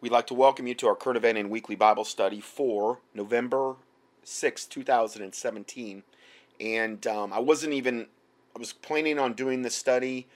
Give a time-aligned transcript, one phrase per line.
[0.00, 3.74] We'd like to welcome you to our current event and weekly Bible study for November
[4.22, 6.04] 6, 2017.
[6.60, 8.06] And um, I wasn't even,
[8.54, 10.28] I was planning on doing the study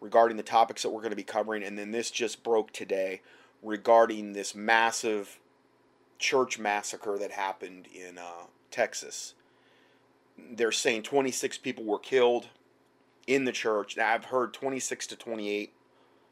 [0.00, 3.20] regarding the topics that we're going to be covering, and then this just broke today
[3.62, 5.38] regarding this massive
[6.18, 9.34] church massacre that happened in uh, Texas.
[10.38, 12.46] They're saying 26 people were killed
[13.26, 13.98] in the church.
[13.98, 15.74] Now, I've heard 26 to 28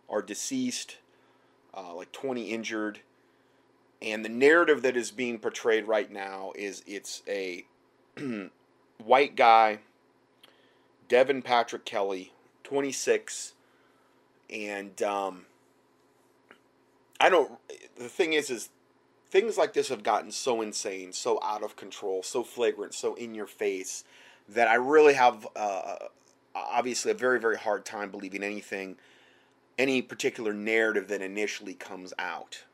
[0.09, 0.96] are deceased,
[1.79, 3.01] uh, like 20 injured.
[4.01, 7.64] And the narrative that is being portrayed right now is it's a
[9.05, 9.81] white guy,
[11.09, 12.33] Devin Patrick Kelley,
[12.64, 13.55] 26,
[14.50, 15.46] and um,
[17.21, 17.53] I don't.
[17.99, 18.69] The thing is, is
[19.31, 23.35] things like this have gotten so insane, so out of control, so flagrant, so in
[23.35, 24.05] your face
[24.49, 25.97] that I really have uh,
[26.55, 28.97] obviously a very very hard time believing anything,
[29.79, 32.64] any particular narrative that initially comes out.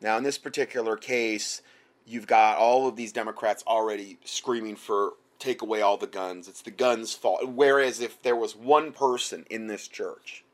[0.00, 1.62] Now, in this particular case,
[2.06, 6.48] you've got all of these Democrats already screaming for take away all the guns.
[6.48, 7.46] It's the guns' fault.
[7.48, 10.44] Whereas if there was one person in this church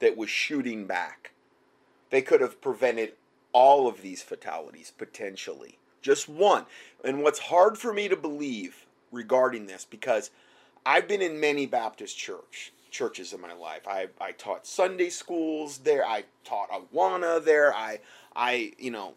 [0.00, 1.32] that was shooting back,
[2.10, 3.14] they could have prevented
[3.52, 5.78] all of these fatalities potentially.
[6.00, 6.66] Just one.
[7.04, 10.30] And what's hard for me to believe regarding this, because
[10.84, 13.88] I've been in many Baptist church churches in my life.
[13.88, 16.06] I, I taught Sunday schools there.
[16.06, 17.74] I taught Awana there.
[17.74, 17.98] I
[18.36, 19.14] I you know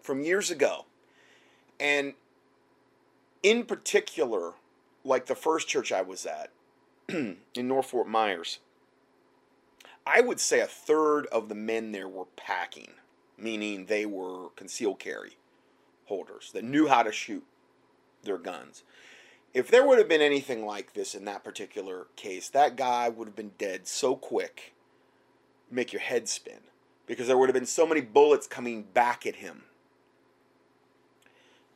[0.00, 0.86] from years ago,
[1.78, 2.14] and
[3.42, 4.52] in particular,
[5.04, 6.50] like the first church I was at
[7.08, 8.60] in North Fort Myers,
[10.06, 12.92] I would say a third of the men there were packing,
[13.36, 15.36] meaning they were concealed carry
[16.06, 17.44] holders that knew how to shoot
[18.22, 18.84] their guns.
[19.54, 23.28] If there would have been anything like this in that particular case, that guy would
[23.28, 24.74] have been dead so quick,
[25.70, 26.58] make your head spin,
[27.06, 29.62] because there would have been so many bullets coming back at him.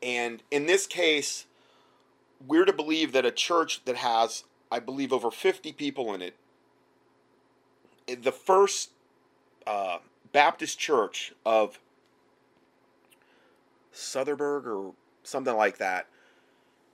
[0.03, 1.47] And in this case,
[2.45, 6.35] we're to believe that a church that has, I believe, over 50 people in it,
[8.23, 8.91] the first
[9.69, 9.99] uh,
[10.33, 11.79] Baptist church of
[13.93, 16.07] Sotherberg or something like that.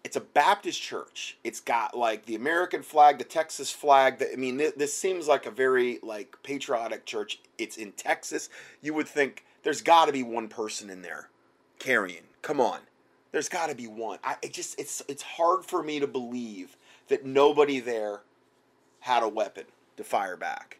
[0.05, 1.39] It's a Baptist church.
[1.45, 4.19] It's got like the American flag, the Texas flag.
[4.19, 7.41] The, I mean, this, this seems like a very like patriotic church.
[7.57, 8.51] It's in Texas.
[8.83, 11.31] You would think there's got to be one person in there
[11.79, 12.25] carrying.
[12.43, 12.81] Come on,
[13.33, 14.19] there's got to be one.
[14.23, 16.77] I it just it's it's hard for me to believe
[17.09, 18.21] that nobody there
[19.01, 19.65] had a weapon
[19.97, 20.79] to fire back.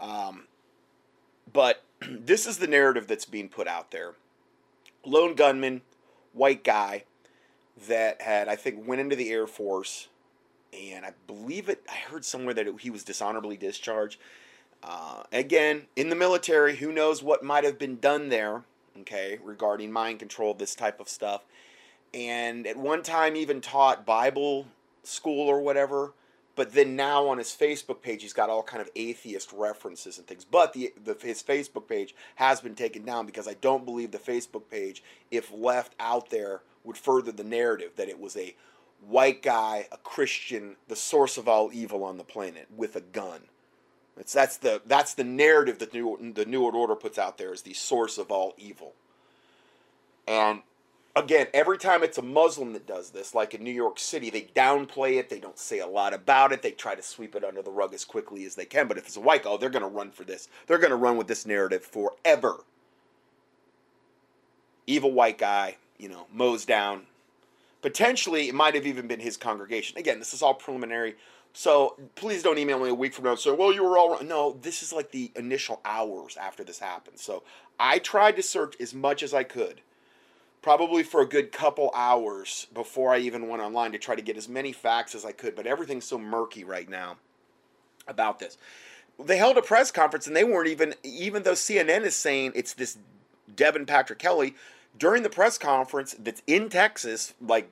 [0.00, 0.44] Um,
[1.50, 4.12] but this is the narrative that's being put out there.
[5.06, 5.80] Lone gunman,
[6.34, 7.04] white guy
[7.88, 10.08] that had, I think, went into the Air Force,
[10.72, 11.82] and I believe it.
[11.90, 14.18] I heard somewhere that it, he was dishonorably discharged.
[14.82, 18.64] Uh, again, in the military, who knows what might have been done there?
[19.00, 21.42] Okay, regarding mind control, this type of stuff,
[22.12, 24.66] and at one time even taught Bible
[25.02, 26.12] school or whatever
[26.56, 30.26] but then now on his Facebook page, he's got all kind of atheist references and
[30.26, 30.44] things.
[30.44, 34.18] But the, the his Facebook page has been taken down because I don't believe the
[34.18, 38.54] Facebook page, if left out there, would further the narrative that it was a
[39.06, 43.42] white guy, a Christian, the source of all evil on the planet with a gun.
[44.18, 47.38] It's that's the that's the narrative that the new, the New World Order puts out
[47.38, 48.92] there is the source of all evil.
[50.26, 50.60] And
[51.20, 54.48] again, every time it's a Muslim that does this, like in New York City, they
[54.54, 55.28] downplay it.
[55.28, 56.62] They don't say a lot about it.
[56.62, 58.88] They try to sweep it under the rug as quickly as they can.
[58.88, 60.48] But if it's a white guy, oh, they're going to run for this.
[60.66, 62.64] They're going to run with this narrative forever.
[64.86, 67.02] Evil white guy, you know, mows down.
[67.82, 69.98] Potentially, it might have even been his congregation.
[69.98, 71.16] Again, this is all preliminary.
[71.52, 74.10] So please don't email me a week from now and say, well, you were all
[74.10, 74.28] wrong.
[74.28, 77.18] No, this is like the initial hours after this happened.
[77.18, 77.42] So
[77.78, 79.80] I tried to search as much as I could
[80.62, 84.36] probably for a good couple hours before I even went online to try to get
[84.36, 85.56] as many facts as I could.
[85.56, 87.16] But everything's so murky right now
[88.06, 88.58] about this.
[89.18, 92.74] They held a press conference and they weren't even, even though CNN is saying it's
[92.74, 92.98] this
[93.54, 94.54] Devin Patrick Kelley,
[94.98, 97.70] during the press conference that's in Texas, like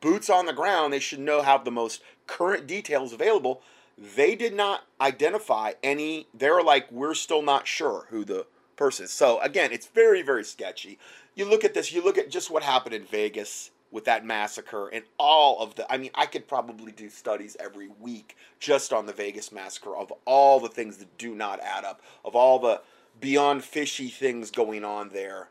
[0.00, 3.62] boots on the ground, they should know have the most current details available.
[3.96, 8.46] They did not identify any, they're like, we're still not sure who the
[8.76, 9.12] person is.
[9.12, 10.98] So again, it's very, very sketchy
[11.34, 14.88] you look at this, you look at just what happened in Vegas with that massacre
[14.88, 19.06] and all of the I mean, I could probably do studies every week just on
[19.06, 22.80] the Vegas massacre of all the things that do not add up, of all the
[23.20, 25.48] beyond fishy things going on there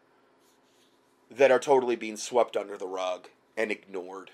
[1.32, 4.32] that are totally being swept under the rug and ignored.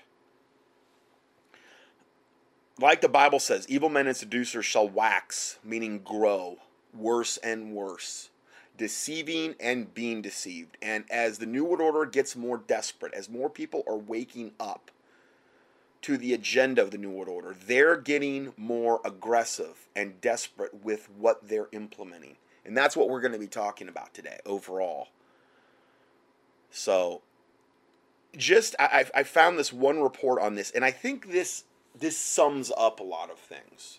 [2.80, 6.58] Like the Bible says, evil men and seducers shall wax, meaning grow,
[6.94, 8.29] worse and worse
[8.80, 10.78] deceiving and being deceived.
[10.80, 14.90] And as the New World Order gets more desperate, as more people are waking up
[16.00, 21.10] to the agenda of the New World Order, they're getting more aggressive and desperate with
[21.10, 22.36] what they're implementing.
[22.64, 25.08] And that's what we're going to be talking about today overall.
[26.70, 27.20] So,
[28.34, 32.72] just I, I found this one report on this, and I think this this sums
[32.78, 33.98] up a lot of things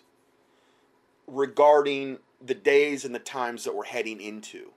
[1.28, 4.70] regarding the days and the times that we're heading into.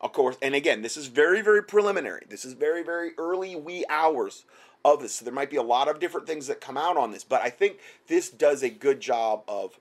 [0.00, 2.22] Of course, and again, this is very, very preliminary.
[2.28, 4.44] This is very, very early wee hours
[4.84, 5.16] of this.
[5.16, 7.42] So there might be a lot of different things that come out on this, but
[7.42, 9.78] I think this does a good job of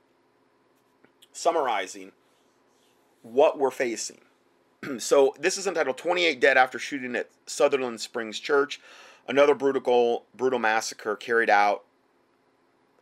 [1.32, 2.12] summarizing
[3.22, 4.20] what we're facing.
[4.98, 8.82] so this is entitled 28 Dead After Shooting at Sutherland Springs Church.
[9.28, 11.84] Another brutal, brutal massacre carried out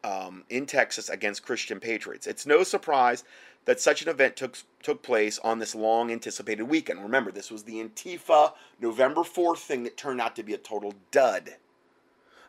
[0.04, 2.28] um, in Texas against Christian patriots.
[2.28, 3.24] It's no surprise
[3.68, 7.04] that such an event took took place on this long anticipated weekend.
[7.04, 10.94] Remember, this was the Antifa November 4th thing that turned out to be a total
[11.12, 11.56] dud.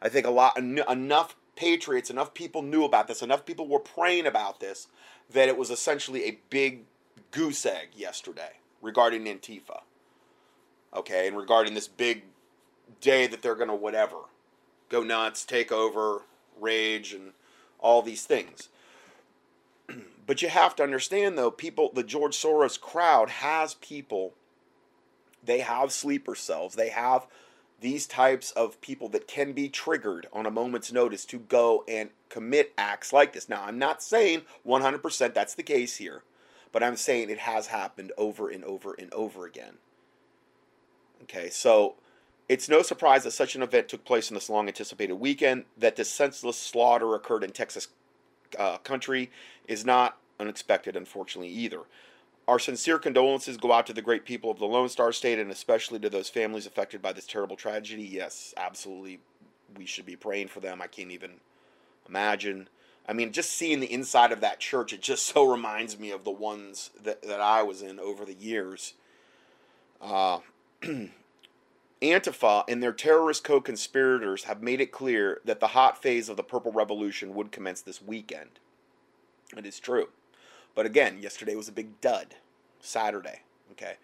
[0.01, 3.81] I think a lot en- enough patriots, enough people knew about this, enough people were
[3.81, 4.87] praying about this
[5.29, 6.85] that it was essentially a big
[7.33, 9.81] goose egg yesterday regarding Antifa.
[10.95, 12.23] Okay, and regarding this big
[13.01, 14.19] day that they're going to whatever
[14.89, 16.23] go nuts, take over,
[16.59, 17.33] rage and
[17.79, 18.69] all these things.
[20.29, 24.35] But you have to understand, though, people, the George Soros crowd has people,
[25.43, 27.27] they have sleeper cells, they have
[27.81, 32.11] these types of people that can be triggered on a moment's notice to go and
[32.29, 33.49] commit acts like this.
[33.49, 36.25] Now, I'm not saying 100% that's the case here,
[36.73, 39.79] but I'm saying it has happened over and over and over again.
[41.23, 41.95] Okay, so
[42.51, 45.65] it's no surprise that such an event took place in this long anticipated weekend.
[45.79, 47.89] That this senseless slaughter occurred in Texas
[48.59, 49.31] uh, country
[49.67, 51.81] is not unexpected, unfortunately, either.
[52.47, 55.51] Our sincere condolences go out to the great people of the Lone Star State and
[55.51, 58.05] especially to those families affected by this terrible tragedy.
[58.05, 59.21] Yes, absolutely.
[59.77, 60.81] We should be praying for them.
[60.81, 61.33] I can't even
[62.09, 62.69] imagine.
[63.07, 66.25] I mean, just seeing the inside of that church, it just so reminds me of
[66.25, 68.95] the ones that, that I was in over the years.
[70.01, 70.41] Uh,
[72.01, 76.37] Antifa and their terrorist co conspirators have made it clear that the hot phase of
[76.37, 78.61] the Purple Revolution would commence this weekend.
[79.57, 80.09] It is true.
[80.75, 82.37] But again, yesterday was a big dud.
[82.81, 83.41] Saturday.
[83.73, 83.95] Okay.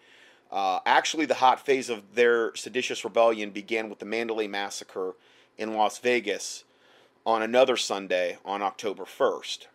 [0.51, 5.15] Uh, actually, the hot phase of their seditious rebellion began with the Mandalay Massacre
[5.57, 6.63] in Las Vegas
[7.25, 9.67] on another Sunday on October 1st.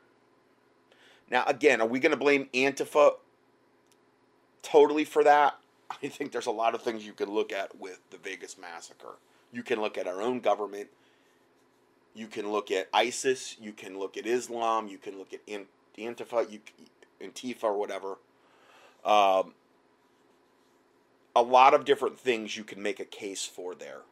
[1.31, 3.13] Now, again, are we going to blame Antifa
[4.63, 5.60] totally for that?
[5.91, 9.17] I think there's a lot of things you can look at with the Vegas massacre.
[9.53, 10.89] You can look at our own government.
[12.15, 13.57] You can look at ISIS.
[13.61, 14.89] You can look at Islam.
[14.89, 15.41] You can look at
[15.99, 16.61] Antifa, you,
[17.21, 18.19] Antifa or whatever.
[19.05, 19.55] Um,
[21.35, 24.03] a lot of different things you can make a case for there.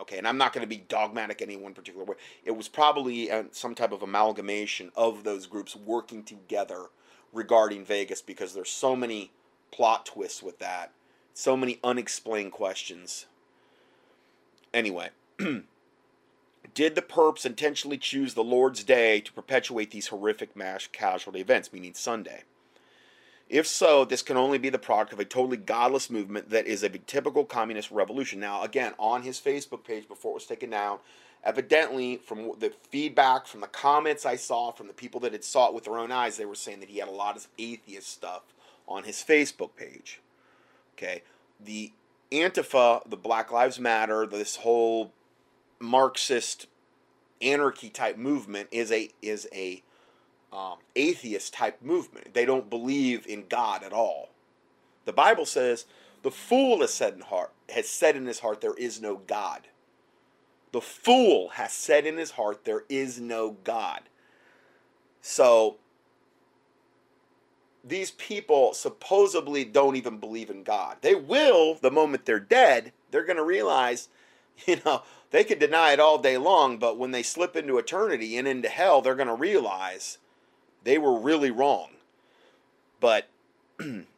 [0.00, 2.14] Okay, and I'm not going to be dogmatic in any one particular way.
[2.44, 6.86] It was probably uh, some type of amalgamation of those groups working together
[7.32, 9.32] regarding Vegas because there's so many
[9.70, 10.92] plot twists with that.
[11.34, 13.26] So many unexplained questions.
[14.74, 15.10] Anyway,
[16.74, 21.72] did the perps intentionally choose the Lord's Day to perpetuate these horrific mass casualty events,
[21.72, 22.42] meaning Sunday?
[23.48, 26.82] If so, this can only be the product of a totally godless movement that is
[26.82, 28.40] a typical communist revolution.
[28.40, 30.98] Now, again, on his Facebook page before it was taken down,
[31.42, 35.68] evidently, from the feedback, from the comments I saw, from the people that had saw
[35.68, 38.10] it with their own eyes, they were saying that he had a lot of atheist
[38.10, 38.42] stuff
[38.88, 40.20] on his Facebook page.
[40.96, 41.22] Okay,
[41.64, 41.92] the
[42.32, 45.12] Antifa, the Black Lives Matter, this whole
[45.78, 46.66] Marxist
[47.40, 49.82] anarchy type movement is a is a
[50.52, 52.34] um, atheist type movement.
[52.34, 54.30] They don't believe in God at all.
[55.04, 55.84] The Bible says
[56.22, 59.68] the fool has said in heart has said in his heart there is no God.
[60.72, 64.02] The fool has said in his heart there is no God.
[65.20, 65.76] So
[67.88, 70.98] these people supposedly don't even believe in God.
[71.00, 72.92] They will the moment they're dead.
[73.10, 74.08] They're going to realize,
[74.66, 78.36] you know, they could deny it all day long, but when they slip into eternity
[78.36, 80.18] and into hell, they're going to realize
[80.84, 81.90] they were really wrong.
[83.00, 83.28] But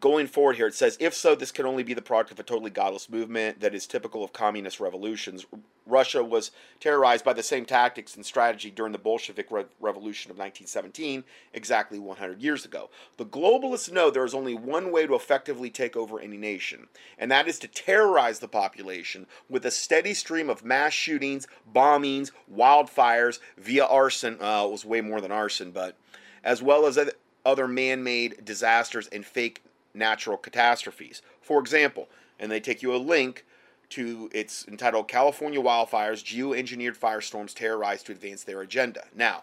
[0.00, 2.42] going forward here, it says, if so, this can only be the product of a
[2.42, 5.44] totally godless movement that is typical of communist revolutions.
[5.86, 10.38] Russia was terrorized by the same tactics and strategy during the Bolshevik Re- Revolution of
[10.38, 12.88] 1917, exactly 100 years ago.
[13.18, 16.86] The globalists know there is only one way to effectively take over any nation,
[17.18, 22.30] and that is to terrorize the population with a steady stream of mass shootings, bombings,
[22.52, 24.38] wildfires via arson.
[24.40, 25.96] Uh, it was way more than arson, but
[26.42, 26.98] as well as
[27.44, 29.62] other man made disasters and fake
[29.94, 31.22] natural catastrophes.
[31.40, 33.44] For example, and they take you a link
[33.90, 39.04] to it's entitled California Wildfires Geoengineered Firestorms Terrorize to Advance Their Agenda.
[39.14, 39.42] Now,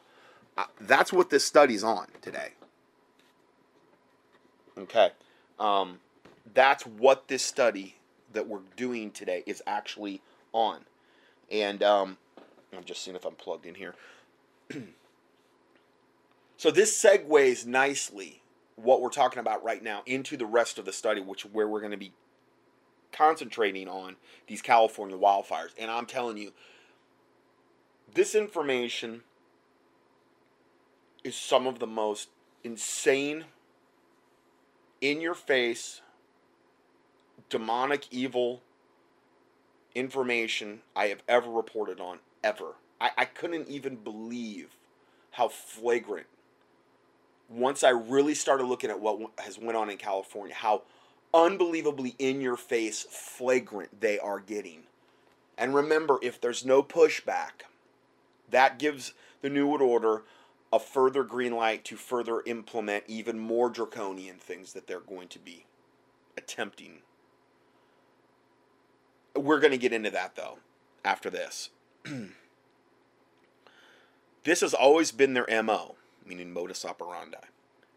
[0.58, 2.50] uh, that's what this study's on today.
[4.78, 5.12] Okay.
[5.60, 6.00] Um,
[6.54, 7.96] that's what this study
[8.34, 10.22] that we're doing today is actually
[10.54, 10.80] on.
[11.52, 12.18] And um,
[12.76, 13.96] I'm just seeing if I'm plugged in here.
[16.58, 18.42] so this segues nicely
[18.78, 21.82] what we're talking about right now into the rest of the study, which where we're
[21.82, 22.14] going to be
[23.12, 24.16] concentrating on
[24.48, 25.72] these California wildfires.
[25.78, 26.54] And I'm telling you,
[28.14, 29.24] this information
[31.24, 32.30] is some of the most
[32.64, 33.46] insane,
[35.02, 36.02] in your face,
[37.50, 38.62] demonic, evil
[39.96, 42.76] information I have ever reported on, ever.
[43.02, 44.78] I, I couldn't even believe
[45.32, 46.28] how flagrant
[47.50, 50.84] once I really started looking at what has went on in California, how
[51.34, 54.84] unbelievably in your face flagrant they are getting.
[55.58, 57.64] And remember, if there's no pushback,
[58.50, 60.24] that gives the New World Order
[60.72, 65.40] a further green light to further implement even more draconian things that they're going to
[65.40, 65.66] be
[66.38, 67.00] attempting.
[69.36, 70.60] We're going to get into that though
[71.06, 71.70] after this.
[74.44, 75.97] this has always been their MO
[76.28, 77.38] meaning modus operandi,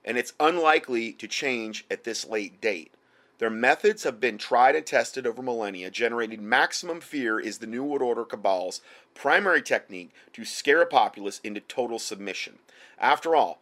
[0.05, 2.93] and it's unlikely to change at this late date.
[3.39, 5.91] Their methods have been tried and tested over millennia.
[5.91, 8.83] Generating maximum fear is the New World Order cabal's
[9.15, 12.59] primary technique to scare a populace into total submission.
[12.99, 13.59] After all,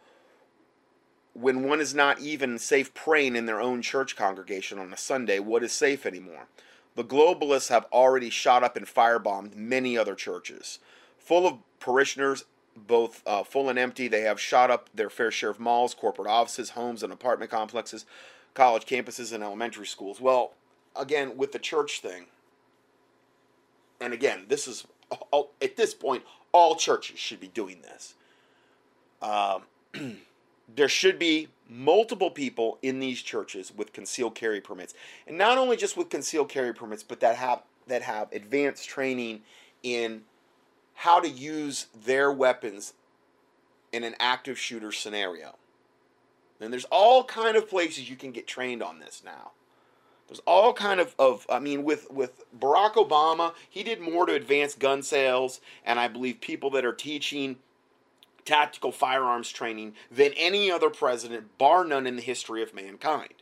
[1.32, 5.38] when one is not even safe praying in their own church congregation on a Sunday,
[5.38, 6.48] what is safe anymore?
[6.96, 10.80] The globalists have already shot up and firebombed many other churches.
[11.20, 12.44] Full of parishioners
[12.86, 14.08] both uh, full and empty.
[14.08, 18.06] They have shot up their fair share of malls, corporate offices, homes, and apartment complexes,
[18.54, 20.20] college campuses, and elementary schools.
[20.20, 20.54] Well,
[20.96, 22.26] again, with the church thing,
[24.00, 24.86] and again, this is
[25.32, 28.14] all, at this point, all churches should be doing this.
[29.20, 29.62] Um,
[30.74, 34.94] there should be multiple people in these churches with concealed carry permits,
[35.26, 39.40] and not only just with concealed carry permits, but that have that have advanced training
[39.82, 40.22] in
[40.98, 42.92] how to use their weapons
[43.92, 45.54] in an active shooter scenario.
[46.60, 49.52] And there's all kind of places you can get trained on this now.
[50.26, 54.34] There's all kind of, of I mean, with, with Barack Obama, he did more to
[54.34, 57.58] advance gun sales, and I believe people that are teaching
[58.44, 63.34] tactical firearms training than any other president, bar none in the history of mankind.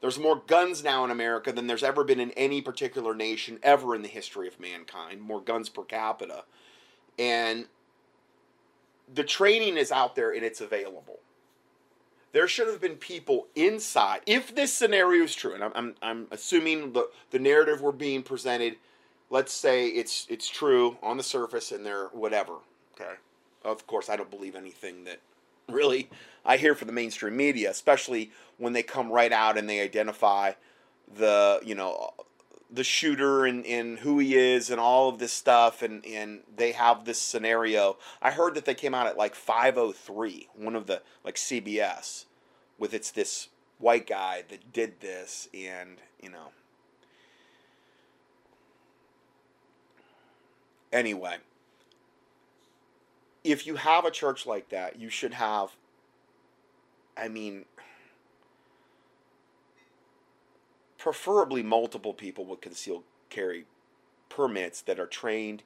[0.00, 3.94] There's more guns now in America than there's ever been in any particular nation ever
[3.94, 6.44] in the history of mankind, more guns per capita.
[7.18, 7.66] And
[9.12, 11.18] the training is out there and it's available.
[12.32, 16.26] There should have been people inside, if this scenario is true, and I'm, I'm, I'm
[16.30, 18.76] assuming the, the narrative we're being presented,
[19.30, 22.56] let's say it's, it's true on the surface and they're whatever,
[22.94, 23.14] okay?
[23.64, 25.20] Of course, I don't believe anything that
[25.68, 26.08] really
[26.44, 30.52] I hear from the mainstream media, especially when they come right out and they identify
[31.16, 32.10] the you know
[32.70, 36.72] the shooter and, and who he is and all of this stuff and, and they
[36.72, 37.96] have this scenario.
[38.20, 42.26] I heard that they came out at like 503, one of the like CBS
[42.78, 43.48] with it's this
[43.78, 46.48] white guy that did this and you know
[50.92, 51.36] anyway
[53.50, 55.70] if you have a church like that, you should have,
[57.16, 57.64] I mean,
[60.98, 63.64] preferably multiple people with concealed carry
[64.28, 65.62] permits that are trained,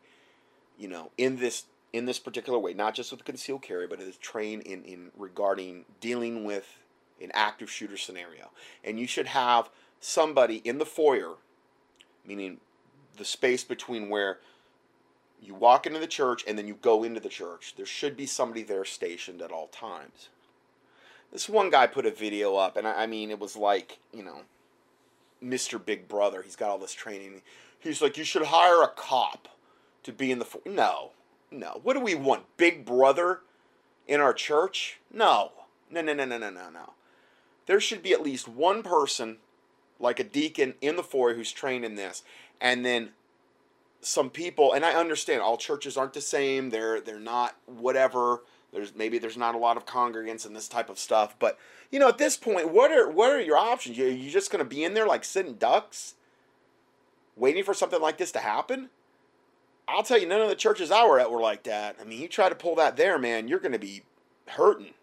[0.78, 4.16] you know, in this in this particular way, not just with concealed carry, but is
[4.16, 6.78] trained in, in regarding dealing with
[7.20, 8.50] an active shooter scenario.
[8.82, 9.68] And you should have
[10.00, 11.34] somebody in the foyer,
[12.26, 12.60] meaning
[13.18, 14.38] the space between where
[15.42, 17.75] you walk into the church and then you go into the church.
[17.76, 20.28] There should be somebody there stationed at all times.
[21.32, 24.22] This one guy put a video up, and I, I mean, it was like, you
[24.22, 24.42] know,
[25.42, 25.84] Mr.
[25.84, 26.42] Big Brother.
[26.42, 27.42] He's got all this training.
[27.80, 29.49] He's like, you should hire a cop
[30.04, 30.44] to be in the.
[30.44, 30.61] Fo-.
[30.66, 31.11] No,
[31.50, 31.80] no.
[31.82, 32.44] What do we want?
[32.56, 33.40] Big Brother
[34.06, 34.99] in our church?
[35.12, 35.52] No.
[35.90, 36.92] No, no, no, no, no, no, no.
[37.66, 39.38] There should be at least one person,
[39.99, 42.22] like a deacon in the foyer, who's trained in this,
[42.61, 43.11] and then
[44.02, 46.71] some people, and I understand all churches aren't the same.
[46.71, 48.42] They're they're not whatever.
[48.73, 51.37] There's maybe there's not a lot of congregants and this type of stuff.
[51.38, 51.59] But
[51.90, 53.97] you know, at this point, what are what are your options?
[53.97, 56.14] You you just gonna be in there like sitting ducks,
[57.37, 58.90] waiting for something like this to happen?
[59.87, 61.97] I'll tell you, none of the churches I were at were like that.
[62.00, 64.02] I mean, you try to pull that there, man, you're gonna be
[64.49, 64.94] hurting.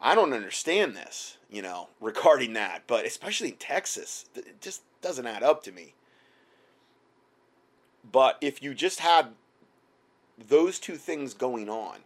[0.00, 5.26] I don't understand this, you know, regarding that, but especially in Texas, it just doesn't
[5.26, 5.94] add up to me.
[8.10, 9.28] But if you just had
[10.38, 11.98] those two things going on,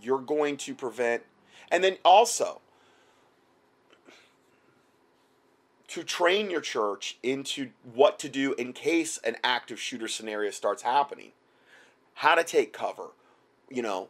[0.00, 1.22] you're going to prevent,
[1.70, 2.60] and then also
[5.88, 10.82] to train your church into what to do in case an active shooter scenario starts
[10.82, 11.32] happening,
[12.14, 13.08] how to take cover,
[13.70, 14.08] you know,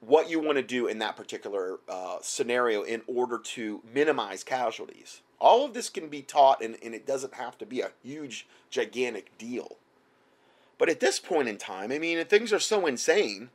[0.00, 5.20] what you want to do in that particular uh, scenario in order to minimize casualties.
[5.38, 8.46] All of this can be taught, and, and it doesn't have to be a huge,
[8.70, 9.76] gigantic deal.
[10.80, 13.50] But at this point in time, I mean, things are so insane,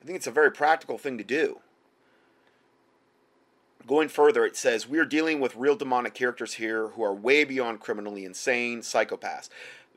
[0.00, 1.58] I think it's a very practical thing to do.
[3.84, 7.42] Going further, it says, We are dealing with real demonic characters here who are way
[7.42, 9.48] beyond criminally insane psychopaths.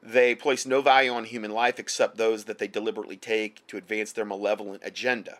[0.02, 4.12] They place no value on human life except those that they deliberately take to advance
[4.12, 5.38] their malevolent agenda.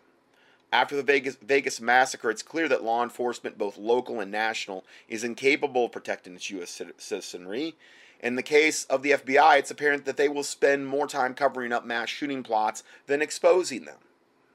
[0.72, 5.24] After the Vegas, Vegas massacre, it's clear that law enforcement, both local and national, is
[5.24, 6.80] incapable of protecting its U.S.
[6.98, 7.74] citizenry.
[8.20, 11.72] In the case of the FBI, it's apparent that they will spend more time covering
[11.72, 13.98] up mass shooting plots than exposing them.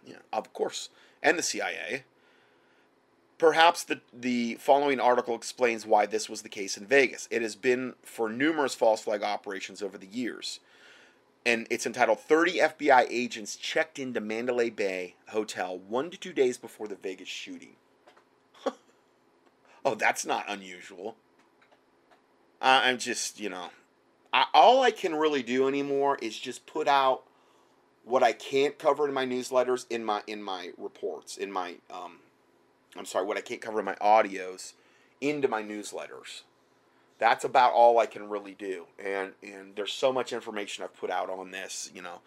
[0.06, 0.90] Yeah, of course.
[1.24, 2.04] And the CIA.
[3.38, 7.28] Perhaps the, the following article explains why this was the case in Vegas.
[7.32, 10.60] It has been for numerous false flag operations over the years
[11.46, 16.58] and it's entitled 30 FBI agents checked into Mandalay Bay Hotel one to two days
[16.58, 17.76] before the Vegas shooting.
[19.86, 21.16] oh, that's not unusual.
[22.66, 23.70] I'm just, you know,
[24.34, 27.24] I, all I can really do anymore is just put out
[28.04, 32.18] what I can't cover in my newsletters, in my in my reports, in my um,
[32.98, 34.74] I'm sorry, what I can't cover in my audios,
[35.22, 36.42] into my newsletters
[37.18, 38.86] that's about all I can really do.
[39.04, 42.22] And and there's so much information I've put out on this, you know.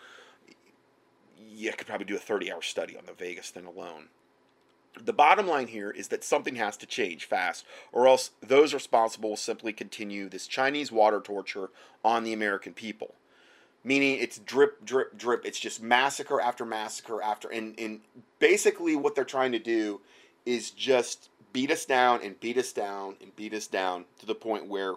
[1.51, 4.07] You could probably do a 30 hour study on the Vegas thing alone.
[5.05, 9.31] The bottom line here is that something has to change fast, or else those responsible
[9.31, 11.71] will simply continue this Chinese water torture
[12.05, 13.15] on the American people.
[13.85, 15.45] Meaning it's drip, drip, drip.
[15.45, 17.49] It's just massacre after massacre after.
[17.49, 18.01] And, and
[18.39, 20.01] basically, what they're trying to do
[20.45, 24.35] is just beat us down and beat us down and beat us down to the
[24.35, 24.95] point where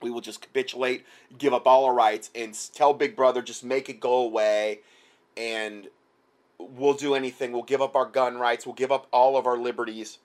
[0.00, 1.04] we will just capitulate,
[1.38, 4.80] give up all our rights, and tell Big Brother just make it go away,
[5.36, 5.88] and
[6.70, 7.52] we'll do anything.
[7.52, 8.66] We'll give up our gun rights.
[8.66, 10.18] We'll give up all of our liberties.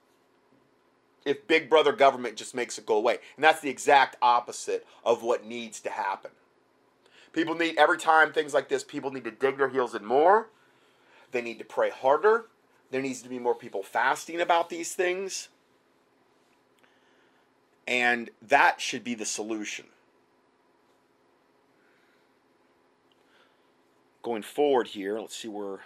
[1.26, 5.24] If Big Brother government just makes it go away, and that's the exact opposite of
[5.24, 6.32] what needs to happen.
[7.34, 8.84] People need every time things like this.
[8.84, 10.48] People need to dig their heels in more.
[11.32, 12.46] They need to pray harder.
[12.90, 15.50] There needs to be more people fasting about these things.
[17.86, 19.86] And that should be the solution.
[24.24, 25.82] Going forward here, let's see where.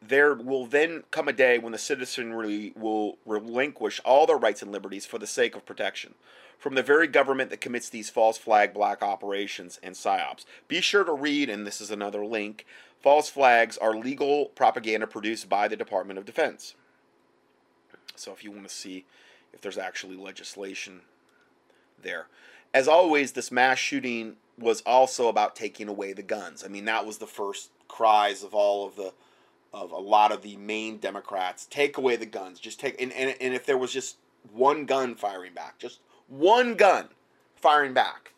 [0.00, 4.72] There will then come a day when the citizenry will relinquish all their rights and
[4.72, 6.14] liberties for the sake of protection
[6.58, 10.44] from the very government that commits these false flag black operations and psyops.
[10.66, 12.66] Be sure to read, and this is another link
[13.00, 16.74] False flags are legal propaganda produced by the Department of Defense.
[18.16, 19.04] So if you want to see
[19.52, 21.02] if there's actually legislation
[22.02, 22.26] there.
[22.74, 26.64] As always, this mass shooting was also about taking away the guns.
[26.64, 29.12] I mean, that was the first cries of all of the
[29.72, 31.66] of a lot of the main Democrats.
[31.66, 32.60] Take away the guns.
[32.60, 34.16] Just take and, and, and if there was just
[34.52, 37.08] one gun firing back, just one gun
[37.56, 38.32] firing back,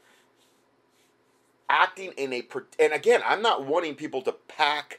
[1.71, 2.45] acting in a
[2.81, 4.99] and again i'm not wanting people to pack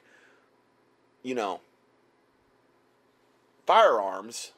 [1.22, 1.60] you know
[3.67, 4.54] firearms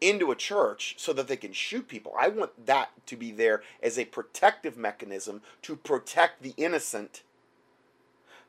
[0.00, 3.62] into a church so that they can shoot people i want that to be there
[3.80, 7.22] as a protective mechanism to protect the innocent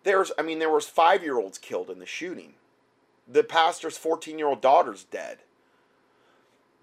[0.04, 2.54] there's i mean there was 5 year olds killed in the shooting
[3.28, 5.40] the pastor's 14 year old daughter's dead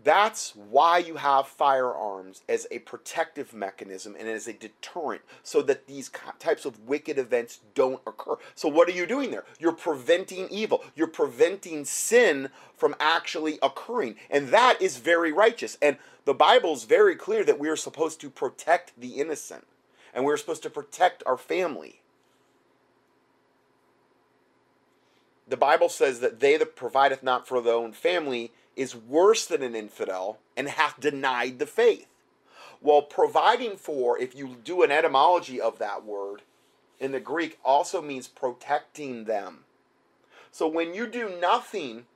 [0.05, 5.87] that's why you have firearms as a protective mechanism and as a deterrent so that
[5.87, 8.37] these types of wicked events don't occur.
[8.55, 9.45] So, what are you doing there?
[9.59, 14.17] You're preventing evil, you're preventing sin from actually occurring.
[14.29, 15.79] And that is very righteous.
[15.81, 15.97] And
[16.27, 19.67] the Bible is very clear that we are supposed to protect the innocent
[20.13, 22.01] and we're supposed to protect our family.
[25.47, 29.63] The Bible says that they that provideth not for their own family is worse than
[29.63, 32.07] an infidel and hath denied the faith.
[32.81, 36.43] Well, providing for, if you do an etymology of that word
[36.99, 39.65] in the Greek, also means protecting them.
[40.51, 42.07] So when you do nothing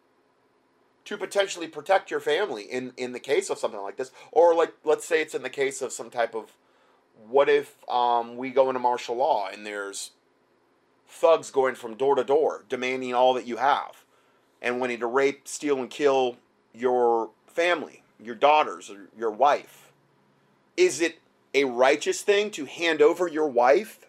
[1.04, 4.74] to potentially protect your family in, in the case of something like this, or like
[4.84, 6.52] let's say it's in the case of some type of
[7.28, 10.10] what if um, we go into martial law and there's
[11.08, 14.04] thugs going from door to door demanding all that you have
[14.60, 16.36] and wanting to rape, steal, and kill
[16.74, 19.90] your family, your daughters, or your wife?
[20.76, 21.18] Is it
[21.54, 24.06] a righteous thing to hand over your wife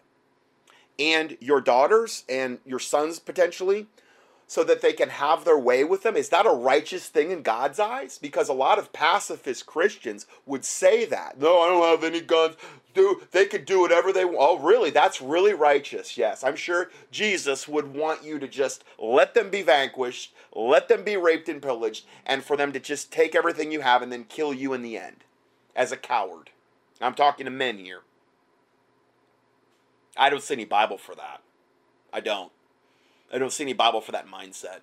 [0.98, 3.86] and your daughters and your sons potentially
[4.46, 6.16] so that they can have their way with them?
[6.16, 8.18] Is that a righteous thing in God's eyes?
[8.18, 11.40] Because a lot of pacifist Christians would say that.
[11.40, 12.56] No, I don't have any guns.
[12.94, 14.38] Do they could do whatever they want.
[14.40, 14.90] Oh, really?
[14.90, 16.16] That's really righteous.
[16.18, 16.42] Yes.
[16.42, 21.16] I'm sure Jesus would want you to just let them be vanquished, let them be
[21.16, 24.52] raped and pillaged, and for them to just take everything you have and then kill
[24.52, 25.24] you in the end
[25.76, 26.50] as a coward.
[27.00, 28.00] I'm talking to men here.
[30.16, 31.40] I don't see any Bible for that.
[32.12, 32.52] I don't.
[33.32, 34.80] I don't see any Bible for that mindset.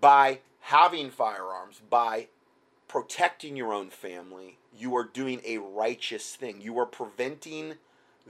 [0.00, 2.28] By having firearms, by
[2.88, 6.60] protecting your own family, you are doing a righteous thing.
[6.60, 7.74] You are preventing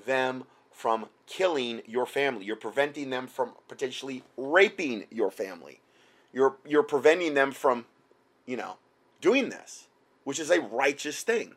[0.07, 2.45] them from killing your family.
[2.45, 5.81] You're preventing them from potentially raping your family.
[6.33, 7.87] You're you're preventing them from,
[8.47, 8.77] you know,
[9.21, 9.87] doing this,
[10.25, 11.55] which is a righteous thing.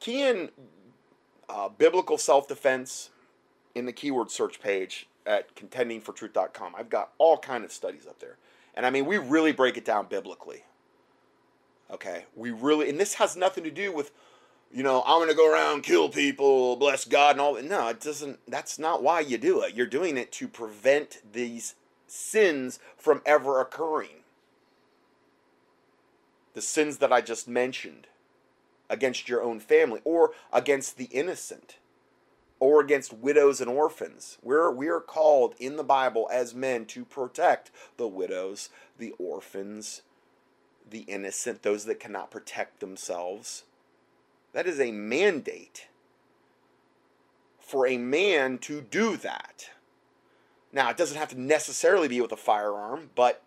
[0.00, 0.50] Key in
[1.48, 3.10] uh, biblical self-defense
[3.74, 6.74] in the keyword search page at contendingfortruth.com.
[6.76, 8.36] I've got all kind of studies up there.
[8.74, 10.64] And I mean, we really break it down biblically.
[11.90, 12.24] Okay?
[12.34, 14.10] We really and this has nothing to do with
[14.70, 17.64] you know, I'm to go around kill people, bless God and all that.
[17.64, 19.74] No, it doesn't that's not why you do it.
[19.74, 21.74] You're doing it to prevent these
[22.06, 24.24] sins from ever occurring.
[26.54, 28.08] The sins that I just mentioned
[28.90, 31.76] against your own family or against the innocent
[32.60, 34.38] or against widows and orphans.
[34.42, 40.02] We're, we are called in the Bible as men to protect the widows, the orphans,
[40.90, 43.64] the innocent, those that cannot protect themselves.
[44.52, 45.88] That is a mandate
[47.60, 49.70] for a man to do that.
[50.72, 53.42] Now, it doesn't have to necessarily be with a firearm, but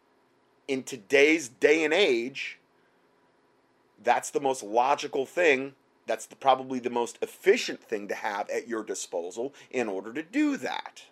[0.67, 2.59] in today's day and age,
[4.03, 5.73] that's the most logical thing.
[6.07, 10.23] That's the, probably the most efficient thing to have at your disposal in order to
[10.23, 11.03] do that.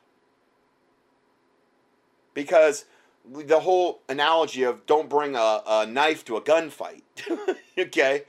[2.33, 2.85] Because
[3.25, 7.01] the whole analogy of don't bring a, a knife to a gunfight.
[7.77, 8.23] okay?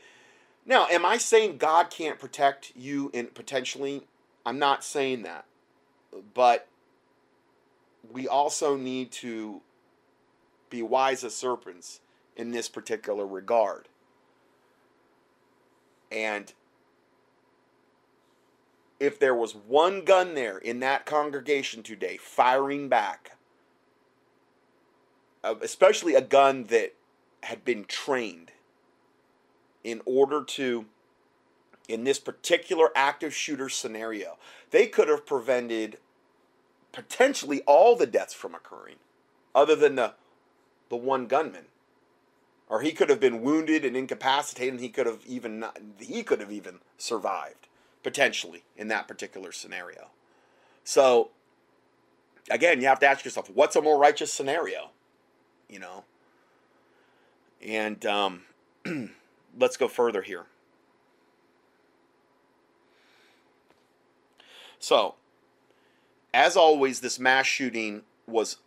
[0.67, 4.03] Now, am I saying God can't protect you in potentially?
[4.45, 5.45] I'm not saying that.
[6.35, 6.67] But
[8.11, 9.63] we also need to
[10.69, 12.01] be wise as serpents
[12.37, 13.89] in this particular regard.
[16.11, 16.53] And
[18.99, 23.33] if there was one gun there in that congregation today firing back,
[25.43, 26.95] especially a gun that
[27.43, 28.53] had been trained
[29.83, 30.87] in order to,
[31.89, 34.37] in this particular active shooter scenario,
[34.71, 35.99] they could have prevented
[36.93, 38.97] potentially all the deaths from occurring,
[39.55, 40.15] other than the,
[40.89, 41.67] the one gunman.
[42.69, 46.23] Or he could have been wounded and incapacitated and he could have even not, he
[46.23, 47.67] could have even survived
[48.03, 50.09] potentially in that particular scenario.
[50.85, 51.31] So
[52.49, 54.91] again you have to ask yourself what's a more righteous scenario
[55.71, 56.05] you know
[57.67, 58.43] and um,
[59.59, 60.47] let's go further here
[64.79, 65.15] so
[66.33, 68.59] as always this mass shooting was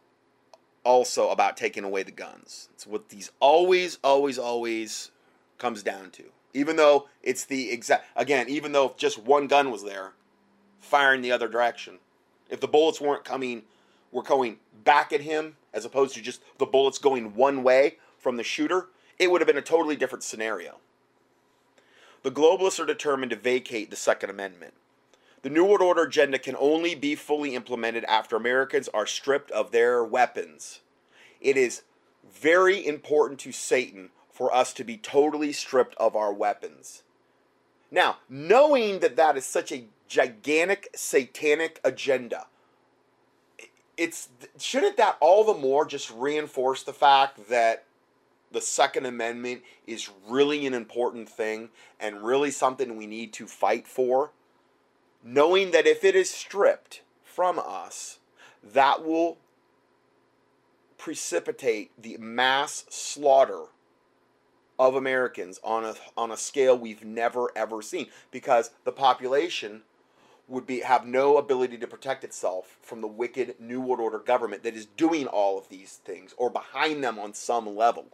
[0.84, 2.70] also about taking away the guns.
[2.74, 5.12] It's what these always, always, always
[5.58, 6.24] comes down to.
[6.54, 10.12] Even though it's the exact, again, even though if just one gun was there,
[10.80, 12.00] firing the other direction.
[12.50, 13.64] If the bullets weren't coming,
[14.12, 18.38] were going back at him as opposed to just the bullets going one way from
[18.38, 18.88] the shooter,
[19.20, 20.78] it would have been a totally different scenario.
[22.24, 24.74] The globalists are determined to vacate the Second Amendment.
[25.42, 29.72] The New World Order agenda can only be fully implemented after Americans are stripped of
[29.72, 30.80] their weapons.
[31.42, 31.82] It is
[32.34, 37.04] very important to Satan for us to be totally stripped of our weapons.
[37.92, 42.48] Now, knowing that that is such a gigantic satanic agenda,
[43.98, 44.30] it's
[44.60, 47.86] shouldn't that all the more just reinforce the fact that
[48.52, 53.88] the Second Amendment is really an important thing and really something we need to fight
[53.88, 54.32] for?
[55.24, 58.20] knowing that if it is stripped from us,
[58.62, 59.38] that will
[60.98, 63.64] precipitate the mass slaughter
[64.80, 69.82] of Americans on a on a scale we've never ever seen because the population
[70.48, 74.64] would be have no ability to protect itself from the wicked new world order government
[74.64, 78.08] that is doing all of these things or behind them on some level.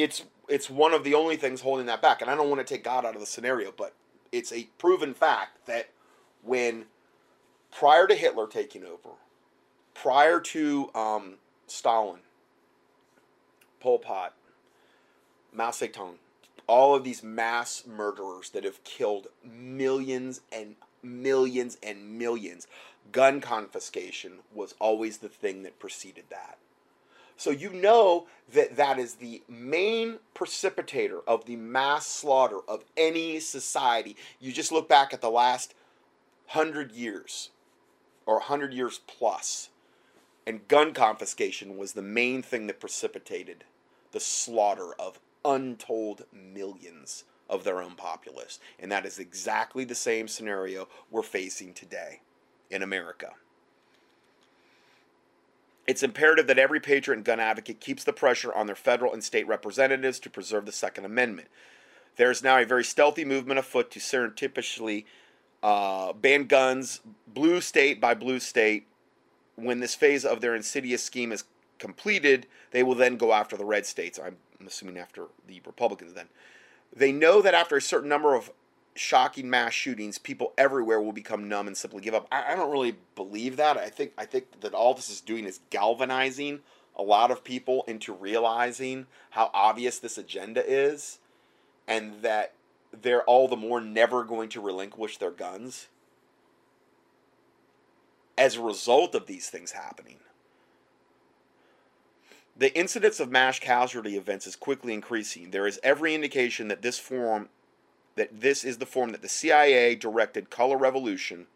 [0.00, 2.20] it's it's one of the only things holding that back.
[2.20, 3.94] And I don't want to take God out of the scenario, but
[4.32, 5.90] it's a proven fact that
[6.42, 6.86] when
[7.70, 9.10] prior to Hitler taking over,
[9.94, 11.34] prior to um,
[11.66, 12.20] Stalin,
[13.78, 14.34] Pol Pot,
[15.52, 16.14] Mao Zedong,
[16.66, 22.66] all of these mass murderers that have killed millions and millions and millions,
[23.10, 26.58] gun confiscation was always the thing that preceded that.
[27.36, 33.40] So you know that that is the main precipitator of the mass slaughter of any
[33.40, 34.14] society.
[34.38, 35.74] You just look back at the last
[36.48, 37.50] hundred years
[38.26, 39.70] or hundred years plus,
[40.46, 43.64] and gun confiscation was the main thing that precipitated
[44.12, 48.60] the slaughter of untold millions of their own populace.
[48.78, 52.20] And that is exactly the same scenario we're facing today
[52.70, 53.32] in America.
[55.86, 59.24] It's imperative that every patriot and gun advocate keeps the pressure on their federal and
[59.24, 61.48] state representatives to preserve the Second Amendment.
[62.16, 65.06] There is now a very stealthy movement afoot to surreptitiously
[65.62, 68.86] uh, ban guns, blue state by blue state.
[69.56, 71.44] When this phase of their insidious scheme is
[71.78, 74.18] completed, they will then go after the red states.
[74.22, 76.28] I'm assuming after the Republicans then.
[76.94, 78.50] They know that after a certain number of
[78.94, 82.26] shocking mass shootings, people everywhere will become numb and simply give up.
[82.30, 83.76] I, I don't really believe that.
[83.76, 86.60] I think I think that all this is doing is galvanizing
[86.96, 91.18] a lot of people into realizing how obvious this agenda is
[91.86, 92.52] and that
[92.92, 95.86] they're all the more never going to relinquish their guns
[98.36, 100.16] as a result of these things happening.
[102.60, 105.50] The incidence of mass casualty events is quickly increasing.
[105.50, 107.48] There is every indication that this form
[108.16, 111.46] that this is the form that the CIA directed color revolution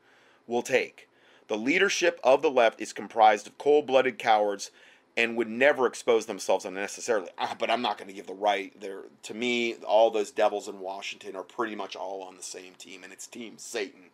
[0.47, 1.07] will take.
[1.49, 4.71] The leadership of the left is comprised of cold-blooded cowards
[5.15, 7.29] and would never expose themselves unnecessarily.
[7.37, 9.01] Ah, but I'm not going to give the right there.
[9.25, 13.05] To me, all those devils in Washington are pretty much all on the same team,
[13.05, 14.05] and it's Team Satan.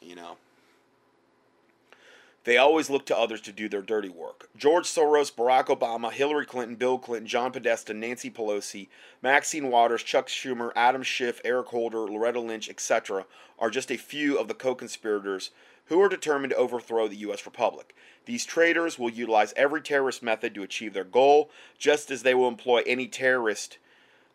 [0.00, 0.36] You know.
[2.46, 4.48] They always look to others to do their dirty work.
[4.56, 8.86] George Soros, Barack Obama, Hillary Clinton, Bill Clinton, John Podesta, Nancy Pelosi,
[9.20, 13.26] Maxine Waters, Chuck Schumer, Adam Schiff, Eric Holder, Loretta Lynch, etc.,
[13.58, 15.50] are just a few of the co conspirators
[15.86, 17.46] who are determined to overthrow the U.S.
[17.46, 17.96] Republic.
[18.26, 22.46] These traitors will utilize every terrorist method to achieve their goal, just as they will
[22.46, 23.78] employ any terrorist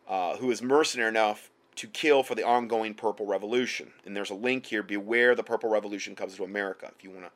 [0.06, 3.92] uh, who is mercenary enough to kill for the ongoing Purple Revolution.
[4.04, 7.24] And there's a link here Beware the Purple Revolution comes to America if you want
[7.24, 7.30] to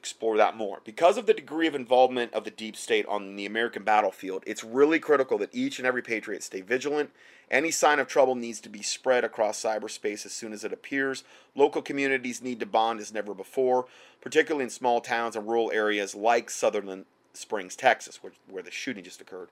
[0.00, 0.80] explore that more.
[0.82, 4.64] Because of the degree of involvement of the deep state on the American battlefield, it's
[4.64, 7.10] really critical that each and every patriot stay vigilant.
[7.50, 11.22] Any sign of trouble needs to be spread across cyberspace as soon as it appears.
[11.54, 13.84] Local communities need to bond as never before,
[14.22, 19.04] particularly in small towns and rural areas like Sutherland Springs, Texas, where, where the shooting
[19.04, 19.50] just occurred.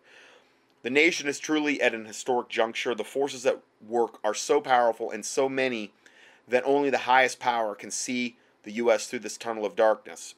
[0.83, 2.95] The nation is truly at an historic juncture.
[2.95, 5.93] The forces at work are so powerful and so many
[6.49, 8.37] that only the highest power can see
[8.69, 9.07] the U.S.
[9.07, 10.35] through this tunnel of darkness.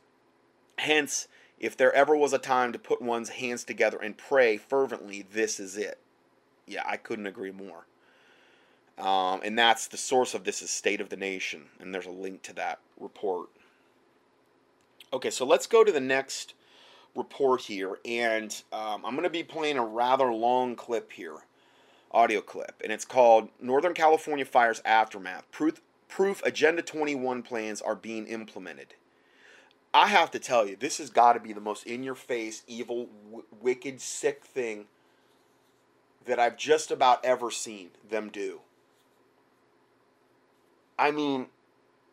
[0.80, 5.26] Hence, if there ever was a time to put one's hands together and pray fervently,
[5.30, 5.98] this is it.
[6.66, 7.84] Yeah, I couldn't agree more.
[8.98, 12.10] Um, and that's the source of this is State of the Nation, and there's a
[12.10, 13.50] link to that report.
[15.12, 16.54] Okay, so let's go to the next
[17.14, 21.44] report here, and um, I'm going to be playing a rather long clip here,
[22.10, 27.96] audio clip, and it's called Northern California Fires Aftermath Proof, proof Agenda 21 plans are
[27.96, 28.94] being implemented.
[29.92, 32.62] I have to tell you, this has got to be the most in your face,
[32.66, 34.86] evil, w- wicked, sick thing
[36.26, 38.60] that I've just about ever seen them do.
[40.98, 41.46] I mean,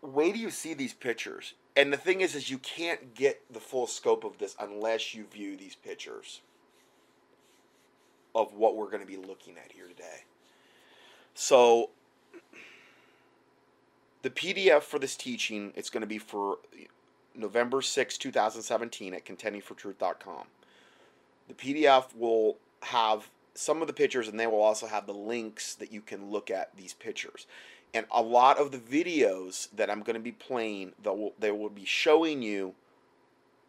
[0.02, 1.54] wait do you see these pictures?
[1.76, 5.26] And the thing is, is you can't get the full scope of this unless you
[5.26, 6.42] view these pictures
[8.34, 10.24] of what we're going to be looking at here today.
[11.36, 11.92] So
[14.24, 16.58] the PDF for this teaching, it's going to be for
[17.38, 20.48] November 6, 2017 at contendingfortruth.com.
[21.48, 25.74] The PDF will have some of the pictures and they will also have the links
[25.76, 27.48] that you can look at these pictures.
[27.94, 31.52] And a lot of the videos that I'm going to be playing, they will, they
[31.52, 32.76] will be showing you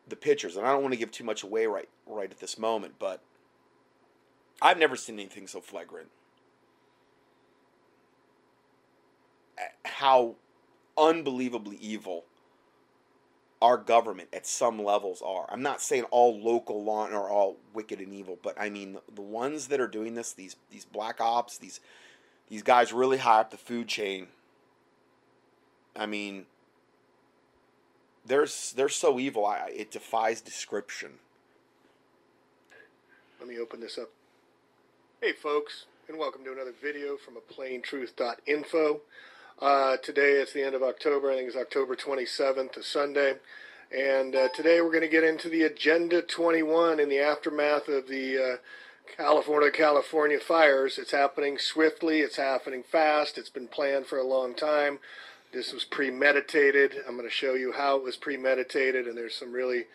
[0.09, 0.57] the pictures.
[0.57, 3.21] And I don't want to give too much away right right at this moment, but
[4.61, 6.09] I've never seen anything so flagrant.
[9.85, 10.37] How
[10.97, 12.25] unbelievably evil
[13.61, 15.47] our government at some levels are.
[15.51, 19.23] I'm not saying all local law are all wicked and evil, but I mean the
[19.23, 21.81] ones that are doing this, these these black ops, these
[22.49, 24.29] these guys really high up the food chain.
[25.97, 26.47] I mean,
[28.25, 29.45] they're they're so evil.
[29.45, 31.15] I, it defies description.
[33.41, 34.11] Let me open this up.
[35.21, 39.01] Hey, folks, and welcome to another video from a plaintruth.info.
[39.61, 41.33] Uh, today it's the end of October.
[41.33, 43.35] I think it's October 27th, a Sunday.
[43.91, 48.07] And uh, today we're going to get into the Agenda 21 in the aftermath of
[48.07, 48.57] the uh,
[49.17, 50.97] California California fires.
[50.97, 52.21] It's happening swiftly.
[52.21, 53.37] It's happening fast.
[53.37, 55.01] It's been planned for a long time.
[55.53, 56.95] This was premeditated.
[57.09, 59.87] I'm going to show you how it was premeditated, and there's some really,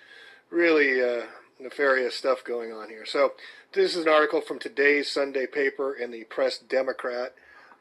[0.49, 3.05] really uh, nefarious stuff going on here.
[3.05, 3.31] So,
[3.71, 7.33] this is an article from today's Sunday paper in the Press Democrat.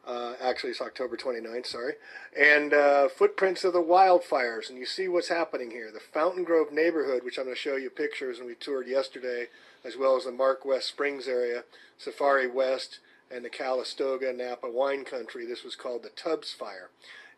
[0.06, 1.94] Uh, actually, it's October 29th, sorry.
[2.36, 4.68] And uh, footprints of the wildfires.
[4.68, 5.90] And you see what's happening here.
[5.92, 9.46] The Fountain Grove neighborhood, which I'm going to show you pictures, and we toured yesterday,
[9.84, 11.62] as well as the Mark West Springs area,
[11.98, 12.98] Safari West,
[13.30, 15.46] and the Calistoga Napa wine country.
[15.46, 16.90] This was called the Tubbs Fire.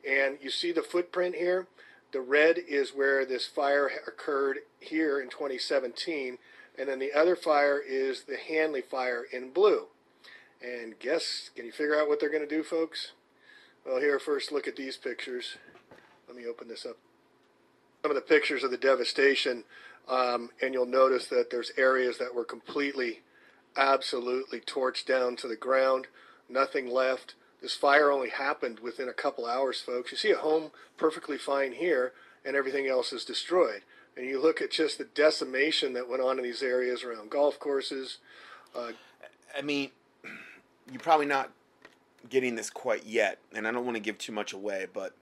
[0.09, 1.67] And you see the footprint here?
[2.13, 6.39] The red is where this fire occurred here in 2017.
[6.79, 9.87] And then the other fire is the Hanly fire in blue.
[10.65, 13.13] And guess, can you figure out what they're going to do, folks?
[13.85, 15.59] Well, here, first look at these pictures.
[16.27, 16.97] Let me open this up.
[18.01, 19.65] Some of the pictures of the devastation,
[20.09, 23.21] um, and you'll notice that there's areas that were completely,
[23.77, 26.07] absolutely torched down to the ground.
[26.49, 27.35] Nothing left.
[27.61, 30.13] This fire only happened within a couple hours, folks.
[30.13, 33.83] You see a home perfectly fine here, and everything else is destroyed.
[34.17, 37.59] And you look at just the decimation that went on in these areas around golf
[37.59, 38.19] courses.
[38.75, 38.93] Uh,
[39.57, 39.91] I mean,
[40.91, 41.51] you're probably not
[42.29, 45.15] getting this quite yet, and I don't want to give too much away, but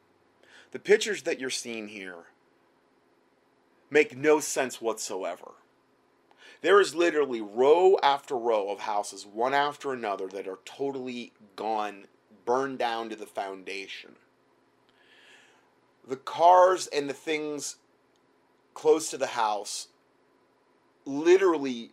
[0.71, 2.27] the pictures that you're seeing here
[3.91, 5.53] make no sense whatsoever.
[6.63, 12.07] There is literally row after row of houses, one after another, that are totally gone,
[12.45, 14.17] burned down to the foundation.
[16.07, 17.77] The cars and the things
[18.75, 19.89] close to the house
[21.05, 21.91] literally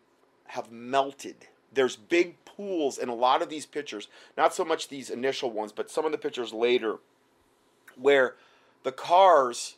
[0.47, 1.47] have melted.
[1.73, 5.71] There's big pools in a lot of these pictures, not so much these initial ones,
[5.71, 6.97] but some of the pictures later,
[7.95, 8.35] where
[8.83, 9.77] the cars,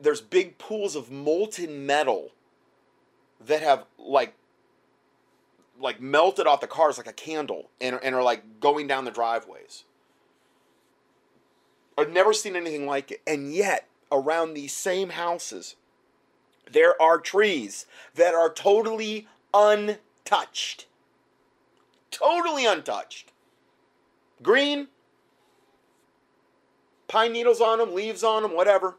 [0.00, 2.30] there's big pools of molten metal
[3.44, 4.34] that have like
[5.80, 9.10] like melted off the cars like a candle and, and are like going down the
[9.10, 9.82] driveways.
[11.98, 13.22] I've never seen anything like it.
[13.26, 15.74] And yet, around these same houses,
[16.70, 20.86] there are trees that are totally untouched.
[22.12, 23.32] Totally untouched.
[24.42, 24.88] Green,
[27.08, 28.96] pine needles on them, leaves on them, whatever.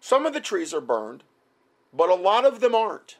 [0.00, 1.22] Some of the trees are burned,
[1.92, 3.18] but a lot of them aren't.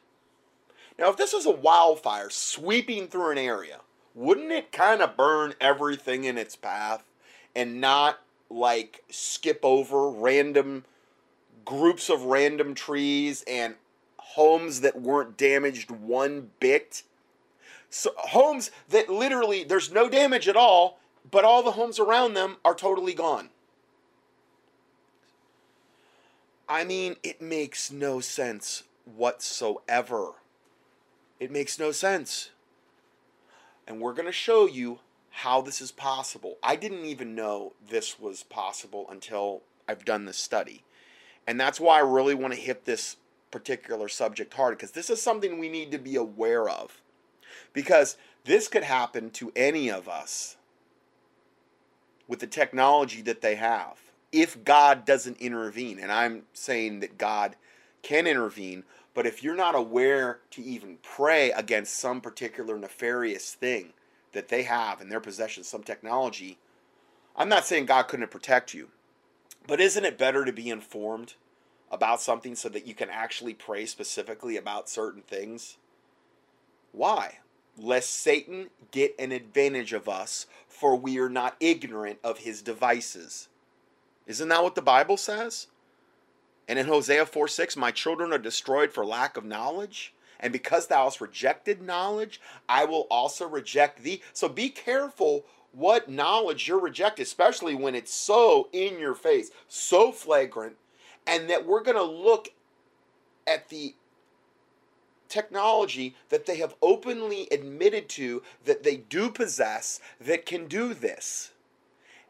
[0.98, 3.80] Now, if this was a wildfire sweeping through an area,
[4.14, 7.04] wouldn't it kind of burn everything in its path
[7.54, 10.84] and not like skip over random
[11.64, 13.76] groups of random trees and
[14.18, 17.02] homes that weren't damaged one bit?
[17.94, 20.98] So, homes that literally there's no damage at all,
[21.30, 23.50] but all the homes around them are totally gone.
[26.66, 30.30] I mean, it makes no sense whatsoever.
[31.38, 32.48] It makes no sense.
[33.86, 36.56] And we're going to show you how this is possible.
[36.62, 40.82] I didn't even know this was possible until I've done this study.
[41.46, 43.16] And that's why I really want to hit this
[43.50, 47.02] particular subject hard because this is something we need to be aware of.
[47.72, 50.56] Because this could happen to any of us
[52.28, 53.98] with the technology that they have
[54.32, 55.98] if God doesn't intervene.
[55.98, 57.56] And I'm saying that God
[58.02, 63.92] can intervene, but if you're not aware to even pray against some particular nefarious thing
[64.32, 66.58] that they have in their possession, some technology,
[67.36, 68.88] I'm not saying God couldn't protect you.
[69.66, 71.34] But isn't it better to be informed
[71.90, 75.76] about something so that you can actually pray specifically about certain things?
[76.90, 77.38] Why?
[77.78, 83.48] Lest Satan get an advantage of us, for we are not ignorant of his devices.
[84.26, 85.68] Isn't that what the Bible says?
[86.68, 90.14] And in Hosea 4 6, my children are destroyed for lack of knowledge.
[90.38, 94.22] And because thou hast rejected knowledge, I will also reject thee.
[94.32, 100.12] So be careful what knowledge you're rejecting, especially when it's so in your face, so
[100.12, 100.76] flagrant,
[101.26, 102.48] and that we're going to look
[103.46, 103.94] at the
[105.32, 111.52] technology that they have openly admitted to that they do possess that can do this.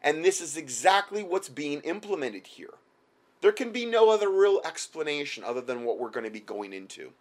[0.01, 2.75] And this is exactly what's being implemented here.
[3.41, 6.71] There can be no other real explanation other than what we're going to be going
[6.71, 7.11] into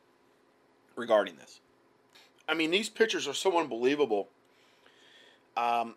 [0.94, 1.60] regarding this.
[2.48, 4.28] I mean, these pictures are so unbelievable.
[5.56, 5.96] Um,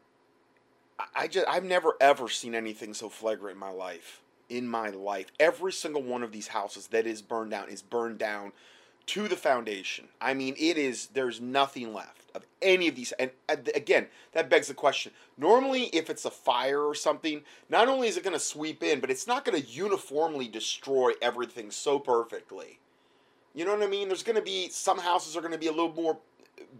[1.15, 4.21] I just I've never ever seen anything so flagrant in my life.
[4.47, 8.19] In my life, every single one of these houses that is burned down is burned
[8.19, 8.51] down
[9.07, 10.07] to the foundation.
[10.19, 12.25] I mean, it is there's nothing left.
[12.35, 13.13] of any of these.
[13.13, 15.11] And uh, again, that begs the question.
[15.37, 18.99] Normally, if it's a fire or something, not only is it going to sweep in,
[18.99, 22.79] but it's not going to uniformly destroy everything so perfectly.
[23.53, 24.09] You know what I mean?
[24.09, 26.17] There's going to be some houses are going to be a little more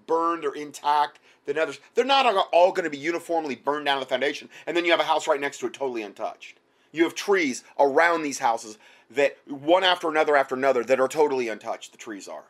[0.08, 1.80] burned or intact than others.
[1.94, 4.50] They're not all going to be uniformly burned down to the foundation.
[4.68, 6.58] And then you have a house right next to it totally untouched.
[6.92, 8.78] You have trees around these houses
[9.12, 11.92] that one after another after another that are totally untouched.
[11.92, 12.46] The trees are.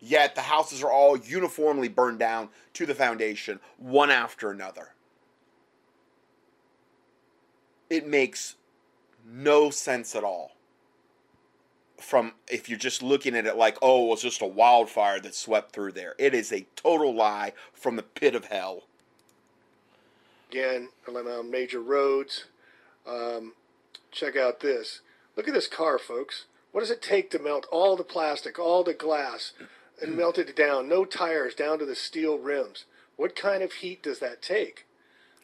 [0.00, 4.94] Yet the houses are all uniformly burned down to the foundation, one after another.
[7.90, 8.56] It makes
[9.26, 10.52] no sense at all.
[11.98, 15.34] From if you're just looking at it like, oh, it was just a wildfire that
[15.34, 16.14] swept through there.
[16.18, 18.84] It is a total lie from the pit of hell.
[20.50, 22.46] Again, on major roads.
[23.06, 23.52] Um,
[24.10, 25.02] check out this.
[25.40, 26.44] Look at this car, folks.
[26.70, 29.54] What does it take to melt all the plastic, all the glass,
[29.98, 30.86] and melt it down?
[30.86, 32.84] No tires, down to the steel rims.
[33.16, 34.84] What kind of heat does that take?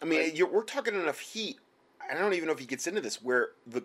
[0.03, 1.57] I mean, like, we're talking enough heat.
[2.11, 3.85] I don't even know if he gets into this, where the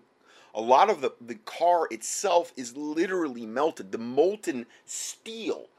[0.54, 3.94] a lot of the, the car itself is literally melted.
[3.94, 5.70] The molten steel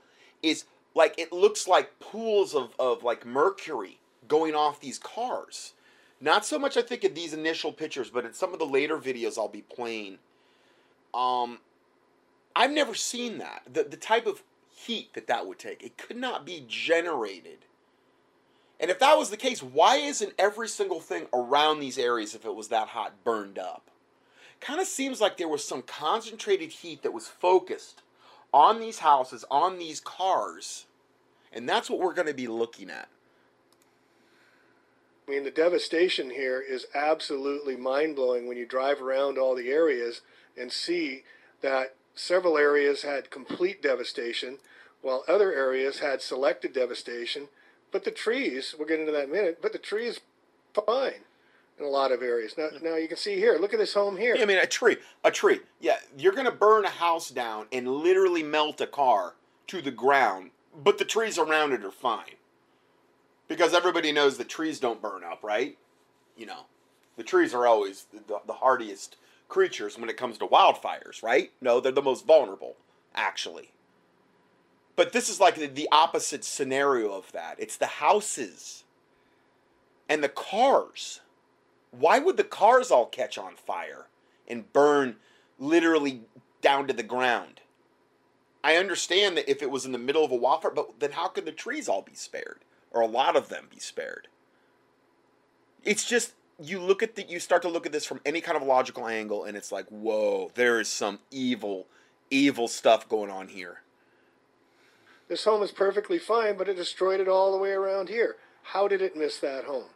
[0.43, 0.65] is
[0.95, 5.75] like it looks like pools of, of like mercury going off these cars.
[6.23, 8.97] Not so much, I think, in these initial pictures, but in some of the later
[8.97, 10.19] videos I'll be playing.
[11.13, 11.59] Um,
[12.55, 13.63] I've never seen that.
[13.71, 15.83] The, the type of heat that that would take.
[15.83, 17.59] It could not be generated.
[18.79, 22.45] And if that was the case, why isn't every single thing around these areas, if
[22.45, 23.91] it was that hot, burned up?
[24.61, 28.03] Kind of seems like there was some concentrated heat that was focused
[28.55, 30.87] on these houses, on these cars.
[31.53, 33.09] And that's what we're going to be looking at.
[35.27, 39.71] I mean, the devastation here is absolutely mind blowing when you drive around all the
[39.71, 40.21] areas
[40.59, 41.23] and see
[41.61, 44.59] that several areas had complete devastation,
[45.01, 47.49] while other areas had selected devastation.
[47.93, 50.21] But the trees, we'll get into that in a minute, but the trees
[50.75, 51.23] fine
[51.79, 52.55] in a lot of areas.
[52.59, 54.35] Now, now you can see here, look at this home here.
[54.35, 55.61] Yeah, I mean, a tree, a tree.
[55.81, 59.35] Yeah, you're going to burn a house down and literally melt a car
[59.69, 62.37] to the ground, but the trees around it are fine
[63.53, 65.77] because everybody knows that trees don't burn up, right?
[66.39, 66.61] You know,
[67.19, 71.53] the trees are always the, the hardiest creatures when it comes to wildfires, right?
[71.61, 72.77] No, they're the most vulnerable,
[73.15, 73.73] actually.
[74.97, 77.57] But this is like the, the opposite scenario of that.
[77.59, 78.85] It's the houses
[80.09, 81.21] and the cars.
[81.91, 84.07] Why would the cars all catch on fire
[84.49, 85.17] and burn
[85.59, 86.23] literally
[86.63, 87.61] down to the ground?
[88.65, 91.29] I understand that if it was in the middle of a wildfire, but then how
[91.29, 92.61] could the trees all be spared?
[92.93, 94.29] Or a lot of them be spared.
[95.85, 98.57] It's just you look at the you start to look at this from any kind
[98.57, 101.87] of logical angle and it's like, whoa, there is some evil,
[102.31, 103.81] evil stuff going on here.
[105.29, 108.37] This home is perfectly fine, but it destroyed it all the way around here.
[108.63, 109.87] How did it miss that home?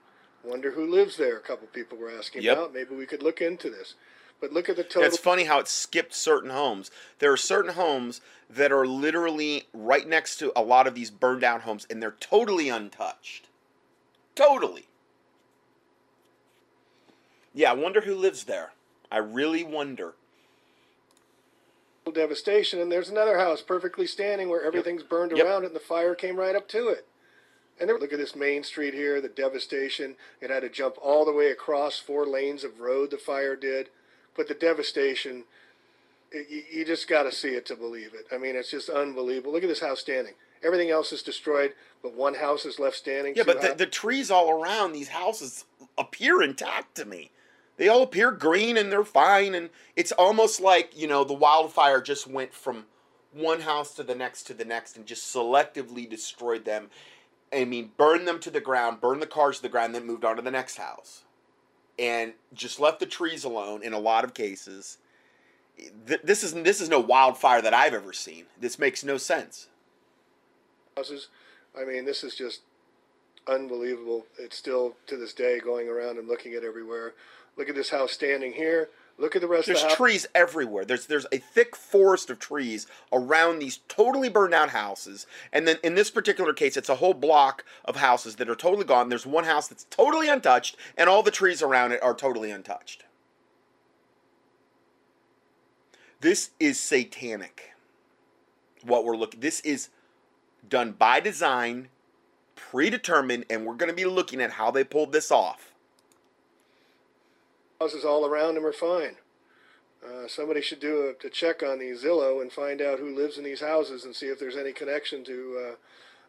[0.43, 2.57] Wonder who lives there, a couple people were asking yep.
[2.57, 2.73] about.
[2.73, 3.95] Maybe we could look into this.
[4.41, 5.05] But look at the total.
[5.05, 6.91] It's funny how it skipped certain homes.
[7.19, 8.21] There are certain homes
[8.51, 12.17] that are literally right next to a lot of these burned down homes, and they're
[12.21, 13.49] totally untouched.
[14.35, 14.87] Totally.
[17.55, 18.73] Yeah, I wonder who lives there.
[19.11, 20.15] I really wonder.
[22.13, 25.11] Devastation, and there's another house perfectly standing where everything's yep.
[25.11, 25.45] burned yep.
[25.45, 27.07] around it, and the fire came right up to it.
[27.81, 30.15] And there, look at this main street here, the devastation.
[30.41, 33.89] It had to jump all the way across four lanes of road, the fire did
[34.37, 35.45] but the devastation,
[36.31, 38.27] it, you, you just got to see it to believe it.
[38.33, 39.53] I mean, it's just unbelievable.
[39.53, 40.35] Look at this house standing.
[40.63, 43.35] Everything else is destroyed, but one house is left standing.
[43.37, 45.65] Yeah, but the, the trees all around these houses
[45.99, 47.31] appear intact to me.
[47.77, 52.01] They all appear green and they're fine, and it's almost like you know the wildfire
[52.01, 52.87] just went from
[53.33, 56.89] one house to the next to the next and just selectively destroyed them.
[57.53, 60.25] I mean, burned them to the ground, burned the cars to the ground, then moved
[60.25, 61.26] on to the next house
[61.99, 64.99] and just left the trees alone in a lot of cases.
[66.07, 68.47] This is this is no wildfire that I've ever seen.
[68.59, 69.69] This makes no sense.
[70.97, 71.29] Houses,
[71.79, 72.63] I mean, this is just
[73.47, 74.27] unbelievable.
[74.39, 77.13] It's still to this day going around and looking at everywhere.
[77.57, 78.89] Look at this house standing here.
[79.19, 79.97] Look at the rest there's of the house.
[79.97, 80.85] trees everywhere.
[80.85, 85.27] There's there's a thick forest of trees around these totally burned out houses.
[85.53, 88.85] And then in this particular case, it's a whole block of houses that are totally
[88.85, 89.09] gone.
[89.09, 93.05] There's one house that's totally untouched, and all the trees around it are totally untouched.
[96.21, 97.73] This is satanic.
[98.83, 99.89] What we're looking this is
[100.69, 101.89] done by design,
[102.55, 105.73] predetermined, and we're going to be looking at how they pulled this off
[107.81, 109.17] houses all around them are fine.
[110.05, 113.39] Uh, somebody should do a, a, check on the Zillow and find out who lives
[113.39, 115.77] in these houses and see if there's any connection to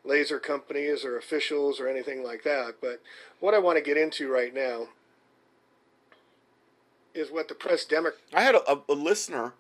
[0.08, 2.76] laser companies or officials or anything like that.
[2.82, 3.02] But
[3.40, 4.88] what I want to get into right now
[7.14, 8.22] is what the press Democrat.
[8.34, 9.54] I had a, a listener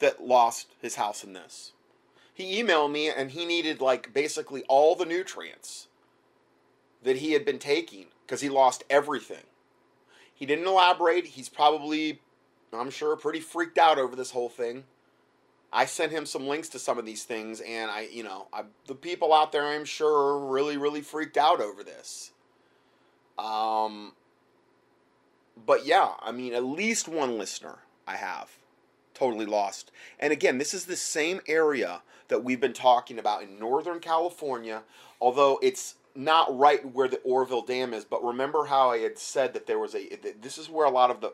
[0.00, 1.72] that lost his house in this.
[2.34, 5.88] He emailed me and he needed like basically all the nutrients
[7.02, 9.44] that he had been taking because he lost everything.
[10.42, 11.24] He didn't elaborate.
[11.24, 12.20] He's probably,
[12.72, 14.82] I'm sure, pretty freaked out over this whole thing.
[15.72, 18.64] I sent him some links to some of these things, and I, you know, I,
[18.88, 22.32] the people out there, I'm sure, are really, really freaked out over this.
[23.38, 24.14] Um,
[25.64, 27.78] but yeah, I mean, at least one listener
[28.08, 28.50] I have
[29.14, 29.92] totally lost.
[30.18, 34.82] And again, this is the same area that we've been talking about in Northern California,
[35.20, 38.04] although it's not right where the Oroville Dam is.
[38.04, 40.08] But remember how I had said that there was a,
[40.40, 41.32] this is where a lot of the,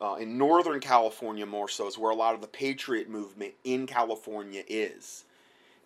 [0.00, 3.86] uh, in Northern California more so, is where a lot of the patriot movement in
[3.86, 5.24] California is.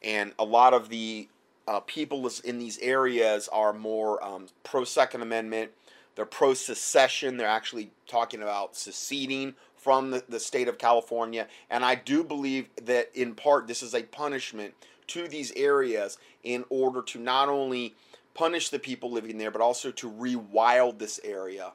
[0.03, 1.29] And a lot of the
[1.69, 5.71] uh, people in these areas are more um, pro Second Amendment,
[6.15, 7.37] they're pro secession.
[7.37, 11.49] They're actually talking about seceding from the, the state of California.
[11.71, 14.75] And I do believe that in part this is a punishment
[15.09, 17.95] to these areas in order to not only
[18.35, 21.73] punish the people living there, but also to rewild this area.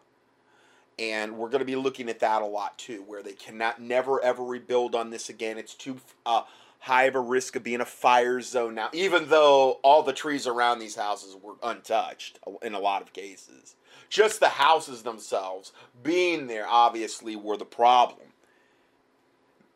[0.99, 4.23] And we're going to be looking at that a lot too, where they cannot never
[4.23, 5.57] ever rebuild on this again.
[5.57, 6.43] It's too uh,
[6.79, 10.47] high of a risk of being a fire zone now, even though all the trees
[10.47, 13.75] around these houses were untouched in a lot of cases.
[14.09, 18.27] Just the houses themselves being there obviously were the problem.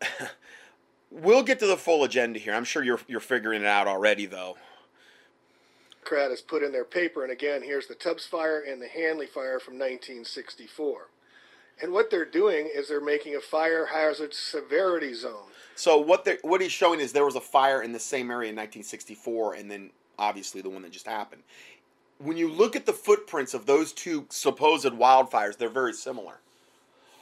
[1.11, 2.53] we'll get to the full agenda here.
[2.53, 4.55] I'm sure you're you're figuring it out already though.
[6.11, 9.29] Democrat has put in their paper, and again, here's the Tubbs fire and the Hanly
[9.29, 11.07] fire from 1964.
[11.81, 15.47] And what they're doing is they're making a fire hazard severity zone.
[15.75, 18.49] So what they what he's showing is there was a fire in the same area
[18.49, 21.43] in 1964, and then obviously the one that just happened
[22.19, 26.39] when you look at the footprints of those two supposed wildfires, they're very similar.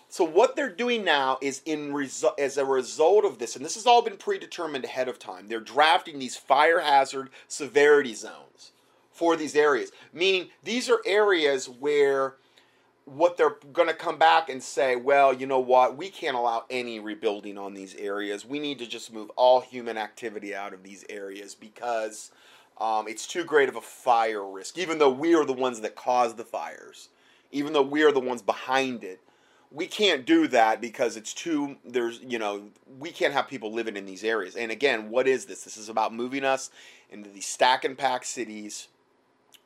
[0.09, 3.75] So what they're doing now is in resu- as a result of this, and this
[3.75, 5.47] has all been predetermined ahead of time.
[5.47, 8.71] They're drafting these fire hazard severity zones
[9.19, 12.35] for these areas, meaning these are areas where
[13.03, 16.63] what they're going to come back and say, well, you know what, we can't allow
[16.69, 18.45] any rebuilding on these areas.
[18.45, 22.31] We need to just move all human activity out of these areas because
[22.77, 25.97] um, it's too great of a fire risk, even though we are the ones that
[25.97, 27.09] cause the fires,
[27.51, 29.19] even though we are the ones behind it.
[29.69, 33.97] We can't do that because it's too, there's, you know, we can't have people living
[33.97, 34.55] in these areas.
[34.55, 35.63] And again, what is this?
[35.63, 36.71] This is about moving us
[37.09, 38.87] into these stack and pack cities,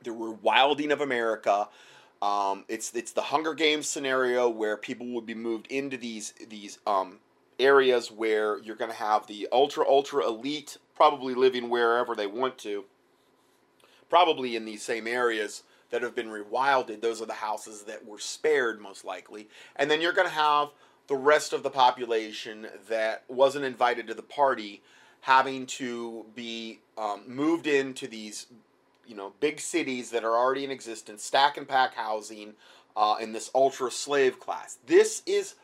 [0.04, 1.68] the rewilding of America.
[2.22, 6.80] Um, it's it's the Hunger Games scenario where people would be moved into these these
[6.88, 7.20] um,
[7.60, 12.58] areas where you're going to have the ultra ultra elite probably living wherever they want
[12.60, 12.86] to,
[14.10, 17.02] probably in these same areas that have been rewilded.
[17.02, 19.48] Those are the houses that were spared, most likely.
[19.76, 20.70] And then you're going to have
[21.08, 24.82] the rest of the population that wasn't invited to the party
[25.22, 28.48] having to be um, moved into these
[29.06, 32.54] you know big cities that are already in existence stack and pack housing
[32.96, 35.56] uh, in this ultra slave class this is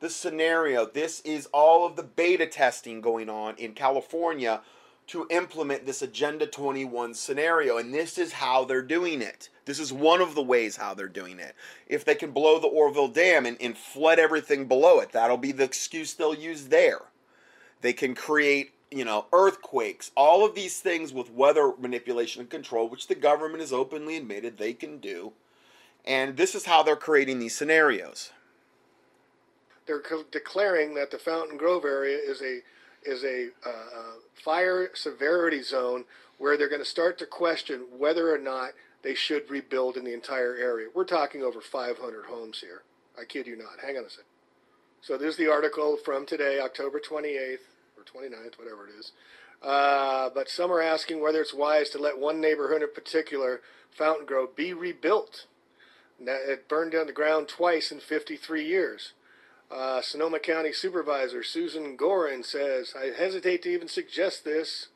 [0.00, 4.60] the scenario this is all of the beta testing going on in california
[5.08, 7.76] to implement this Agenda 21 scenario.
[7.76, 9.48] And this is how they're doing it.
[9.64, 11.54] This is one of the ways how they're doing it.
[11.86, 15.52] If they can blow the Oroville Dam and, and flood everything below it, that'll be
[15.52, 17.02] the excuse they'll use there.
[17.80, 22.88] They can create, you know, earthquakes, all of these things with weather manipulation and control,
[22.88, 25.32] which the government has openly admitted they can do.
[26.04, 28.32] And this is how they're creating these scenarios.
[29.86, 32.60] They're declaring that the Fountain Grove area is a
[33.04, 36.04] is a uh, fire severity zone
[36.38, 38.70] where they're going to start to question whether or not
[39.02, 40.86] they should rebuild in the entire area.
[40.94, 42.82] We're talking over 500 homes here.
[43.20, 43.80] I kid you not.
[43.84, 44.24] Hang on a second.
[45.00, 47.58] So this is the article from today, October 28th
[48.02, 49.12] or 29th, whatever it is.
[49.62, 54.26] Uh, but some are asking whether it's wise to let one neighborhood in particular, Fountain
[54.26, 55.46] Grove, be rebuilt.
[56.20, 59.12] It burned down the ground twice in 53 years.
[59.70, 64.88] Uh, Sonoma County Supervisor Susan Gorin says, I hesitate to even suggest this,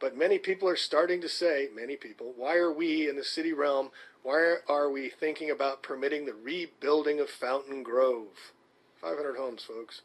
[0.00, 3.52] but many people are starting to say, many people, why are we in the city
[3.52, 3.90] realm,
[4.22, 8.52] why are we thinking about permitting the rebuilding of Fountain Grove?
[9.00, 10.00] 500 homes, folks.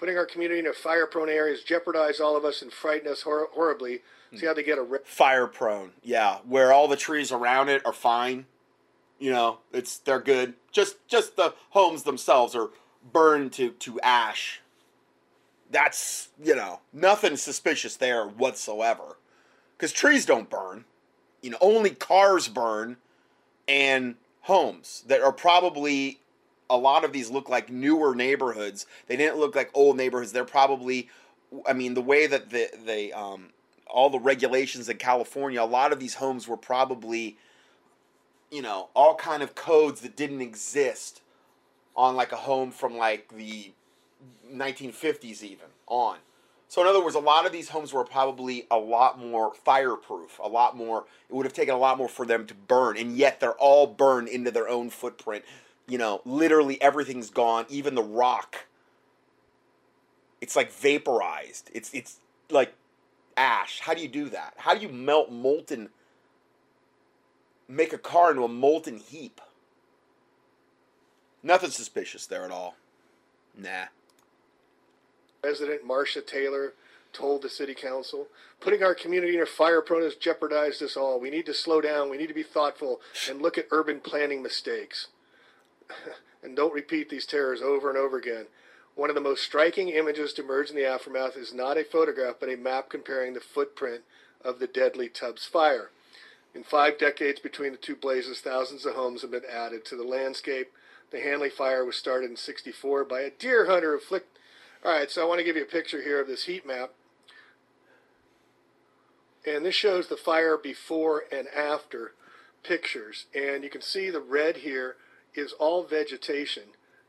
[0.00, 3.50] Putting our community into fire prone areas jeopardize all of us and frighten us hor-
[3.52, 4.00] horribly.
[4.32, 4.46] See hmm.
[4.46, 5.06] how they get a rip.
[5.06, 8.46] Fire prone, yeah, where all the trees around it are fine.
[9.18, 10.54] You know, it's they're good.
[10.72, 12.70] Just just the homes themselves are
[13.12, 14.62] burned to, to ash.
[15.70, 19.18] That's, you know, nothing suspicious there whatsoever.
[19.76, 20.84] Because trees don't burn.
[21.42, 22.96] you know, only cars burn
[23.68, 26.20] and homes that are probably
[26.70, 28.86] a lot of these look like newer neighborhoods.
[29.08, 30.32] They didn't look like old neighborhoods.
[30.32, 31.08] They're probably,
[31.66, 33.50] I mean, the way that the they um,
[33.86, 37.36] all the regulations in California, a lot of these homes were probably,
[38.50, 41.20] you know, all kind of codes that didn't exist
[41.96, 43.72] on like a home from like the
[44.50, 46.18] 1950s even on.
[46.68, 50.38] So in other words, a lot of these homes were probably a lot more fireproof,
[50.40, 51.04] a lot more.
[51.28, 53.88] It would have taken a lot more for them to burn, and yet they're all
[53.88, 55.44] burned into their own footprint.
[55.90, 58.66] You know, literally everything's gone, even the rock.
[60.40, 61.68] It's like vaporized.
[61.74, 62.18] It's it's
[62.48, 62.74] like
[63.36, 63.80] ash.
[63.80, 64.54] How do you do that?
[64.56, 65.88] How do you melt molten?
[67.66, 69.40] Make a car into a molten heap.
[71.42, 72.76] Nothing suspicious there at all.
[73.58, 73.86] Nah.
[75.42, 76.74] President Marcia Taylor
[77.12, 78.28] told the city council,
[78.60, 81.18] putting our community in a fire prone has jeopardized us all.
[81.18, 82.10] We need to slow down.
[82.10, 85.08] We need to be thoughtful and look at urban planning mistakes.
[86.42, 88.46] and don't repeat these terrors over and over again.
[88.94, 92.36] One of the most striking images to emerge in the aftermath is not a photograph,
[92.40, 94.02] but a map comparing the footprint
[94.44, 95.90] of the deadly Tubbs fire.
[96.54, 100.02] In five decades between the two blazes, thousands of homes have been added to the
[100.02, 100.72] landscape.
[101.12, 104.38] The Hanly fire was started in 64 by a deer hunter who flicked
[104.82, 106.92] all right, so I want to give you a picture here of this heat map.
[109.46, 112.12] And this shows the fire before and after
[112.62, 113.26] pictures.
[113.34, 114.96] And you can see the red here
[115.34, 116.64] is all vegetation.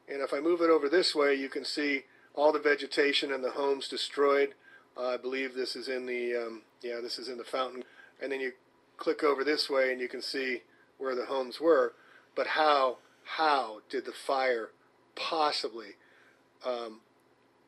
[0.07, 2.03] And if I move it over this way, you can see
[2.34, 4.53] all the vegetation and the homes destroyed.
[4.97, 7.84] Uh, I believe this is in the, um, yeah, this is in the fountain.
[8.22, 8.53] And then you
[8.97, 10.61] click over this way and you can see
[10.97, 11.93] where the homes were.
[12.36, 14.69] But how, how did the fire
[15.15, 15.95] possibly
[16.65, 17.01] um,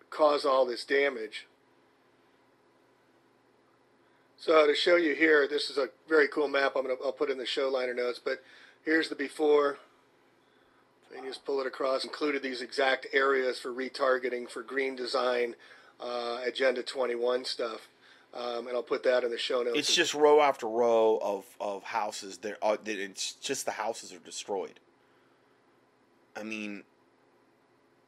[0.09, 1.47] cause all this damage.
[4.37, 6.73] So to show you here, this is a very cool map.
[6.75, 8.43] I'm gonna I'll put in the show liner notes, but
[8.83, 9.77] here's the before.
[11.15, 12.03] And just pull it across.
[12.03, 15.55] Included these exact areas for retargeting, for green design,
[15.99, 17.87] uh, Agenda 21 stuff.
[18.33, 19.77] Um, and I'll put that in the show notes.
[19.77, 22.37] It's just row after row of, of houses.
[22.37, 24.79] There, are, it's just the houses are destroyed.
[26.35, 26.83] I mean,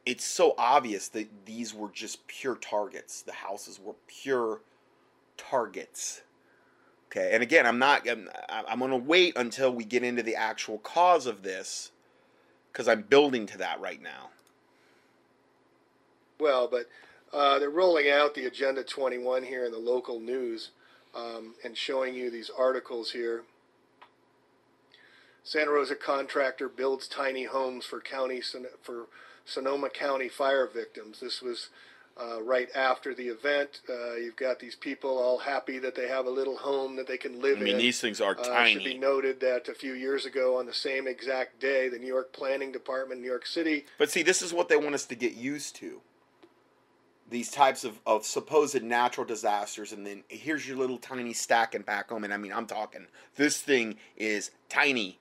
[0.06, 3.22] it's so obvious that these were just pure targets.
[3.22, 4.62] The houses were pure
[5.38, 6.22] targets.
[7.12, 8.08] Okay, and again, I'm not.
[8.10, 11.92] I'm, I'm going to wait until we get into the actual cause of this,
[12.76, 14.32] because I'm building to that right now.
[16.42, 16.90] Well, but
[17.32, 20.72] uh, they're rolling out the Agenda 21 here in the local news,
[21.16, 23.44] um, and showing you these articles here.
[25.42, 28.42] Santa Rosa contractor builds tiny homes for county
[28.82, 29.06] for
[29.46, 31.22] Sonoma County fire victims.
[31.22, 31.70] This was
[32.18, 33.82] uh, right after the event.
[33.90, 37.18] Uh, you've got these people all happy that they have a little home that they
[37.18, 37.64] can live in.
[37.64, 37.80] I mean, in.
[37.80, 38.72] these things are uh, tiny.
[38.72, 42.00] It should be noted that a few years ago, on the same exact day, the
[42.00, 43.86] New York Planning Department, New York City.
[43.98, 46.02] But see, this is what they want us to get used to.
[47.30, 51.84] These types of, of supposed natural disasters, and then here's your little tiny stack and
[51.84, 52.24] back home.
[52.24, 55.20] And I mean, I'm talking, this thing is tiny.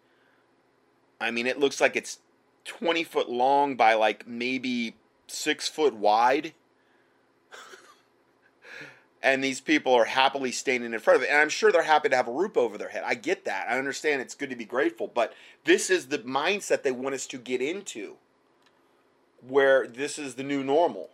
[1.18, 2.18] I mean, it looks like it's
[2.66, 6.52] 20 foot long by like maybe six foot wide.
[9.24, 11.30] And these people are happily standing in front of it.
[11.30, 13.04] And I'm sure they're happy to have a roof over their head.
[13.06, 13.66] I get that.
[13.70, 15.08] I understand it's good to be grateful.
[15.08, 15.32] But
[15.64, 18.16] this is the mindset they want us to get into
[19.40, 21.08] where this is the new normal.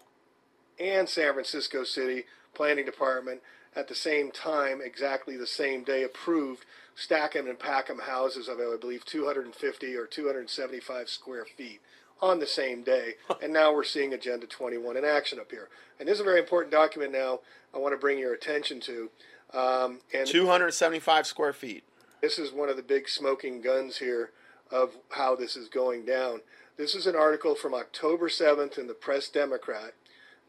[0.80, 3.42] And San Francisco City Planning Department
[3.76, 6.64] at the same time, exactly the same day, approved
[6.96, 11.80] Stackham and Packham houses of, I believe, 250 or 275 square feet
[12.22, 13.14] on the same day.
[13.42, 15.68] and now we're seeing Agenda 21 in action up here.
[15.98, 17.40] And this is a very important document now
[17.74, 19.10] I want to bring your attention to.
[19.52, 21.84] Um, and 275 square feet.
[22.20, 24.30] This is one of the big smoking guns here
[24.70, 26.40] of how this is going down.
[26.76, 29.94] This is an article from October 7th in the Press Democrat.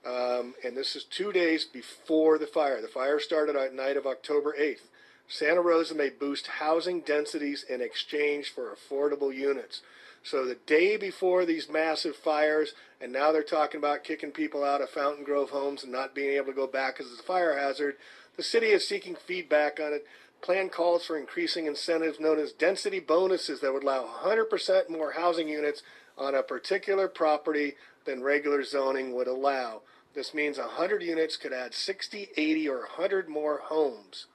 [0.05, 2.81] Um, and this is two days before the fire.
[2.81, 4.87] The fire started at night of October 8th.
[5.27, 9.81] Santa Rosa may boost housing densities in exchange for affordable units.
[10.23, 14.81] So the day before these massive fires, and now they're talking about kicking people out
[14.81, 17.57] of Fountain Grove homes and not being able to go back because it's a fire
[17.57, 17.95] hazard,
[18.37, 20.05] the city is seeking feedback on it.
[20.41, 25.47] Plan calls for increasing incentives known as density bonuses that would allow 100% more housing
[25.47, 25.83] units
[26.17, 27.73] on a particular property
[28.05, 29.81] than regular zoning would allow.
[30.13, 34.27] This means 100 units could add 60, 80, or 100 more homes.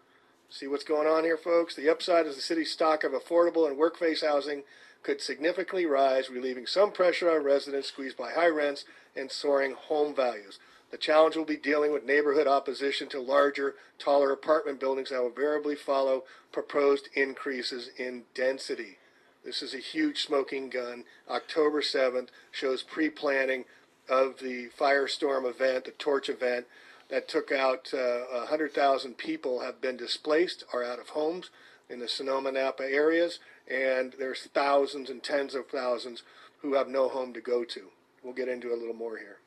[0.48, 1.74] See what's going on here, folks?
[1.74, 4.62] The upside is the city's stock of affordable and workplace housing
[5.06, 8.84] could significantly rise, relieving some pressure on residents squeezed by high rents
[9.14, 10.58] and soaring home values.
[10.90, 15.28] The challenge will be dealing with neighborhood opposition to larger, taller apartment buildings that will
[15.28, 18.98] invariably follow proposed increases in density.
[19.44, 21.04] This is a huge smoking gun.
[21.30, 23.64] October 7th shows pre planning
[24.08, 26.66] of the firestorm event, the torch event
[27.10, 31.50] that took out uh, 100,000 people have been displaced, are out of homes
[31.88, 36.22] in the Sonoma Napa areas, and there's thousands and tens of thousands
[36.62, 37.90] who have no home to go to.
[38.22, 39.38] We'll get into a little more here.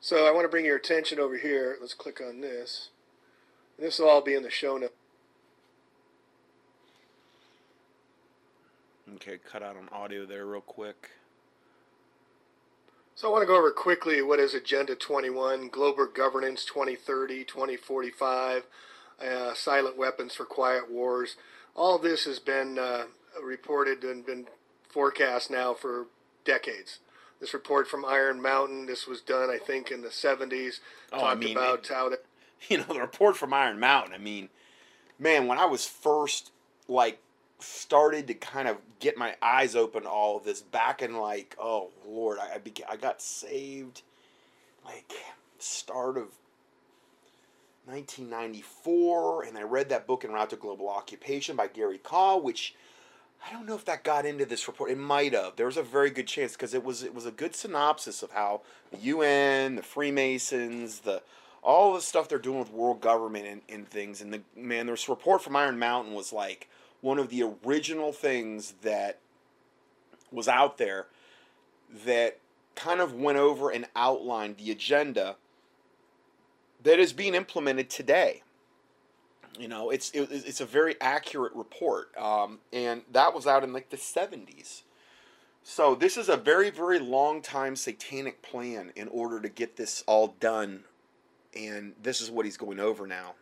[0.00, 1.76] So I want to bring your attention over here.
[1.80, 2.88] Let's click on this.
[3.78, 4.94] This will all be in the show notes.
[9.16, 11.10] Okay, cut out on audio there real quick.
[13.14, 18.64] So I want to go over quickly what is Agenda 21, Global Governance 2030, 2045,
[19.20, 21.36] uh, Silent Weapons for Quiet Wars.
[21.74, 23.04] All this has been uh,
[23.42, 24.46] reported and been
[24.88, 26.06] forecast now for
[26.44, 26.98] decades.
[27.40, 30.80] This report from Iron Mountain, this was done, I think, in the 70s.
[31.12, 32.24] Oh, talked I mean, about it- how that
[32.68, 34.12] you know the report from Iron Mountain.
[34.14, 34.48] I mean,
[35.18, 36.50] man, when I was first
[36.88, 37.18] like
[37.60, 41.54] started to kind of get my eyes open to all of this back in like
[41.58, 42.60] oh lord, I I,
[42.90, 44.02] I got saved
[44.84, 45.12] like
[45.58, 46.28] start of
[47.86, 52.74] 1994, and I read that book En Route to Global Occupation by Gary Kah, which
[53.46, 54.90] I don't know if that got into this report.
[54.90, 55.56] It might have.
[55.56, 58.32] There was a very good chance because it was it was a good synopsis of
[58.32, 61.22] how the UN, the Freemasons, the
[61.62, 64.20] all the stuff they're doing with world government and, and things.
[64.20, 66.68] And the man, this report from Iron Mountain was like
[67.00, 69.18] one of the original things that
[70.30, 71.06] was out there
[72.04, 72.38] that
[72.74, 75.36] kind of went over and outlined the agenda
[76.82, 78.42] that is being implemented today.
[79.58, 83.72] You know, it's it, it's a very accurate report, um, and that was out in
[83.72, 84.84] like the seventies.
[85.62, 90.04] So this is a very very long time satanic plan in order to get this
[90.06, 90.84] all done,
[91.54, 93.34] and this is what he's going over now.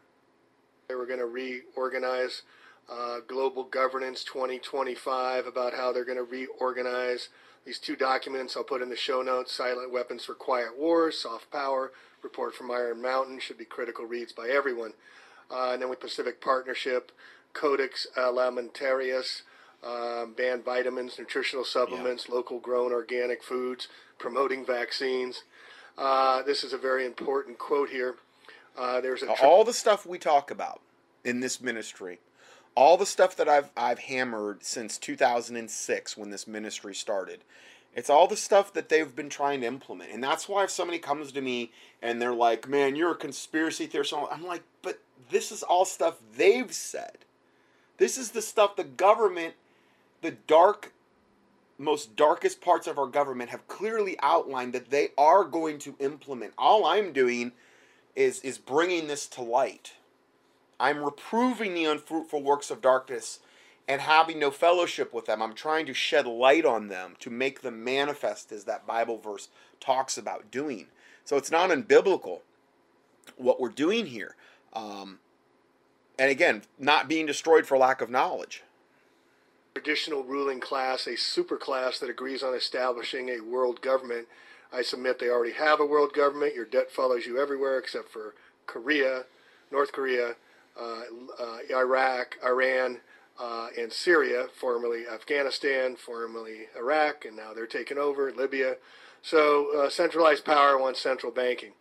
[0.89, 2.43] they were going to reorganize
[2.91, 7.29] uh, Global Governance 2025 about how they're going to reorganize
[7.67, 8.57] these two documents.
[8.57, 11.93] I'll put in the show notes Silent Weapons for Quiet Wars, Soft Power,
[12.23, 14.93] Report from Iron Mountain, should be critical reads by everyone.
[15.51, 17.13] Uh, and then with Pacific Partnership,
[17.53, 19.43] Codex Alimentarius,
[19.83, 23.89] um, ban vitamins, nutritional supplements, local grown organic foods,
[24.19, 25.45] promoting vaccines.
[25.97, 28.17] Uh, this is a very important quote here.
[28.77, 30.81] Uh, there's a tri- all the stuff we talk about
[31.25, 32.19] in this ministry,
[32.75, 37.41] all the stuff that I've I've hammered since 2006 when this ministry started.
[37.99, 40.13] It's all the stuff that they've been trying to implement.
[40.13, 43.89] And that's why if somebody comes to me and they're like, "Man, you're a conspiracy
[43.89, 47.19] theorist." I'm like, "But this is all stuff they've said.
[47.97, 49.57] This is the stuff the government,
[50.23, 50.93] the dark
[51.77, 56.53] most darkest parts of our government have clearly outlined that they are going to implement.
[56.57, 57.51] All I'm doing
[58.15, 59.95] is is bringing this to light.
[60.79, 63.41] I'm reproving the unfruitful works of darkness
[63.89, 65.41] and having no fellowship with them.
[65.43, 69.49] I'm trying to shed light on them to make them manifest as that Bible verse
[69.81, 70.89] talks about doing.
[71.25, 72.41] So it's not unbiblical
[73.37, 74.37] what we're doing here.
[74.75, 75.21] Um,
[76.19, 78.63] and again, not being destroyed for lack of knowledge.
[79.75, 84.27] traditional ruling class, a superclass that agrees on establishing a world government.
[84.73, 86.55] I submit they already have a world government.
[86.55, 88.35] Your debt follows you everywhere except for
[88.67, 89.25] Korea,
[89.71, 90.35] North Korea,
[90.79, 91.03] uh,
[91.41, 92.99] uh, Iraq, Iran,
[93.39, 98.77] uh, and Syria, formerly Afghanistan, formerly Iraq, and now they're taking over Libya.
[99.23, 101.73] So uh, centralized power wants central banking.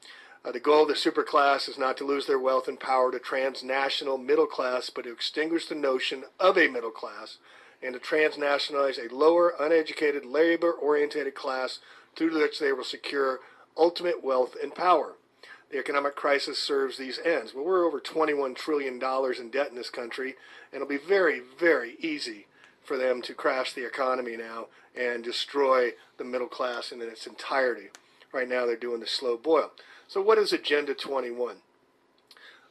[0.45, 3.19] Uh, the goal of the superclass is not to lose their wealth and power to
[3.19, 7.37] transnational middle class, but to extinguish the notion of a middle class
[7.81, 11.79] and to transnationalize a lower, uneducated, labor oriented class
[12.15, 13.39] through which they will secure
[13.75, 15.16] ultimate wealth and power.
[15.70, 17.53] The economic crisis serves these ends.
[17.53, 20.36] Well, we're over $21 trillion in debt in this country,
[20.72, 22.47] and it'll be very, very easy
[22.84, 27.88] for them to crash the economy now and destroy the middle class in its entirety.
[28.32, 29.72] Right now, they're doing the slow boil.
[30.07, 31.57] So, what is Agenda 21?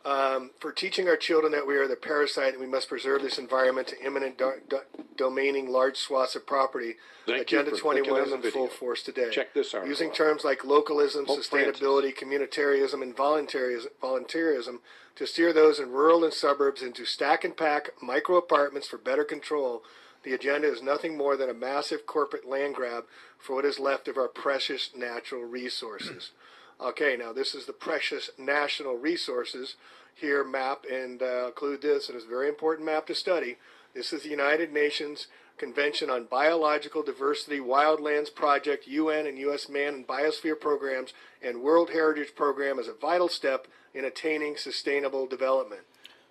[0.07, 3.39] Um, for teaching our children that we are the parasite and we must preserve this
[3.39, 4.81] environment to imminent do- do-
[5.17, 6.95] domaining large swaths of property,
[7.27, 9.31] Thank Agenda you for 21 is in full force today.
[9.33, 14.81] Check this article Using terms like localism, Pope sustainability, communitarianism, and voluntarism, voluntarism
[15.17, 19.25] to steer those in rural and suburbs into stack and pack micro apartments for better
[19.25, 19.83] control.
[20.23, 23.07] The agenda is nothing more than a massive corporate land grab
[23.39, 26.31] for what is left of our precious natural resources.
[26.81, 29.77] Okay, now this is the precious national resources
[30.14, 33.57] here map and uh, include this, and it's a very important map to study.
[33.95, 39.70] This is the United Nations Convention on Biological Diversity, Wildlands Project, UN and U.S.
[39.70, 45.27] Man and Biosphere programs, and World Heritage Program as a vital step in attaining sustainable
[45.27, 45.83] development.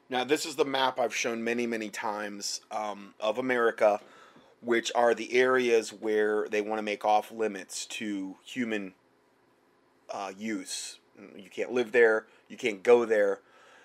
[0.10, 4.00] Now, this is the map I've shown many, many times um, of America,
[4.62, 8.94] which are the areas where they want to make off limits to human
[10.16, 11.00] uh, use.
[11.38, 13.42] You can't live there, you can't go there.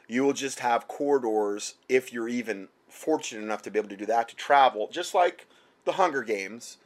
[0.09, 4.07] You will just have corridors if you're even fortunate enough to be able to do
[4.07, 5.47] that to travel, just like
[5.85, 6.79] the Hunger Games,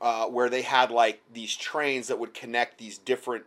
[0.00, 3.44] uh, where they had like these trains that would connect these different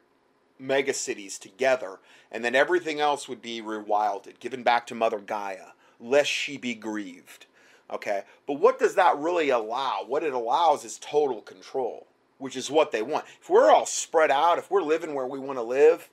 [0.59, 1.99] mega cities together,
[2.31, 6.73] and then everything else would be rewilded, given back to Mother Gaia, lest she be
[6.73, 7.45] grieved.
[7.91, 10.03] Okay, but what does that really allow?
[10.05, 12.07] What it allows is total control,
[12.43, 13.23] which is what they want.
[13.41, 16.09] If we're all spread out, if we're living where we want to live,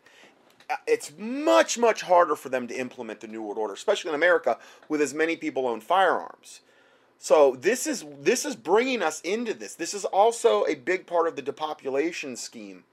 [0.70, 4.14] uh, it's much much harder for them to implement the new world order especially in
[4.14, 4.56] america
[4.88, 6.60] with as many people own firearms.
[7.18, 9.74] So this is this is bringing us into this.
[9.74, 12.84] This is also a big part of the depopulation scheme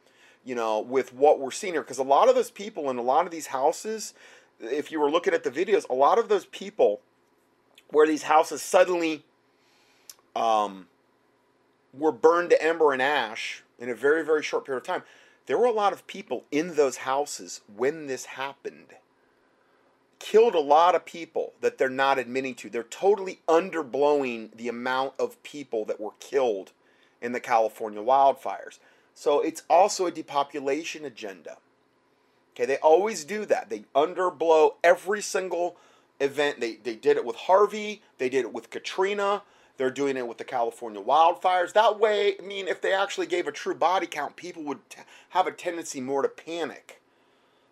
[0.43, 1.83] you know with what we're seeing here.
[1.83, 4.15] Because a lot of those people in a lot of these houses
[4.59, 7.01] if you were looking at the videos a lot of those people
[7.91, 9.23] where these houses suddenly
[10.35, 10.87] um,
[11.97, 15.03] were burned to ember and ash in a very very short period of time
[15.47, 18.95] there were a lot of people in those houses when this happened.
[20.19, 22.69] Killed a lot of people that they're not admitting to.
[22.69, 26.73] They're totally underblowing the amount of people that were killed
[27.21, 28.79] in the California wildfires.
[29.13, 31.57] So it's also a depopulation agenda.
[32.53, 33.69] Okay, they always do that.
[33.69, 35.77] They underblow every single
[36.19, 36.59] event.
[36.59, 39.43] They, they did it with Harvey, they did it with Katrina,
[39.77, 41.73] they're doing it with the California wildfires.
[41.73, 45.01] That way, I mean, if they actually gave a true body count, people would t-
[45.29, 47.01] have a tendency more to panic.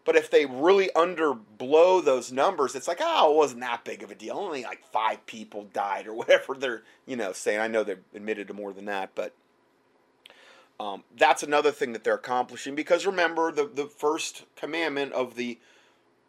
[0.06, 4.12] But if they really underblow those numbers, it's like, oh, it wasn't that big of
[4.12, 4.38] a deal.
[4.38, 7.60] Only like five people died or whatever they're, you know, saying.
[7.60, 9.34] I know they've admitted to more than that, but
[10.80, 12.76] um, that's another thing that they're accomplishing.
[12.76, 15.58] Because remember, the, the first commandment of the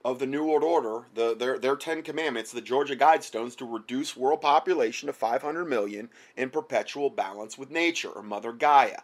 [0.07, 4.17] of the New World Order, the, their, their Ten Commandments, the Georgia Guidestones, to reduce
[4.17, 9.01] world population to 500 million in perpetual balance with nature, or Mother Gaia.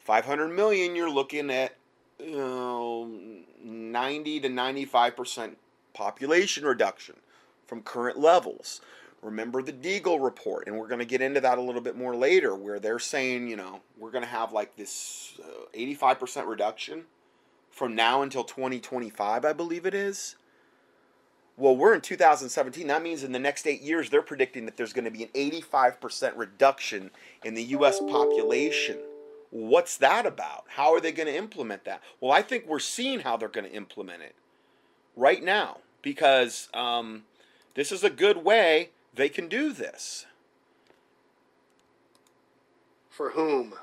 [0.00, 1.76] 500 million, you're looking at
[2.18, 3.08] know,
[3.62, 5.54] 90 to 95%
[5.94, 7.14] population reduction
[7.68, 8.80] from current levels.
[9.22, 12.16] Remember the Deagle report, and we're going to get into that a little bit more
[12.16, 17.04] later, where they're saying, you know, we're going to have like this uh, 85% reduction
[17.70, 20.34] from now until 2025, I believe it is.
[21.60, 22.86] Well, we're in 2017.
[22.86, 25.28] That means in the next eight years, they're predicting that there's going to be an
[25.34, 27.10] 85% reduction
[27.44, 28.00] in the U.S.
[28.00, 28.96] population.
[29.50, 30.64] What's that about?
[30.68, 32.02] How are they going to implement that?
[32.18, 34.34] Well, I think we're seeing how they're going to implement it
[35.14, 37.24] right now because um,
[37.74, 40.24] this is a good way they can do this.
[43.10, 43.74] For whom?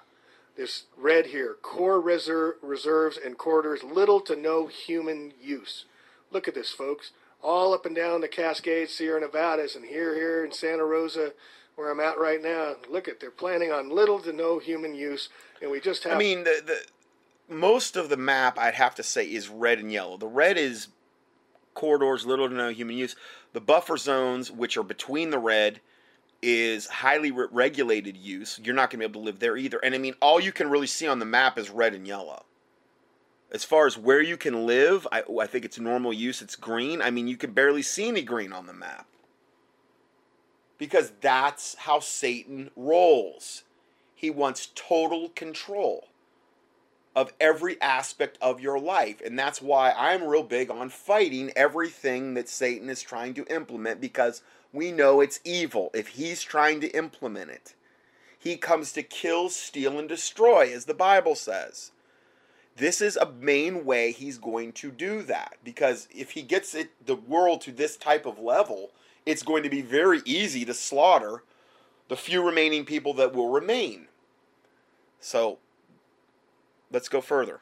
[0.55, 5.85] This red here core reserve, reserves and corridors, little to no human use.
[6.31, 7.11] Look at this, folks
[7.43, 11.33] all up and down the Cascades, Sierra Nevadas, and here, here in Santa Rosa,
[11.75, 12.75] where I'm at right now.
[12.89, 15.29] Look at they're planning on little to no human use,
[15.61, 16.13] and we just have.
[16.13, 19.91] I mean, the, the most of the map I'd have to say is red and
[19.91, 20.17] yellow.
[20.17, 20.87] The red is
[21.73, 23.15] corridors, little to no human use.
[23.53, 25.79] The buffer zones, which are between the red,
[26.41, 28.59] is highly re- regulated use.
[28.63, 29.79] You're not going to be able to live there either.
[29.83, 32.43] And I mean, all you can really see on the map is red and yellow
[33.51, 36.41] as far as where you can live, I, I think it's normal use.
[36.41, 37.01] It's green.
[37.01, 39.07] I mean, you can barely see any green on the map
[40.77, 43.63] because that's how Satan rolls.
[44.13, 46.07] He wants total control
[47.15, 49.21] of every aspect of your life.
[49.25, 54.01] And that's why I'm real big on fighting everything that Satan is trying to implement
[54.01, 57.73] because we know it's evil if he's trying to implement it.
[58.37, 61.91] He comes to kill, steal, and destroy, as the Bible says.
[62.77, 66.91] This is a main way he's going to do that because if he gets it
[67.03, 68.91] the world to this type of level,
[69.25, 71.43] it's going to be very easy to slaughter
[72.07, 74.07] the few remaining people that will remain.
[75.19, 75.57] So
[76.91, 77.61] let's go further.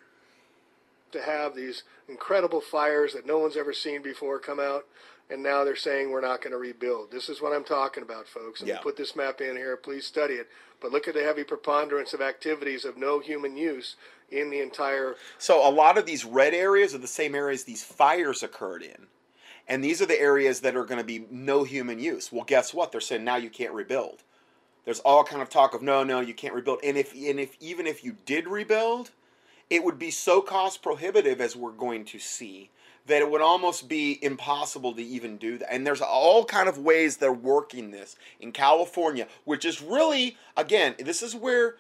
[1.14, 4.86] To have these incredible fires that no one's ever seen before come out,
[5.30, 7.10] and now they're saying we're not going to rebuild.
[7.10, 8.60] This is what I'm talking about, folks.
[8.60, 8.80] And yeah.
[8.80, 9.78] put this map in here.
[9.78, 10.50] Please study it.
[10.82, 13.96] But look at the heavy preponderance of activities of no human use
[14.32, 15.16] in the entire.
[15.38, 19.08] So a lot of these red areas are the same areas these fires occurred in.
[19.68, 22.32] And these are the areas that are going to be no human use.
[22.32, 22.92] Well, guess what?
[22.92, 24.24] They're saying now you can't rebuild.
[24.86, 26.80] There's all kind of talk of no, no, you can't rebuild.
[26.84, 29.10] And if and if even if you did rebuild,
[29.70, 32.70] it would be so cost prohibitive as we're going to see
[33.08, 35.74] that it would almost be impossible to even do that.
[35.74, 40.94] And there's all kind of ways they're working this in California, which is really again,
[41.00, 41.78] this is where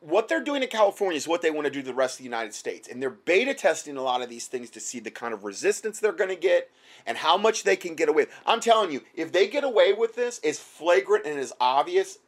[0.00, 2.18] what they're doing in California is what they want to do to the rest of
[2.18, 2.88] the United States.
[2.88, 6.00] And they're beta testing a lot of these things to see the kind of resistance
[6.00, 6.70] they're going to get
[7.06, 8.40] and how much they can get away with.
[8.46, 12.18] I'm telling you, if they get away with this as flagrant and as obvious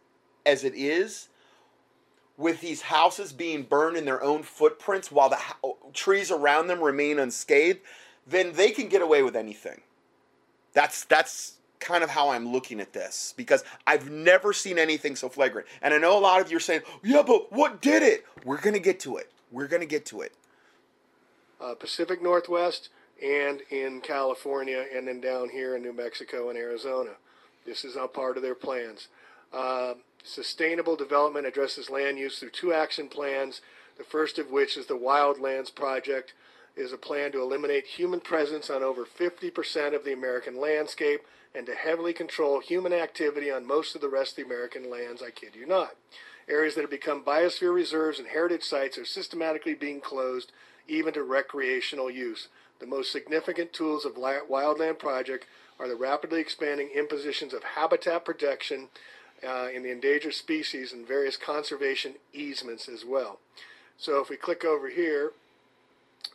[0.44, 1.28] as it is,
[2.36, 6.82] with these houses being burned in their own footprints while the ho- trees around them
[6.82, 7.80] remain unscathed,
[8.26, 9.80] then they can get away with anything.
[10.72, 15.28] That's that's kind of how I'm looking at this because I've never seen anything so
[15.28, 15.66] flagrant.
[15.82, 18.60] And I know a lot of you are saying, "Yeah, but what did it?" We're
[18.60, 19.30] going to get to it.
[19.50, 20.32] We're going to get to it.
[21.60, 22.90] Uh, Pacific Northwest
[23.22, 27.12] and in California and then down here in New Mexico and Arizona.
[27.64, 29.08] This is not part of their plans.
[29.52, 33.62] Uh, sustainable development addresses land use through two action plans.
[33.96, 36.34] The first of which is the Wildlands Project,
[36.76, 41.22] is a plan to eliminate human presence on over 50% of the American landscape
[41.56, 45.22] and to heavily control human activity on most of the rest of the American lands.
[45.22, 45.96] I kid you not.
[46.48, 50.52] Areas that have become biosphere reserves and heritage sites are systematically being closed,
[50.86, 52.48] even to recreational use.
[52.78, 55.46] The most significant tools of Wildland Project
[55.80, 58.88] are the rapidly expanding impositions of habitat protection
[59.46, 63.38] uh, in the endangered species and various conservation easements as well.
[63.98, 65.32] So if we click over here,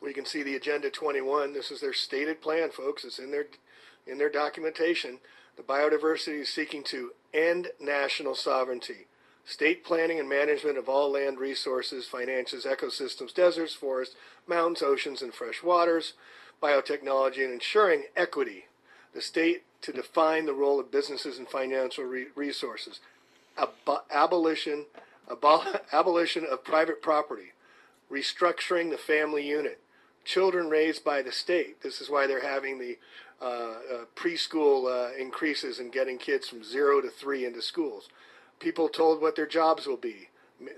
[0.01, 1.53] we can see the Agenda 21.
[1.53, 3.05] This is their stated plan, folks.
[3.05, 3.45] It's in their
[4.07, 5.19] in their documentation.
[5.57, 9.07] The biodiversity is seeking to end national sovereignty,
[9.45, 14.15] state planning and management of all land resources, finances, ecosystems, deserts, forests,
[14.47, 16.13] mountains, oceans, and fresh waters,
[16.61, 18.65] biotechnology, and ensuring equity.
[19.13, 22.99] The state to define the role of businesses and financial re- resources,
[23.57, 24.85] Ab- abolition,
[25.29, 27.53] abol- abolition of private property,
[28.11, 29.79] restructuring the family unit,
[30.25, 31.81] children raised by the state.
[31.81, 32.97] This is why they're having the
[34.15, 38.09] preschool uh, increases and getting kids from zero to three into schools.
[38.59, 40.29] People told what their jobs will be.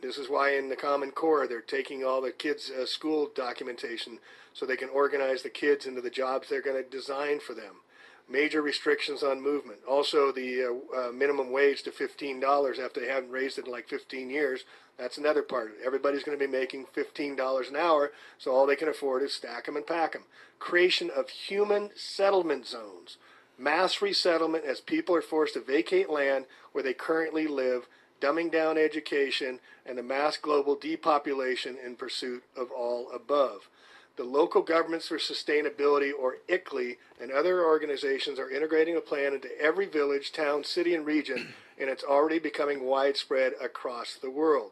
[0.02, 4.20] This is why in the Common Core they're taking all the kids' uh, school documentation
[4.54, 7.82] so they can organize the kids into the jobs they're going to design for them
[8.30, 9.80] major restrictions on movement.
[9.88, 13.88] Also, the uh, uh, minimum wage to $15 after they haven't raised it in like
[13.88, 14.64] 15 years.
[14.98, 15.86] That's another part of it.
[15.86, 19.66] Everybody's going to be making $15 an hour, so all they can afford is stack
[19.66, 20.24] them and pack them.
[20.60, 23.18] Creation of human settlement zones.
[23.58, 27.88] Mass resettlement as people are forced to vacate land where they currently live,
[28.22, 33.68] dumbing down education, and the mass global depopulation in pursuit of all above.
[34.16, 39.50] The Local Governments for Sustainability, or ICLEI, and other organizations are integrating a plan into
[39.60, 44.72] every village, town, city, and region, and it's already becoming widespread across the world.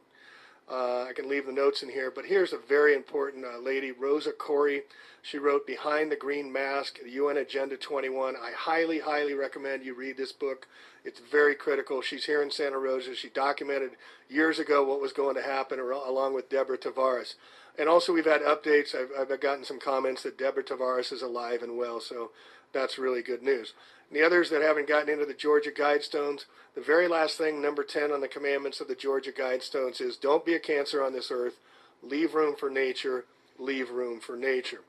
[0.71, 3.91] Uh, I can leave the notes in here, but here's a very important uh, lady,
[3.91, 4.83] Rosa Koire.
[5.21, 8.35] She wrote Behind the Green Mask, the UN Agenda 21.
[8.37, 10.67] I highly, highly recommend you read this book.
[11.03, 12.01] It's very critical.
[12.01, 13.15] She's here in Santa Rosa.
[13.15, 13.91] She documented
[14.29, 17.35] years ago what was going to happen along with Deborah Tavares.
[17.77, 18.95] And also, we've had updates.
[18.95, 22.31] I've, I've gotten some comments that Deborah Tavares is alive and well, so
[22.71, 23.73] that's really good news.
[24.11, 26.43] And the others that haven't gotten into the Georgia Guidestones,
[26.75, 30.45] the very last thing, number 10 on the commandments of the Georgia Guidestones, is don't
[30.45, 31.55] be a cancer on this earth.
[32.03, 33.23] Leave room for nature.
[33.57, 34.81] Leave room for nature.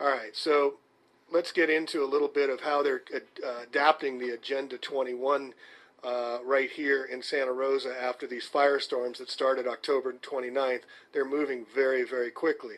[0.00, 0.74] All right, so
[1.30, 5.54] let's get into a little bit of how they're uh, adapting the Agenda 21
[6.02, 10.82] uh, right here in Santa Rosa after these firestorms that started October 29th.
[11.12, 12.76] They're moving very, very quickly.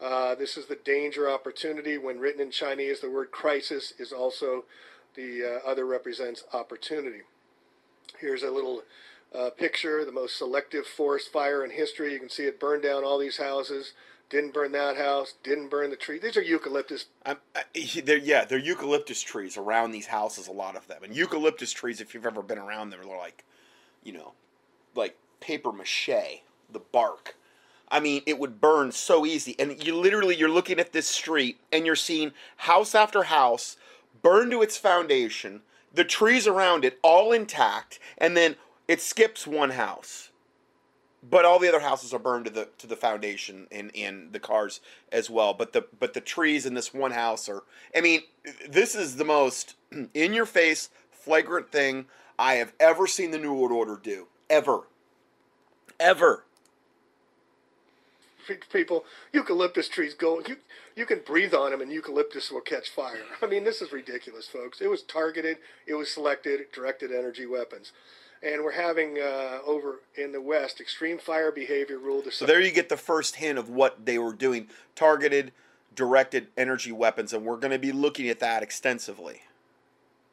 [0.00, 1.98] Uh, this is the danger opportunity.
[1.98, 4.64] When written in Chinese, the word crisis is also
[5.14, 7.22] the uh, other represents opportunity.
[8.18, 8.82] Here's a little
[9.34, 12.12] uh, picture, the most selective forest fire in history.
[12.12, 13.92] You can see it burned down all these houses.
[14.30, 15.34] Didn't burn that house.
[15.42, 16.18] Didn't burn the tree.
[16.18, 17.06] These are eucalyptus.
[17.26, 17.38] Um,
[18.04, 20.48] they're, yeah, they're eucalyptus trees around these houses.
[20.48, 22.00] A lot of them, and eucalyptus trees.
[22.00, 23.44] If you've ever been around them, they're like,
[24.02, 24.32] you know,
[24.94, 26.42] like paper mache.
[26.72, 27.36] The bark.
[27.88, 29.54] I mean, it would burn so easy.
[29.58, 33.76] And you literally, you're looking at this street, and you're seeing house after house
[34.24, 35.62] burn to its foundation.
[35.92, 38.56] The trees around it all intact, and then
[38.88, 40.30] it skips one house
[41.28, 44.40] but all the other houses are burned to the to the foundation and and the
[44.40, 45.54] cars as well.
[45.54, 47.62] But the but the trees in this one house are.
[47.96, 48.22] I mean,
[48.68, 49.74] this is the most
[50.14, 52.06] in your face flagrant thing
[52.38, 54.26] I have ever seen the New World Order do.
[54.50, 54.82] Ever.
[55.98, 56.44] Ever.
[58.70, 60.42] People, eucalyptus trees go.
[60.46, 60.58] You
[60.96, 63.24] you can breathe on them, and eucalyptus will catch fire.
[63.42, 64.80] I mean, this is ridiculous, folks.
[64.80, 65.58] It was targeted.
[65.86, 66.70] It was selected.
[66.72, 67.92] Directed energy weapons.
[68.42, 72.22] and we're having uh, over in the west extreme fire behavior rule.
[72.30, 75.52] So there you get the first hint of what they were doing: targeted,
[75.94, 79.42] directed energy weapons, and we're going to be looking at that extensively.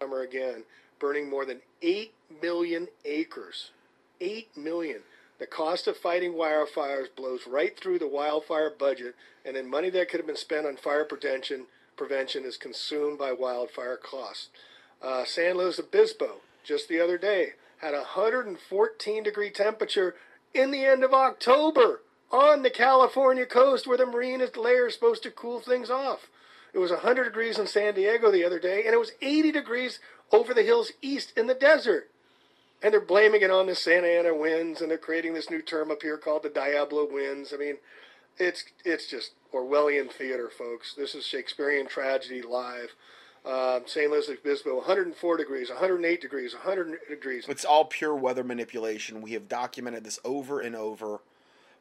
[0.01, 0.63] Summer again,
[0.99, 3.71] burning more than eight million acres.
[4.19, 5.01] Eight million.
[5.41, 10.07] The cost of fighting wildfires blows right through the wildfire budget, and then money that
[10.07, 11.65] could have been spent on fire prevention
[11.97, 14.49] prevention is consumed by wildfire costs.
[15.01, 20.13] Uh, San Luis Obispo, just the other day, had a 114 degree temperature
[20.53, 25.23] in the end of October on the California coast where the marine layer is supposed
[25.23, 26.29] to cool things off.
[26.71, 29.99] It was 100 degrees in San Diego the other day, and it was 80 degrees
[30.31, 32.10] over the hills east in the desert.
[32.81, 35.91] And they're blaming it on the Santa Ana winds, and they're creating this new term
[35.91, 37.53] up here called the Diablo winds.
[37.53, 37.77] I mean,
[38.37, 40.93] it's it's just Orwellian theater, folks.
[40.93, 42.95] This is Shakespearean tragedy live.
[43.43, 44.11] Uh, St.
[44.11, 47.45] Louis Obispo, 104 degrees, 108 degrees, 100 degrees.
[47.49, 49.19] It's all pure weather manipulation.
[49.19, 51.21] We have documented this over and over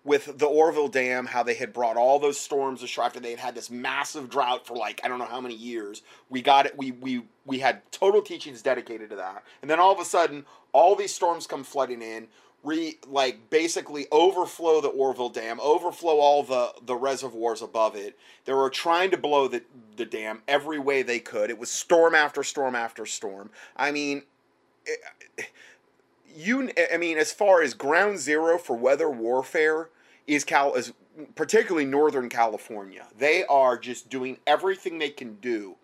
[0.05, 3.55] with the Oroville Dam, how they had brought all those storms after they had had
[3.55, 6.03] this massive drought for like I don't know how many years.
[6.29, 6.77] We got it.
[6.77, 10.47] We we we had total teachings dedicated to that, and then all of a sudden,
[10.73, 12.29] all these storms come flooding in
[12.63, 18.19] re like basically overflow the Oroville Dam, overflow all the the reservoirs above it.
[18.45, 19.63] They were trying to blow the
[19.97, 21.51] the dam every way they could.
[21.51, 23.51] It was storm after storm after storm.
[23.77, 24.23] I mean,
[24.87, 25.01] it,
[26.35, 29.91] you I mean as far as ground zero for weather warfare
[30.26, 30.93] is Cal is
[31.35, 33.07] particularly northern California.
[33.16, 35.76] They are just doing everything they can do.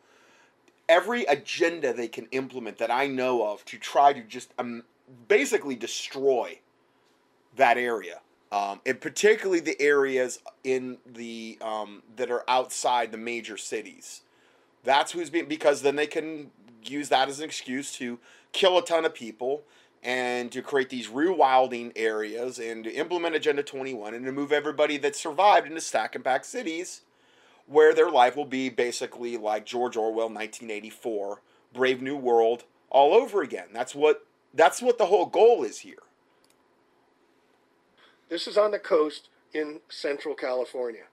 [0.89, 4.85] Every agenda they can implement that I know of to try to just um,
[5.29, 6.61] basically destroy
[7.57, 8.21] that area.
[8.53, 14.23] Um, and particularly the areas in the um, that are outside the major cities.
[14.85, 16.53] That's who's being because then they can
[16.85, 18.21] use that as an excuse to
[18.53, 19.65] kill a ton of people
[20.07, 24.97] and to create these rewilding areas and to implement Agenda 21 and to move everybody
[24.99, 27.01] that survived into stack and pack cities
[27.67, 31.43] where their life will be basically like George Orwell 1984,
[31.75, 33.67] Brave New World all over again.
[33.73, 36.05] That's what that's what the whole goal is here.
[38.29, 41.05] This is on the coast in central California.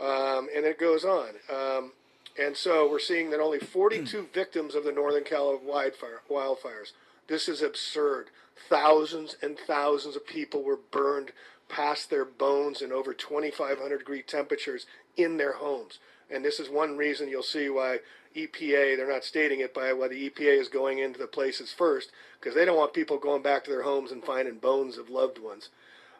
[0.00, 1.30] Um, and it goes on.
[1.52, 1.92] Um,
[2.40, 6.92] and so we're seeing that only 42 victims of the Northern California wildfire, wildfires.
[7.32, 8.28] This is absurd.
[8.68, 11.32] Thousands and thousands of people were burned
[11.66, 14.84] past their bones in over 2,500 degree temperatures
[15.16, 15.98] in their homes.
[16.30, 18.00] And this is one reason you'll see why
[18.36, 22.12] EPA, they're not stating it, by why the EPA is going into the places first,
[22.38, 25.38] because they don't want people going back to their homes and finding bones of loved
[25.38, 25.70] ones.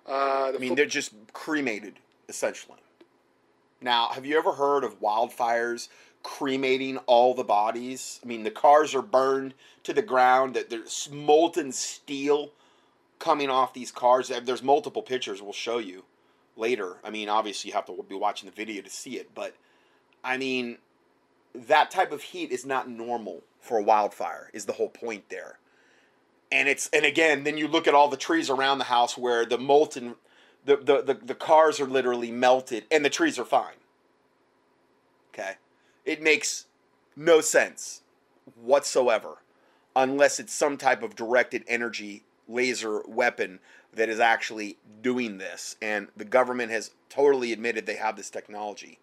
[0.09, 2.79] Uh, I mean, they're just cremated, essentially.
[3.83, 5.89] Now, have you ever heard of wildfires
[6.23, 8.21] cremating all the bodies?
[8.23, 9.55] I mean, the cars are burned
[9.85, 10.55] to the ground.
[10.55, 12.51] That there's molten steel
[13.19, 14.31] coming off these cars.
[14.45, 16.05] There's multiple pictures we'll show you
[16.57, 16.97] later.
[17.05, 19.55] I mean, obviously you have to be watching the video to see it, but
[20.23, 20.79] I mean,
[21.55, 24.51] that type of heat is not normal for a wildfire.
[24.53, 25.59] Is the whole point there?
[26.53, 29.45] and it's and again then you look at all the trees around the house where
[29.45, 30.15] the molten
[30.65, 33.75] the, the, the, the cars are literally melted and the trees are fine
[35.33, 35.55] okay
[36.05, 36.67] it makes
[37.17, 38.03] no sense
[38.61, 39.39] whatsoever
[39.95, 43.61] unless it's some type of directed energy laser weapon
[43.93, 48.99] that is actually doing this and the government has totally admitted they have this technology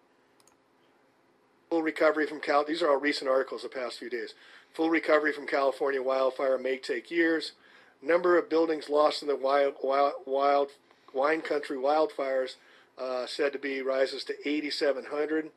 [1.68, 4.34] full recovery from cal these are all recent articles the past few days
[4.74, 7.52] Full recovery from California wildfire may take years.
[8.00, 10.70] Number of buildings lost in the wild, wild, wild
[11.12, 12.54] wine country wildfires
[12.96, 15.50] uh, said to be rises to 8,700.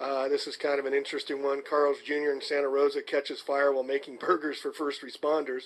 [0.00, 1.62] Uh, this is kind of an interesting one.
[1.68, 2.30] Carl's Jr.
[2.30, 5.64] in Santa Rosa catches fire while making burgers for first responders.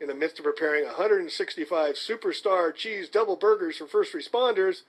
[0.00, 4.82] In the midst of preparing 165 superstar cheese double burgers for first responders,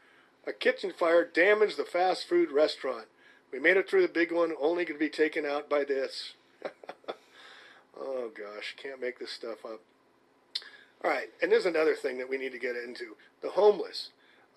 [0.47, 3.05] a kitchen fire damaged the fast food restaurant.
[3.51, 6.33] We made it through the big one, only to be taken out by this.
[7.97, 9.79] Oh gosh, can't make this stuff up.
[11.03, 14.09] All right, and there's another thing that we need to get into: the homeless.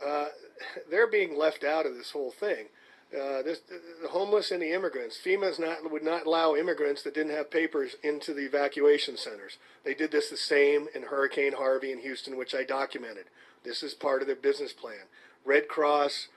[0.05, 0.27] Uh,
[0.90, 2.66] they're being left out of this whole thing.
[3.10, 3.60] Uh, this,
[4.02, 5.18] the homeless and the immigrants.
[5.24, 9.56] FEMA's not would not allow immigrants that didn't have papers into the evacuation centers.
[9.82, 13.24] They did this the same in Hurricane Harvey in Houston, which I documented.
[13.64, 15.09] This is part of their business plan.
[15.47, 16.28] Red Cross,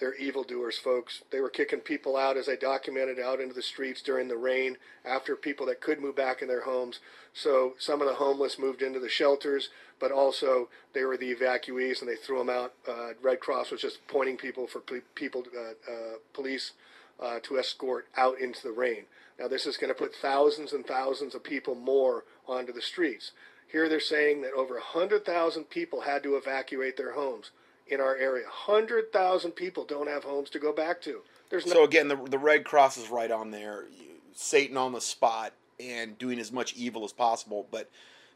[0.00, 1.22] they're evildoers, folks.
[1.30, 4.78] They were kicking people out, as I documented, out into the streets during the rain
[5.04, 7.00] after people that could move back in their homes.
[7.34, 9.68] So some of the homeless moved into the shelters,
[10.00, 12.72] but also they were the evacuees and they threw them out.
[12.88, 14.80] Uh, Red Cross was just pointing people for
[15.14, 16.72] people, uh, uh, police
[17.20, 19.04] uh, to escort out into the rain.
[19.38, 23.32] Now, this is going to put thousands and thousands of people more onto the streets.
[23.70, 27.50] Here they're saying that over 100,000 people had to evacuate their homes
[27.86, 28.44] in our area.
[28.44, 31.20] 100,000 people don't have homes to go back to.
[31.48, 33.86] There's no- so again, the, the Red Cross is right on there.
[34.32, 37.66] Satan on the spot and doing as much evil as possible.
[37.70, 37.90] But,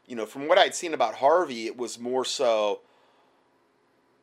[0.07, 2.81] you know, from what I'd seen about Harvey, it was more so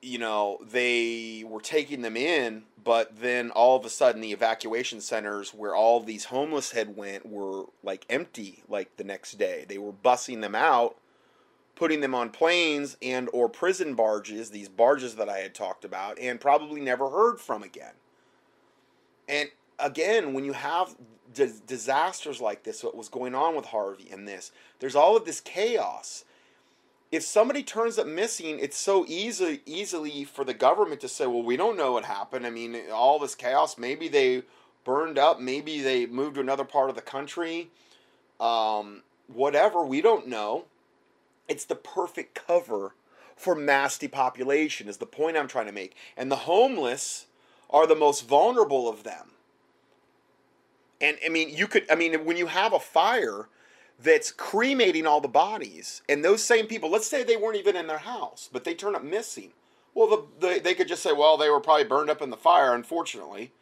[0.05, 5.01] you know, they were taking them in, but then all of a sudden the evacuation
[5.01, 9.65] centers where all these homeless had went were like empty like the next day.
[9.69, 10.97] They were bussing them out,
[11.77, 16.19] putting them on planes and or prison barges, these barges that I had talked about
[16.19, 17.95] and probably never heard from again.
[19.29, 20.95] And again, when you have
[21.33, 25.41] disasters like this, what was going on with Harvey and this, there's all of this
[25.41, 26.25] chaos
[27.13, 31.43] if somebody turns up missing, it's so easy easily for the government to say, "Well,
[31.43, 33.77] we don't know what happened." I mean, all this chaos.
[33.77, 34.43] Maybe they
[34.83, 35.39] burned up.
[35.39, 37.71] Maybe they moved to another part of the country.
[38.41, 40.65] Um, whatever, we don't know.
[41.49, 42.95] It's the perfect cover
[43.37, 44.89] for mass depopulation.
[44.89, 45.97] Is the point I'm trying to make.
[46.17, 47.27] And the homeless
[47.71, 49.33] are the most vulnerable of them.
[51.01, 51.91] And I mean, you could.
[51.91, 53.49] I mean, when you have a fire
[54.03, 56.03] that's cremating all the bodies.
[56.09, 58.95] And those same people, let's say they weren't even in their house, but they turn
[58.95, 59.51] up missing.
[59.95, 60.09] Well,
[60.41, 62.75] the, the, they could just say, well, they were probably burned up in the fire,
[62.75, 63.53] unfortunately.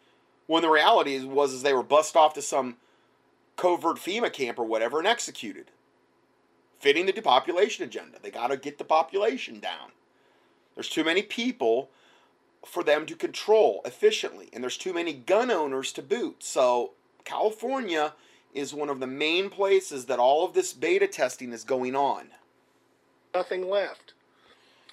[0.47, 2.77] When the reality was is they were bussed off to some
[3.57, 5.71] covert FEMA camp or whatever and executed.
[6.81, 8.19] Fitting the depopulation agenda.
[8.21, 9.93] They got to get the population down.
[10.75, 11.91] There's too many people
[12.65, 16.43] for them to control efficiently, and there's too many gun owners to boot.
[16.43, 16.93] So,
[17.25, 18.15] California
[18.55, 22.29] is one of the main places that all of this beta testing is going on.
[23.35, 24.15] Nothing left.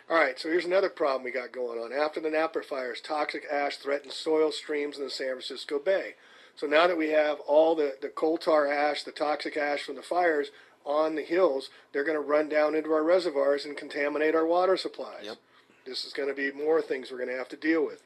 [0.09, 1.91] All right, so here's another problem we got going on.
[1.91, 6.15] After the Napa fires, toxic ash threatened soil streams in the San Francisco Bay.
[6.55, 9.95] So now that we have all the, the coal tar ash, the toxic ash from
[9.95, 10.47] the fires
[10.87, 14.77] on the hills, they're going to run down into our reservoirs and contaminate our water
[14.77, 15.25] supplies.
[15.25, 15.37] Yep.
[15.85, 18.01] This is going to be more things we're going to have to deal with.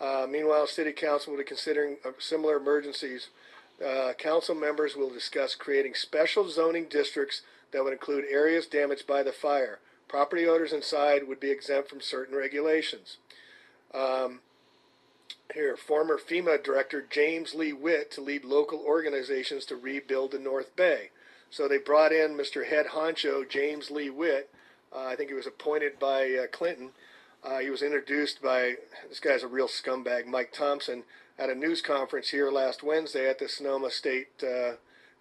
[0.00, 3.28] Uh, meanwhile, City Council will be considering uh, similar emergencies
[3.84, 7.42] uh, council members will discuss creating special zoning districts
[7.72, 9.80] that would include areas damaged by the fire.
[10.08, 13.18] Property owners inside would be exempt from certain regulations.
[13.92, 14.40] Um,
[15.52, 20.74] here, former FEMA director James Lee Witt to lead local organizations to rebuild the North
[20.76, 21.10] Bay.
[21.50, 22.66] So they brought in Mr.
[22.66, 24.50] Head Honcho James Lee Witt.
[24.94, 26.90] Uh, I think he was appointed by uh, Clinton.
[27.44, 28.74] Uh, he was introduced by
[29.08, 31.04] this guy's a real scumbag, Mike Thompson,
[31.38, 34.72] at a news conference here last Wednesday at the Sonoma State uh,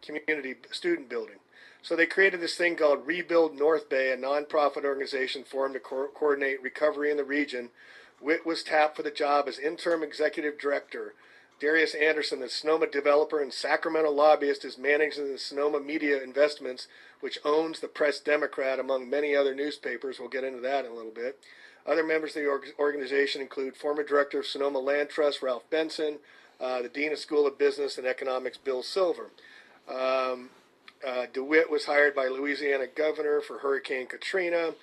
[0.02, 1.38] Community Student Building.
[1.82, 6.10] So they created this thing called Rebuild North Bay, a nonprofit organization formed to co-
[6.16, 7.70] coordinate recovery in the region.
[8.20, 11.14] Witt was tapped for the job as interim executive director.
[11.60, 16.88] Darius Anderson, the Sonoma developer and Sacramento lobbyist, is managing the Sonoma Media Investments,
[17.22, 20.20] which owns the Press Democrat, among many other newspapers.
[20.20, 21.40] We'll get into that in a little bit.
[21.88, 26.18] Other members of the organization include former director of Sonoma Land Trust, Ralph Benson,
[26.60, 29.30] uh, the Dean of School of Business and Economics, Bill Silver.
[29.88, 30.50] Um,
[31.06, 34.74] uh, DeWitt was hired by Louisiana governor for Hurricane Katrina.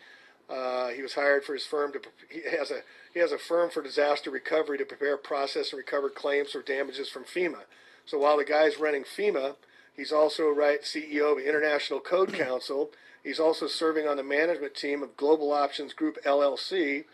[0.52, 2.00] Uh, he was hired for his firm to.
[2.28, 2.80] He has a
[3.14, 7.08] he has a firm for disaster recovery to prepare, process, and recover claims for damages
[7.08, 7.62] from FEMA.
[8.04, 9.56] So while the guy's running FEMA,
[9.96, 12.90] he's also right CEO of International Code Council
[13.22, 17.04] He's also serving on the management team of Global Options Group LLC.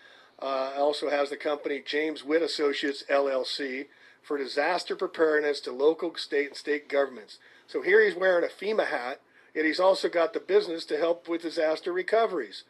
[0.41, 3.87] Uh, also has the company James Witt Associates LLC
[4.23, 7.39] for disaster preparedness to local, state, and state governments.
[7.67, 9.21] So here he's wearing a FEMA hat,
[9.55, 12.65] yet he's also got the business to help with disaster recoveries.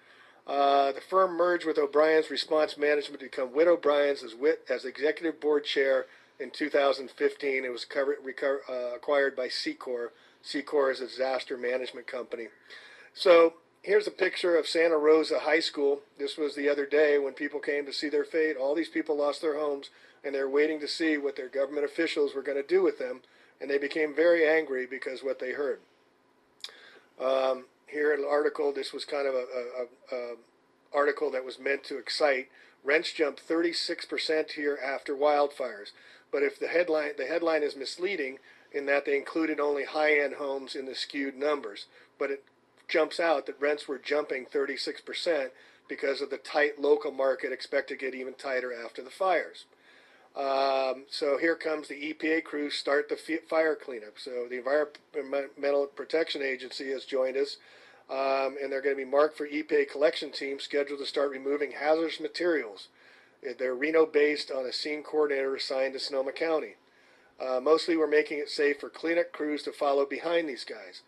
[0.49, 4.87] Uh, the firm merged with O'Brien's Response Management to become Witt O'Brien's as Witt as
[4.87, 6.07] executive board chair
[6.41, 7.65] in 2015.
[7.65, 10.09] It was covered, reco- uh, acquired by Seacor.
[10.43, 12.49] Seacor is a disaster management company.
[13.12, 16.01] So here's a picture of Santa Rosa High School.
[16.19, 18.57] This was the other day when people came to see their fate.
[18.57, 19.91] All these people lost their homes
[20.25, 23.20] and they're waiting to see what their government officials were going to do with them.
[23.61, 25.81] And they became very angry because what they heard.
[27.20, 28.73] Um, here an article.
[28.73, 30.35] This was kind of a, a, a,
[30.93, 32.48] article that was meant to excite.
[32.82, 35.90] Rents jumped 36% here after wildfires.
[36.32, 38.39] But if the headline the headline is misleading
[38.73, 41.86] in that they included only high-end homes in the skewed numbers,
[42.19, 42.44] but it
[42.86, 45.51] jumps out that rents were jumping 36%
[45.89, 49.65] because of the tight local market expected to get even tighter after the fires.
[50.36, 54.19] Um, so here comes the EPA crews start the fire cleanup.
[54.19, 57.56] So the Environmental Protection Agency has joined us,
[58.11, 61.73] um, and they're going to be marked for EPA collection teams scheduled to start removing
[61.73, 62.89] hazardous materials.
[63.59, 66.75] They're Reno based on a scene coordinator assigned to Sonoma County.
[67.41, 71.03] Uh, mostly, we're making it safe for cleanup crews to follow behind these guys.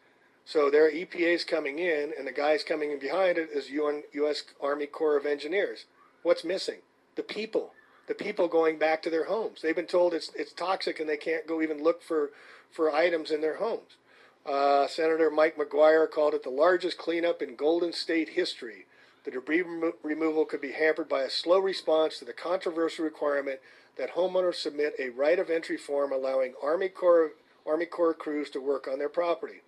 [0.45, 4.05] So their EPA is coming in, and the guys coming in behind it is UN,
[4.13, 4.45] U.S.
[4.61, 5.87] Army Corps of Engineers.
[6.23, 6.81] What's missing?
[7.17, 7.73] The people.
[8.07, 9.63] The people going back to their homes.
[9.63, 12.31] They've been told it's it's toxic, and they can't go even look for
[12.71, 13.97] for items in their homes.
[14.47, 18.87] Uh, Senator Mike McGuire called it the largest cleanup in Golden State history.
[19.25, 23.61] The debris remo- removal could be hampered by a slow response to the controversial requirement
[23.99, 27.33] that homeowners submit a right of entry form allowing Army Corps,
[27.67, 29.61] Army Corps crews to work on their property.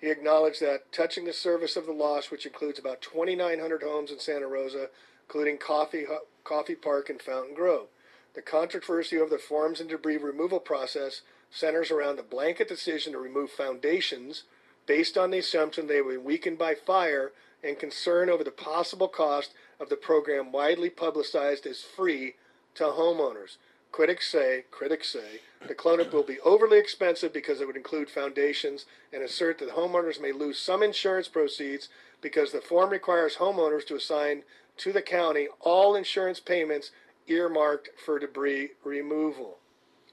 [0.00, 4.20] He acknowledged that touching the service of the loss, which includes about 2,900 homes in
[4.20, 4.88] Santa Rosa,
[5.28, 6.06] including Coffey,
[6.44, 7.88] Coffey Park and Fountain Grove,
[8.34, 13.18] the controversy of the forms and debris removal process centers around a blanket decision to
[13.18, 14.44] remove foundations
[14.86, 17.32] based on the assumption they were weakened by fire
[17.62, 22.34] and concern over the possible cost of the program widely publicized as free
[22.74, 23.56] to homeowners.
[23.92, 28.86] Critics say, critics say, the cleanup will be overly expensive because it would include foundations
[29.12, 31.88] and assert that homeowners may lose some insurance proceeds
[32.20, 34.42] because the form requires homeowners to assign
[34.76, 36.92] to the county all insurance payments
[37.26, 39.58] earmarked for debris removal.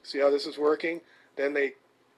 [0.02, 1.00] See how this is working?
[1.38, 1.74] Then they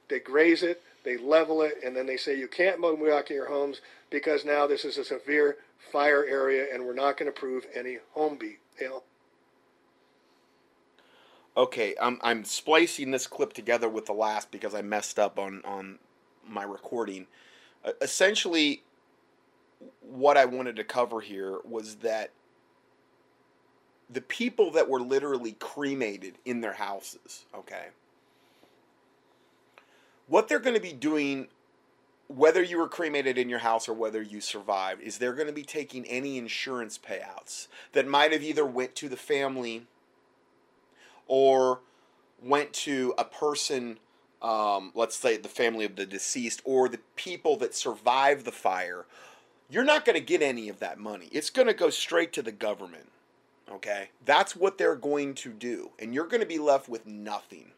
[0.09, 3.49] they graze it, they level it, and then they say you can't mow in your
[3.49, 3.81] homes
[4.11, 5.59] because now this is a severe
[5.93, 8.59] fire area and we're not going to approve any home beat.
[8.81, 9.03] You know?
[11.57, 15.63] Okay, I'm I'm splicing this clip together with the last because I messed up on
[15.65, 15.99] on
[16.49, 17.27] my recording.
[17.85, 18.83] Uh, essentially,
[20.01, 22.31] what I wanted to cover here was that
[24.09, 27.87] the people that were literally cremated in their houses, okay,
[30.31, 31.49] what they're going to be doing
[32.29, 35.53] whether you were cremated in your house or whether you survived is they're going to
[35.53, 39.87] be taking any insurance payouts that might have either went to the family
[41.27, 41.81] or
[42.41, 43.99] went to a person
[44.41, 49.07] um, let's say the family of the deceased or the people that survived the fire
[49.69, 51.29] you're not going to get any of that money.
[51.31, 53.11] It's going to go straight to the government
[53.73, 54.11] okay?
[54.25, 57.73] That's what they're going to do and you're going to be left with nothing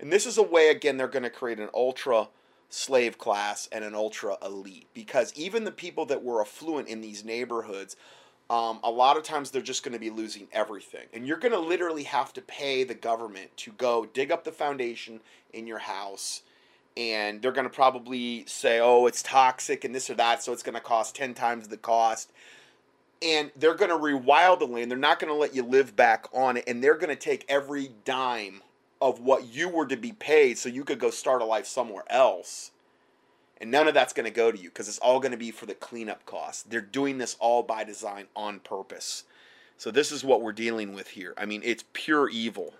[0.00, 2.28] and this is a way, again, they're going to create an ultra
[2.68, 7.24] slave class and an ultra elite because even the people that were affluent in these
[7.24, 7.96] neighborhoods,
[8.48, 11.06] um, a lot of times they're just going to be losing everything.
[11.12, 14.52] And you're going to literally have to pay the government to go dig up the
[14.52, 15.20] foundation
[15.52, 16.42] in your house.
[16.96, 20.62] And they're going to probably say, oh, it's toxic and this or that, so it's
[20.62, 22.30] going to cost 10 times the cost
[23.22, 24.90] and they're going to rewild the land.
[24.90, 27.44] They're not going to let you live back on it, and they're going to take
[27.48, 28.62] every dime
[29.02, 32.04] of what you were to be paid so you could go start a life somewhere
[32.08, 32.70] else.
[33.60, 35.50] And none of that's going to go to you because it's all going to be
[35.50, 36.62] for the cleanup costs.
[36.62, 39.24] They're doing this all by design on purpose.
[39.76, 41.34] So this is what we're dealing with here.
[41.36, 42.74] I mean, it's pure evil.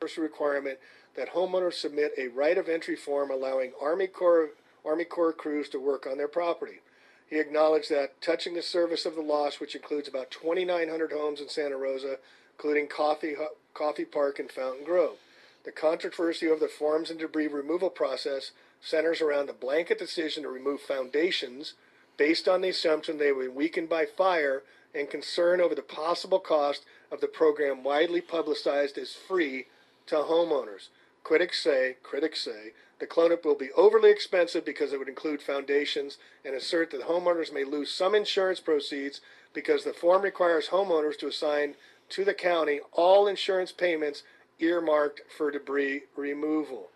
[0.00, 0.78] First requirement
[1.16, 4.50] that homeowners submit a right of entry form allowing Army Corps
[4.84, 6.80] Army Corps crews to work on their property.
[7.28, 11.48] He acknowledged that touching the service of the loss, which includes about 2,900 homes in
[11.48, 12.18] Santa Rosa,
[12.56, 13.34] including Coffey,
[13.76, 15.18] Coffey Park and Fountain Grove.
[15.64, 20.48] The controversy over the forms and debris removal process centers around a blanket decision to
[20.48, 21.74] remove foundations
[22.16, 24.62] based on the assumption they were weakened by fire
[24.94, 29.66] and concern over the possible cost of the program widely publicized as free
[30.06, 30.88] to homeowners.
[31.22, 36.16] Critics say, critics say, the cleanup will be overly expensive because it would include foundations
[36.46, 39.20] and assert that homeowners may lose some insurance proceeds
[39.52, 41.74] because the form requires homeowners to assign
[42.10, 44.22] to the county all insurance payments
[44.58, 46.88] earmarked for debris removal.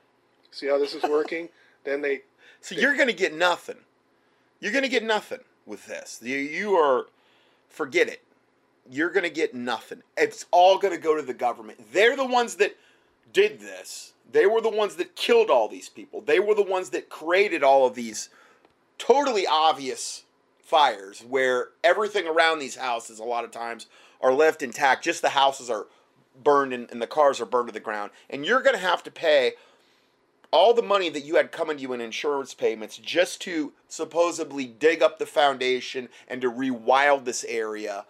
[0.51, 1.49] See how this is working?
[1.85, 2.23] then they.
[2.61, 3.77] So they, you're going to get nothing.
[4.61, 6.20] You're going to get nothing with this.
[6.23, 7.07] You, you are.
[7.69, 8.23] Forget it.
[8.91, 10.03] You're going to get nothing.
[10.16, 11.93] It's all going to go to the government.
[11.93, 12.77] They're the ones that
[13.32, 14.12] did this.
[14.32, 16.20] They were the ones that killed all these people.
[16.20, 18.28] They were the ones that created all of these
[18.99, 20.24] totally obvious
[20.62, 23.87] fires where everything around these houses a lot of times
[24.21, 25.05] are left intact.
[25.05, 25.87] Just the houses are
[26.43, 28.11] burned and, and the cars are burned to the ground.
[28.29, 29.53] And you're going to have to pay
[30.51, 34.67] all the money that you had coming to you in insurance payments just to supposedly
[34.67, 38.05] dig up the foundation and to rewild this area.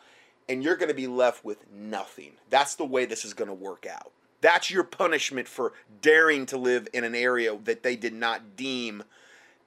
[0.48, 2.32] And you're going to be left with nothing.
[2.48, 4.10] That's the way this is going to work out.
[4.40, 9.04] That's your punishment for daring to live in an area that they did not deem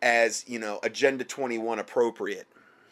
[0.02, 2.48] as, you know, Agenda 21 appropriate.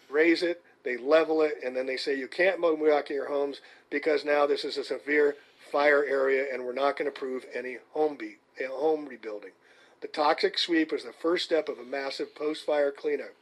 [0.10, 3.30] Raise it, they level it, and then they say you can't mow muck in your
[3.30, 5.36] homes because now this is a severe
[5.72, 9.52] fire area and we're not going to approve any home, be- eh, home rebuilding.
[10.02, 13.34] The toxic sweep is the first step of a massive post-fire cleanup.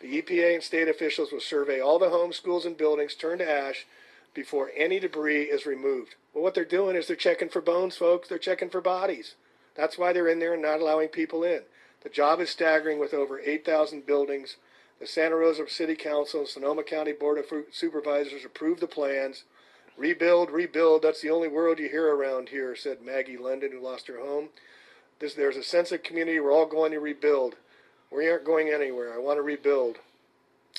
[0.00, 3.48] The EPA and state officials will survey all the homes, schools, and buildings turned to
[3.48, 3.86] ash
[4.34, 6.16] before any debris is removed.
[6.34, 8.28] Well, what they're doing is they're checking for bones, folks.
[8.28, 9.34] They're checking for bodies.
[9.76, 11.62] That's why they're in there and not allowing people in.
[12.02, 14.56] The job is staggering with over 8,000 buildings.
[15.02, 19.42] The Santa Rosa City Council and Sonoma County Board of Supervisors approved the plans.
[19.96, 24.06] Rebuild, rebuild, that's the only word you hear around here, said Maggie London, who lost
[24.06, 24.50] her home.
[25.18, 26.38] This, there's a sense of community.
[26.38, 27.56] We're all going to rebuild.
[28.12, 29.12] We aren't going anywhere.
[29.12, 29.96] I want to rebuild.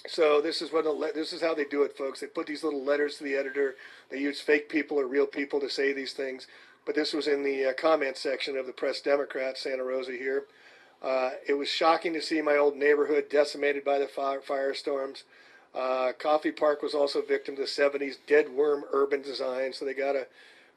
[0.08, 2.22] So this is what this is how they do it, folks.
[2.22, 3.76] They put these little letters to the editor.
[4.10, 6.48] They use fake people or real people to say these things.
[6.86, 10.46] But this was in the uh, comment section of the Press Democrat, Santa Rosa here.
[11.04, 15.24] Uh, it was shocking to see my old neighborhood decimated by the fire, firestorms.
[15.76, 19.94] Uh, Coffey Park was also victim to the 70s dead worm urban design, so they
[19.94, 20.28] got a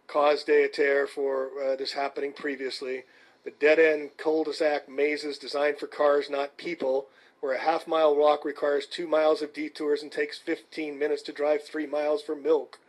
[0.07, 3.05] cause d'etat for uh, this happening previously.
[3.45, 7.07] The dead end cul-de-sac mazes designed for cars, not people,
[7.41, 11.33] where a half mile walk requires two miles of detours and takes 15 minutes to
[11.33, 12.81] drive three miles for milk.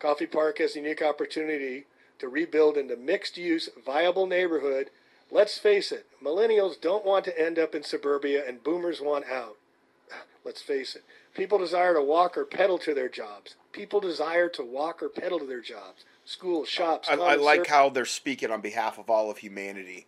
[0.00, 1.84] Coffey Park has a unique opportunity
[2.18, 4.90] to rebuild into mixed use, viable neighborhood.
[5.32, 9.56] Let's face it, millennials don't want to end up in suburbia and boomers want out.
[10.44, 11.04] Let's face it.
[11.34, 13.54] People desire to walk or pedal to their jobs.
[13.72, 16.04] People desire to walk or pedal to their jobs.
[16.24, 17.08] Schools, shops.
[17.08, 20.06] I, I like how they're speaking on behalf of all of humanity.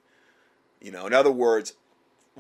[0.80, 1.74] You know, in other words,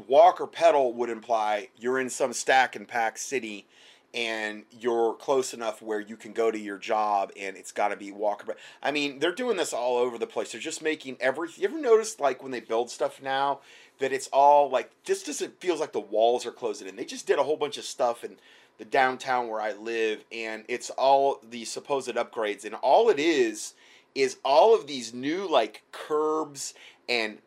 [0.08, 3.66] walk or pedal would imply you're in some stack and pack city
[4.14, 7.96] and you're close enough where you can go to your job and it's got to
[7.96, 8.54] be walkable.
[8.82, 10.52] I mean, they're doing this all over the place.
[10.52, 11.62] They're just making everything.
[11.62, 13.60] You ever notice like when they build stuff now
[13.98, 16.96] that it's all like just doesn't feels like the walls are closing in.
[16.96, 18.36] They just did a whole bunch of stuff in
[18.78, 23.74] the downtown where I live and it's all the supposed upgrades and all it is
[24.14, 26.74] is all of these new like curbs
[27.08, 27.38] and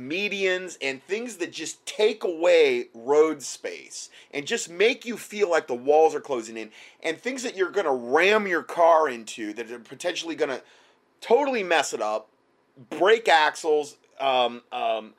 [0.00, 5.66] medians and things that just take away road space and just make you feel like
[5.66, 6.70] the walls are closing in
[7.02, 10.62] and things that you're going to ram your car into that are potentially going to
[11.20, 12.28] totally mess it up
[12.88, 15.12] break axles um, um,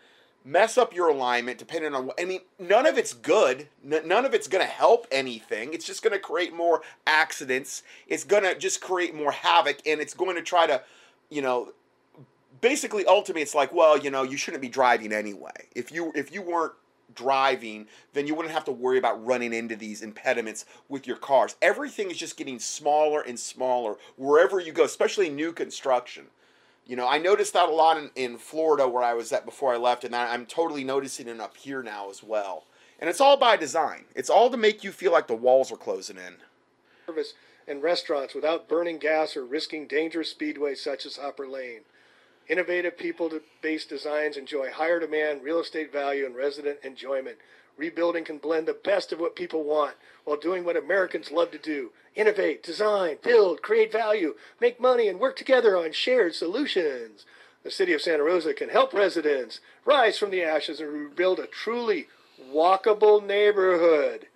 [0.43, 3.67] mess up your alignment depending on i mean none of it's good.
[3.83, 5.73] N- none of it's going to help anything.
[5.73, 7.83] It's just going to create more accidents.
[8.07, 10.81] It's going to just create more havoc and it's going to try to
[11.29, 11.73] you know
[12.61, 15.67] basically ultimately it's like well you know you shouldn't be driving anyway.
[15.75, 16.73] If you if you weren't
[17.13, 21.55] driving then you wouldn't have to worry about running into these impediments with your cars.
[21.61, 26.27] Everything is just getting smaller and smaller wherever you go especially new construction.
[26.85, 29.73] You know i noticed that a lot in, in florida where i was at before
[29.73, 32.65] i left and i'm totally noticing it up here now as well.
[32.99, 34.05] And it's all by design.
[34.13, 36.35] It's all to make you feel like the walls are closing in.
[37.07, 37.33] Service
[37.67, 41.81] and restaurants without burning gas or risking dangerous speedways such as hopper lane
[42.51, 47.37] Innovative people based designs enjoy higher demand, real estate value, and resident enjoyment.
[47.77, 49.95] Rebuilding can blend the best of what people want
[50.25, 55.17] while doing what Americans love to do innovate, design, build, create value, make money, and
[55.17, 57.25] work together on shared solutions.
[57.63, 61.47] The city of Santa Rosa can help residents rise from the ashes and rebuild a
[61.47, 62.09] truly
[62.51, 64.27] walkable neighborhood.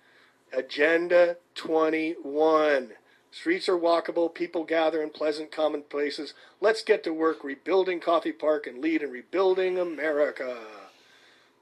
[0.54, 2.92] Agenda 21.
[3.38, 6.32] Streets are walkable, people gather in pleasant common places.
[6.58, 10.56] Let's get to work rebuilding Coffey Park and lead in rebuilding America.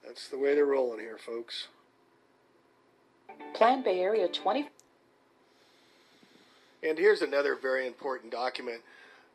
[0.07, 1.67] That's the way they're rolling here, folks.
[3.55, 4.69] Plan Bay Area 20.
[6.89, 8.83] And here's another very important document.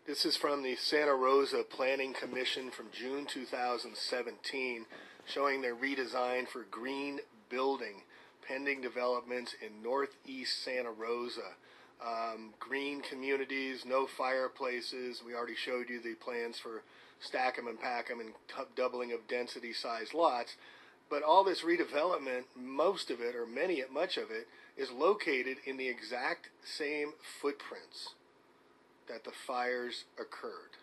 [0.07, 4.85] This is from the Santa Rosa Planning Commission from June 2017,
[5.25, 8.03] showing their redesign for green building
[8.47, 11.55] pending developments in northeast Santa Rosa
[12.05, 15.21] um, green communities, no fireplaces.
[15.25, 16.83] We already showed you the plans for
[17.19, 18.33] stack 'em and pack 'em and
[18.75, 20.55] doubling of density size lots.
[21.09, 24.47] But all this redevelopment, most of it, or many, much of it,
[24.77, 28.13] is located in the exact same footprints
[29.07, 30.77] that the fires occurred.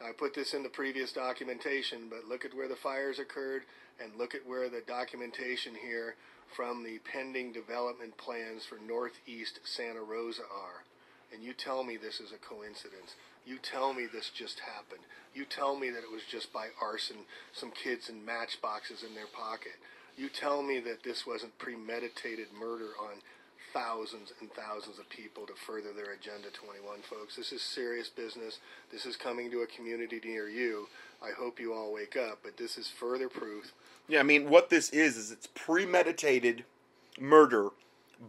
[0.00, 3.64] Now, I put this in the previous documentation, but look at where the fires occurred
[4.00, 6.16] and look at where the documentation here
[6.54, 10.84] from the pending development plans for northeast Santa Rosa are.
[11.32, 13.14] And you tell me this is a coincidence.
[13.44, 15.04] You tell me this just happened.
[15.34, 17.16] You tell me that it was just by arson,
[17.52, 19.76] some kids in matchboxes in their pocket.
[20.16, 23.22] You tell me that this wasn't premeditated murder on
[23.72, 27.36] thousands and thousands of people to further their Agenda 21, folks.
[27.36, 28.58] This is serious business.
[28.90, 30.86] This is coming to a community near you.
[31.22, 33.72] I hope you all wake up, but this is further proof
[34.08, 36.64] yeah, I mean, what this is is it's premeditated
[37.20, 37.68] murder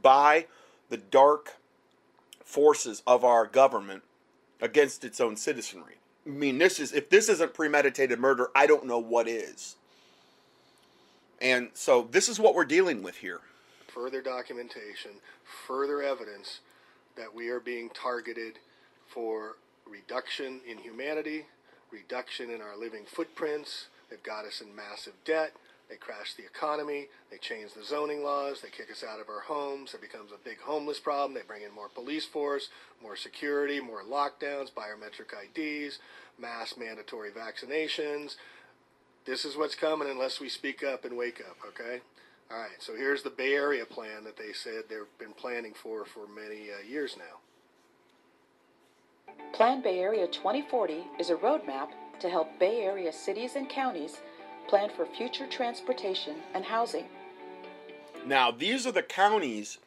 [0.02, 0.46] by
[0.90, 1.56] the dark
[2.44, 4.04] forces of our government
[4.62, 5.96] against its own citizenry.
[6.26, 9.78] I mean, this is if this isn't premeditated murder, I don't know what is.
[11.42, 13.40] And so this is what we're dealing with here.
[13.88, 15.12] Further documentation,
[15.66, 16.60] further evidence
[17.16, 18.60] that we are being targeted
[19.08, 19.56] for
[19.88, 21.46] reduction in humanity,
[21.90, 23.88] reduction in our living footprints.
[24.10, 25.54] They've got us in massive debt
[25.90, 29.42] they crash the economy, they change the zoning laws, they kick us out of our
[29.42, 32.70] homes, it becomes a big homeless problem, they bring in more police force,
[33.02, 35.98] more security, more lockdowns, biometric IDs,
[36.40, 38.36] mass mandatory vaccinations.
[39.26, 42.02] This is what's coming unless we speak up and wake up, okay?
[42.52, 46.06] All right, so here's the Bay Area plan that they said they've been planning for
[46.06, 47.40] for many uh, years now.
[49.54, 51.90] Plan Bay Area 2040 is a roadmap
[52.20, 54.20] to help Bay Area cities and counties
[54.70, 57.06] plan for future transportation and housing.
[58.26, 59.80] Now, these are the counties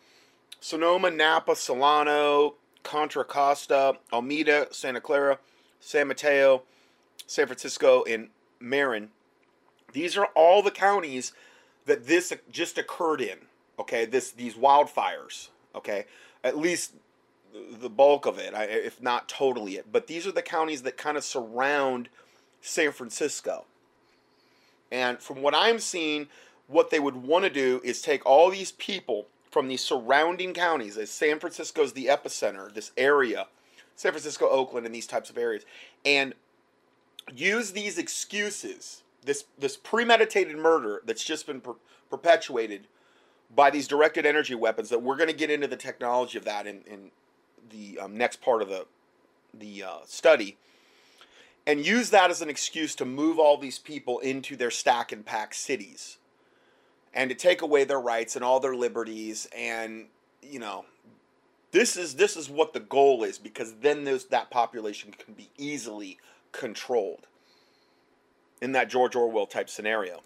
[0.61, 5.39] Sonoma, Napa, Solano, Contra Costa, Alameda, Santa Clara,
[5.81, 6.63] San Mateo,
[7.27, 8.29] San Francisco, and
[8.61, 9.11] Marin.
[9.93, 11.33] These are all the counties
[11.87, 13.39] that this just occurred in.
[13.79, 15.49] Okay, this these wildfires.
[15.75, 16.07] Okay,
[16.43, 16.95] at least
[17.53, 19.87] the bulk of it, if not totally it.
[19.93, 22.09] But these are the counties that kind of surround
[22.61, 23.65] San Francisco.
[24.93, 26.29] And from what I'm seeing,
[26.69, 30.97] what they would want to do is take all these people from these surrounding counties,
[30.97, 33.47] as San Francisco is the epicenter, this area,
[33.97, 35.65] San Francisco, Oakland, and these types of areas,
[36.05, 36.35] and
[37.35, 41.77] use these excuses, this this premeditated murder that's just been per-
[42.11, 42.87] perpetuated
[43.55, 44.91] by these directed energy weapons.
[44.91, 47.11] That we're going to get into the technology of that in, in
[47.71, 48.87] the um, next part of the
[49.55, 50.57] the uh, study,
[51.67, 55.25] and use that as an excuse to move all these people into their stack and
[55.25, 56.19] pack cities,
[57.15, 60.07] and to take away their rights and all their liberties, and
[60.43, 60.85] you know,
[61.71, 65.49] this is this is what the goal is because then those that population can be
[65.57, 66.19] easily
[66.53, 67.27] controlled
[68.61, 70.23] in that George Orwell type scenario.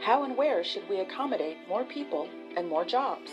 [0.00, 3.30] How and where should we accommodate more people and more jobs?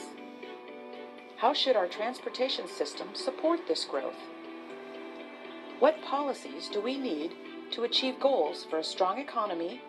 [1.36, 4.16] How should our transportation system support this growth?
[5.82, 7.32] What policies do we need
[7.72, 9.82] to achieve goals for a strong economy,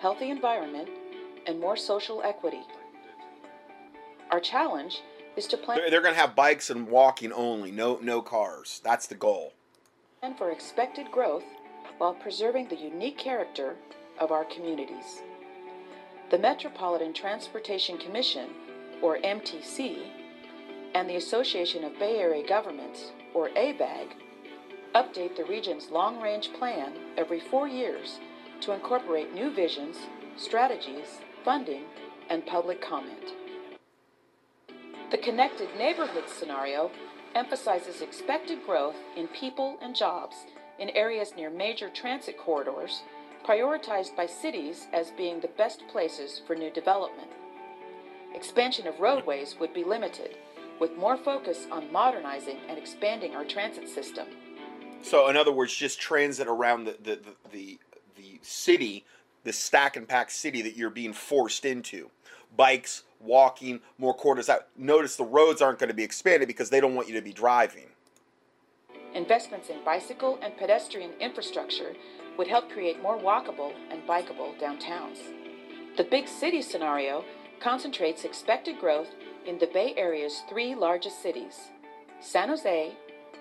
[0.00, 0.88] healthy environment,
[1.46, 2.62] and more social equity?
[4.32, 5.02] Our challenge
[5.36, 5.78] is to plan.
[5.78, 8.80] They're, they're going to have bikes and walking only, no no cars.
[8.82, 9.52] That's the goal.
[10.20, 11.44] And for expected growth
[11.98, 13.76] while preserving the unique character
[14.18, 15.22] of our communities.
[16.32, 18.48] The Metropolitan Transportation Commission,
[19.00, 20.08] or MTC,
[20.96, 24.08] and the Association of Bay Area Governments, or ABAG,
[24.96, 28.18] update the region's long range plan every four years
[28.62, 29.98] to incorporate new visions,
[30.38, 31.82] strategies, funding,
[32.30, 33.34] and public comment.
[35.10, 36.90] The Connected Neighborhoods scenario
[37.34, 40.36] emphasizes expected growth in people and jobs
[40.78, 43.02] in areas near major transit corridors,
[43.46, 47.28] prioritized by cities as being the best places for new development.
[48.34, 50.38] Expansion of roadways would be limited
[50.80, 54.26] with more focus on modernizing and expanding our transit system.
[55.02, 57.78] So, in other words, just transit around the, the, the, the,
[58.16, 59.04] the city,
[59.44, 62.10] the stack and pack city that you're being forced into.
[62.56, 64.66] Bikes, walking, more quarters out.
[64.76, 67.32] Notice the roads aren't going to be expanded because they don't want you to be
[67.32, 67.86] driving.
[69.14, 71.94] Investments in bicycle and pedestrian infrastructure
[72.36, 75.18] would help create more walkable and bikeable downtowns.
[75.96, 77.24] The big city scenario
[77.60, 79.08] concentrates expected growth
[79.46, 81.70] in the Bay Area's three largest cities
[82.20, 82.94] San Jose,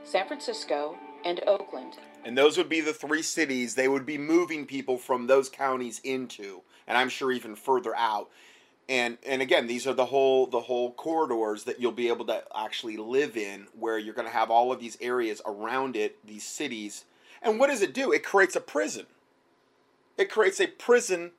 [0.04, 1.98] San Francisco, and Oakland.
[2.24, 6.00] And those would be the three cities they would be moving people from those counties
[6.04, 8.30] into, and I'm sure even further out.
[8.88, 12.44] And and again, these are the whole the whole corridors that you'll be able to
[12.56, 16.46] actually live in where you're going to have all of these areas around it, these
[16.46, 17.06] cities.
[17.42, 18.12] And what does it do?
[18.12, 19.08] It creates a prison.
[20.18, 21.32] It creates a prison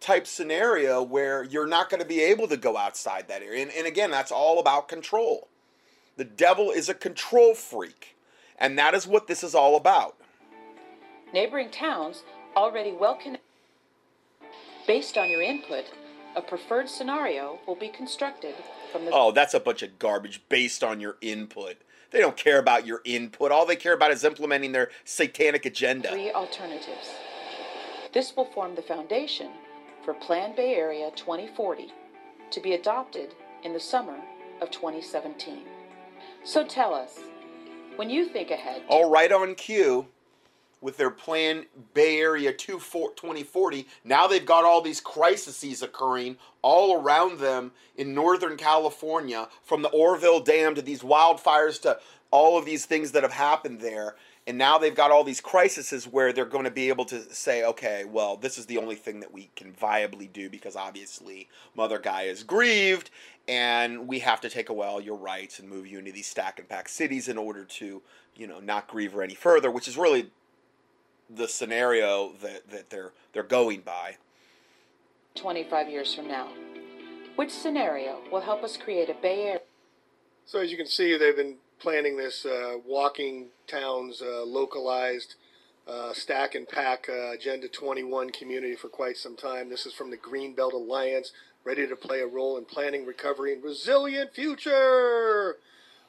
[0.00, 3.62] type scenario where you're not going to be able to go outside that area.
[3.62, 5.48] And, and again, that's all about control.
[6.16, 8.16] The devil is a control freak.
[8.62, 10.16] And that is what this is all about.
[11.34, 12.22] Neighboring towns
[12.56, 13.42] already well connected.
[14.86, 15.84] Based on your input,
[16.36, 18.54] a preferred scenario will be constructed
[18.92, 19.10] from the.
[19.12, 21.76] Oh, that's a bunch of garbage based on your input.
[22.12, 23.50] They don't care about your input.
[23.50, 26.10] All they care about is implementing their satanic agenda.
[26.10, 27.10] Three alternatives.
[28.12, 29.50] This will form the foundation
[30.04, 31.92] for Plan Bay Area 2040
[32.50, 33.34] to be adopted
[33.64, 34.20] in the summer
[34.60, 35.62] of 2017.
[36.44, 37.18] So tell us,
[37.96, 38.82] when you think ahead.
[38.88, 40.06] All right on cue
[40.80, 41.64] with their Plan
[41.94, 48.56] Bay Area 2040, now they've got all these crises occurring all around them in Northern
[48.56, 51.98] California, from the Oroville Dam to these wildfires to
[52.32, 54.16] all of these things that have happened there
[54.46, 57.64] and now they've got all these crises where they're going to be able to say
[57.64, 61.98] okay well this is the only thing that we can viably do because obviously mother
[61.98, 63.10] Gaia is grieved
[63.48, 66.58] and we have to take away all your rights and move you into these stack
[66.58, 68.02] and pack cities in order to
[68.36, 70.30] you know not grieve her any further which is really
[71.34, 74.16] the scenario that, that they're they're going by.
[75.34, 76.48] 25 years from now.
[77.36, 79.60] Which scenario will help us create a Bay Area?
[80.44, 85.36] So as you can see, they've been planning this uh, walking towns uh, localized
[85.88, 89.70] uh, stack and pack uh, Agenda 21 community for quite some time.
[89.70, 91.32] This is from the Greenbelt Alliance,
[91.64, 95.56] ready to play a role in planning, recovery, and resilient future.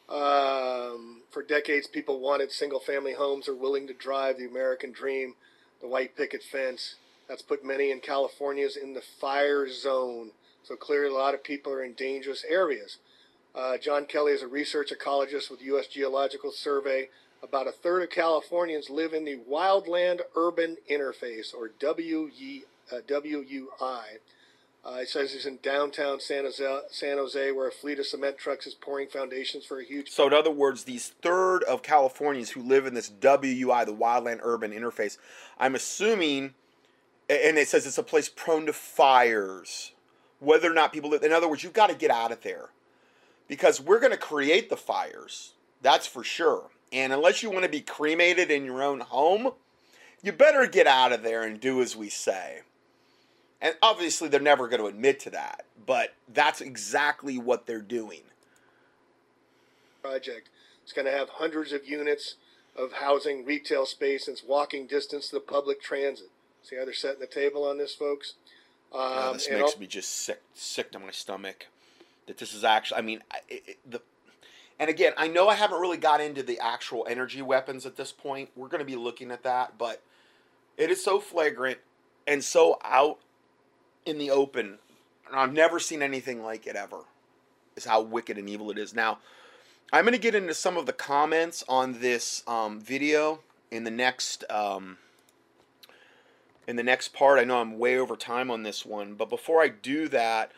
[0.09, 5.35] Um, for decades, people wanted single family homes are willing to drive the American dream,
[5.81, 6.95] the white picket fence.
[7.27, 10.31] That's put many in California's in the fire zone.
[10.63, 12.97] So clearly, a lot of people are in dangerous areas.
[13.55, 15.87] Uh, Jon Keeley is a research ecologist with U.S.
[15.87, 17.09] Geological Survey.
[17.41, 22.23] About a third of Californians live in the wildland urban interface, or WUI.
[24.85, 28.67] Uh, says he's in downtown San Jose, San Jose, where a fleet of cement trucks
[28.67, 30.09] is pouring foundations for a huge.
[30.09, 34.39] So, in other words, these third of Californians who live in this WUI, the Wildland
[34.43, 35.17] Urban Interface,
[35.57, 36.53] I'm assuming,
[37.29, 39.93] and it says it's a place prone to fires.
[40.39, 42.69] Whether or not people live, in other words, you've got to get out of there
[43.47, 45.53] because we're going to create the fires.
[45.81, 46.71] That's for sure.
[46.91, 49.53] And unless you want to be cremated in your own home,
[50.21, 52.63] you better get out of there and do as we say.
[53.63, 58.19] And obviously, they're never going to admit to that, but that's exactly what they're doing.
[60.01, 60.49] Project.
[60.83, 62.35] It's going to have hundreds of units
[62.75, 66.29] of housing, retail space, and it's walking distance to the public transit.
[66.61, 68.33] See how they're setting the table on this, folks?
[68.93, 71.67] Um, no, this makes me just sick, sick to my stomach.
[72.27, 74.01] That this is actually, I mean, it, it, the,
[74.77, 78.11] and again, I know I haven't really got into the actual energy weapons at this
[78.11, 78.49] point.
[78.57, 80.01] We're going to be looking at that, but
[80.77, 81.79] it is so flagrant
[82.27, 83.19] and so out
[84.05, 84.77] in the open.
[85.27, 86.99] And I've never seen anything like it ever.
[87.75, 88.93] Is how wicked and evil it is.
[88.93, 89.17] Now,
[89.91, 93.39] I'm going to get into some of the comments on this um, video
[93.71, 94.97] in the next um,
[96.67, 97.39] in the next part.
[97.39, 100.51] I know I'm way over time on this one, but before I do that,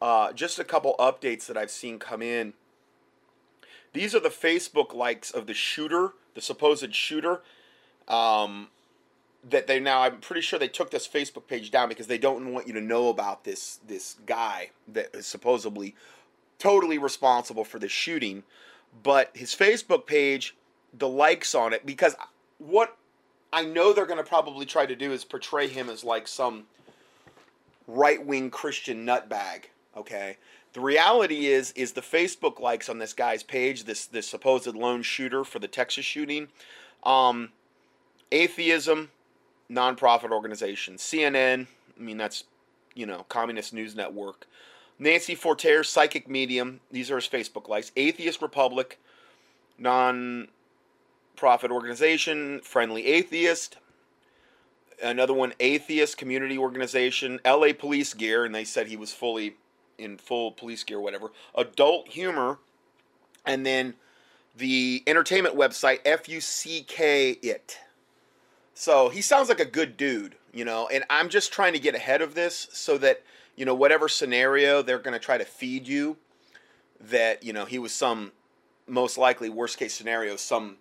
[0.00, 2.54] uh, just a couple updates that I've seen come in.
[3.92, 7.42] These are the Facebook likes of the shooter, the supposed shooter.
[8.08, 8.68] Um,
[9.48, 12.52] that they now I'm pretty sure they took this Facebook page down because they don't
[12.52, 15.94] want you to know about this this guy that is supposedly
[16.58, 18.44] totally responsible for the shooting.
[19.02, 20.54] But his Facebook page,
[20.96, 22.14] the likes on it, because
[22.58, 22.96] what
[23.52, 26.64] I know they're going to probably try to do is portray him as like some
[27.86, 29.64] right wing Christian nutbag.
[29.96, 30.36] Okay,
[30.72, 35.02] the reality is is the Facebook likes on this guy's page, this this supposed lone
[35.02, 36.48] shooter for the Texas shooting,
[37.02, 37.50] um,
[38.30, 39.10] atheism,
[39.72, 40.96] nonprofit organization.
[40.96, 41.66] CNN,
[41.98, 42.44] I mean, that's,
[42.94, 44.46] you know, Communist News Network.
[44.98, 47.90] Nancy Forterre, Psychic Medium, these are his Facebook likes.
[47.96, 49.00] Atheist Republic,
[49.78, 53.78] non-profit organization, Friendly Atheist.
[55.02, 59.56] Another one, Atheist Community Organization, LA Police Gear, and they said he was fully
[59.98, 61.32] in full police gear, whatever.
[61.54, 62.58] Adult Humor,
[63.44, 63.94] and then
[64.56, 67.78] the entertainment website, FUCK It.
[68.74, 71.94] So he sounds like a good dude, you know, and I'm just trying to get
[71.94, 73.22] ahead of this so that,
[73.56, 76.16] you know, whatever scenario they're going to try to feed you,
[77.00, 78.32] that, you know, he was some,
[78.86, 80.76] most likely, worst case scenario, some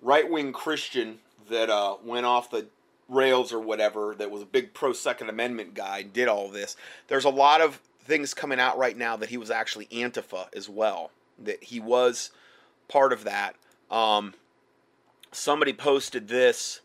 [0.00, 1.18] right wing Christian
[1.48, 2.66] that uh, went off the
[3.08, 6.76] rails or whatever, that was a big pro Second Amendment guy, did all this.
[7.08, 10.68] There's a lot of things coming out right now that he was actually Antifa as
[10.68, 12.30] well, that he was
[12.88, 13.54] part of that.
[13.90, 14.34] Um,
[15.30, 16.80] somebody posted this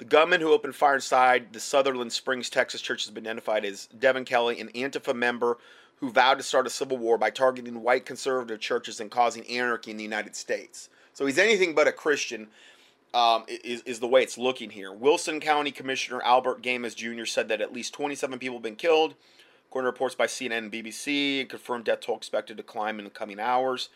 [0.00, 3.86] the gunman who opened fire inside the Sutherland Springs, Texas church has been identified as
[3.98, 5.58] Devin Kelley, an Antifa member
[5.96, 9.90] who vowed to start a civil war by targeting white conservative churches and causing anarchy
[9.90, 10.88] in the United States.
[11.12, 12.48] So he's anything but a Christian,
[13.12, 14.90] um, is, is the way it's looking here.
[14.90, 17.26] Wilson County Commissioner Albert Gamez Jr.
[17.26, 19.16] said that at least 27 people have been killed,
[19.68, 23.04] according to reports by CNN and BBC, and confirmed death toll expected to climb in
[23.04, 23.90] the coming hours.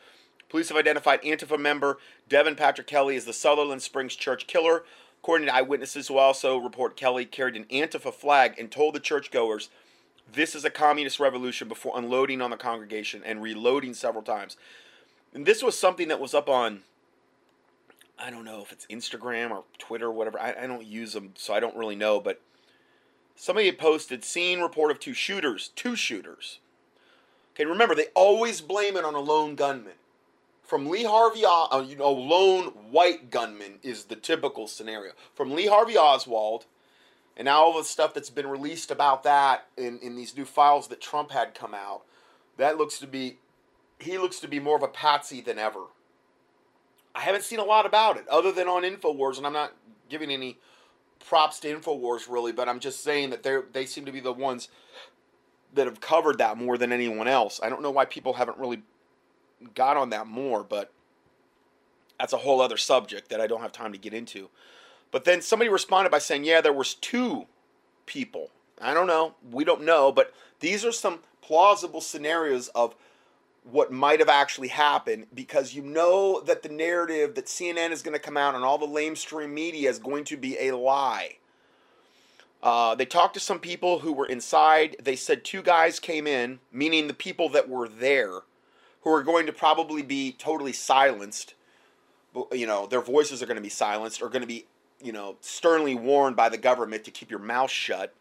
[0.50, 1.96] Police have identified Antifa member
[2.28, 4.84] Devin Patrick Kelley as the Sutherland Springs church killer
[5.24, 9.70] According to eyewitnesses who also report Kelley carried an Antifa flag and told the churchgoers,
[10.30, 14.58] This is a communist revolution before unloading on the congregation and reloading several times.
[15.32, 16.82] And this was something that was up on,
[18.18, 20.38] I don't know if it's Instagram or Twitter or whatever.
[20.38, 22.20] I, I don't use them, so I don't really know.
[22.20, 22.42] But
[23.34, 25.70] somebody had posted, scene report of two shooters.
[25.74, 26.58] Two shooters.
[27.54, 29.94] Okay, remember, they always blame it on a lone gunman
[30.64, 35.12] from Lee Harvey, uh, you know, lone white gunman is the typical scenario.
[35.34, 36.64] From Lee Harvey Oswald,
[37.36, 40.88] and now all the stuff that's been released about that in, in these new files
[40.88, 42.02] that Trump had come out,
[42.56, 43.38] that looks to be,
[43.98, 45.84] he looks to be more of a patsy than ever.
[47.14, 49.72] I haven't seen a lot about it other than on InfoWars, and I'm not
[50.08, 50.58] giving any
[51.26, 54.32] props to Infowars really, but I'm just saying that they they seem to be the
[54.32, 54.68] ones
[55.74, 57.60] that have covered that more than anyone else.
[57.62, 58.82] I don't know why people haven't really
[59.74, 60.92] got on that more, but
[62.18, 64.48] that's a whole other subject that I don't have time to get into.
[65.10, 67.46] But then somebody responded by saying, "Yeah, there was two
[68.06, 68.50] people."
[68.80, 69.34] I don't know.
[69.50, 72.94] We don't know, but these are some plausible scenarios of
[73.64, 78.12] what might have actually happened because you know that the narrative that CNN is going
[78.12, 81.36] to come out and all the lamestream media is going to be a lie.
[82.62, 84.96] Uh, they talked to some people who were inside.
[85.02, 88.40] They said two guys came in, meaning the people that were there,
[89.04, 91.54] who are going to probably be totally silenced.
[92.52, 94.66] You know, their voices are going to be silenced or going to be,
[95.00, 98.12] you know, sternly warned by the government to keep your mouth shut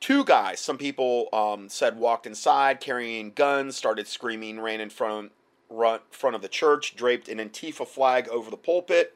[0.00, 5.32] two guys, some people um, said, walked inside carrying guns, started screaming, ran in front,
[5.68, 9.14] run, front of the church, draped an Antifa flag over the pulpit.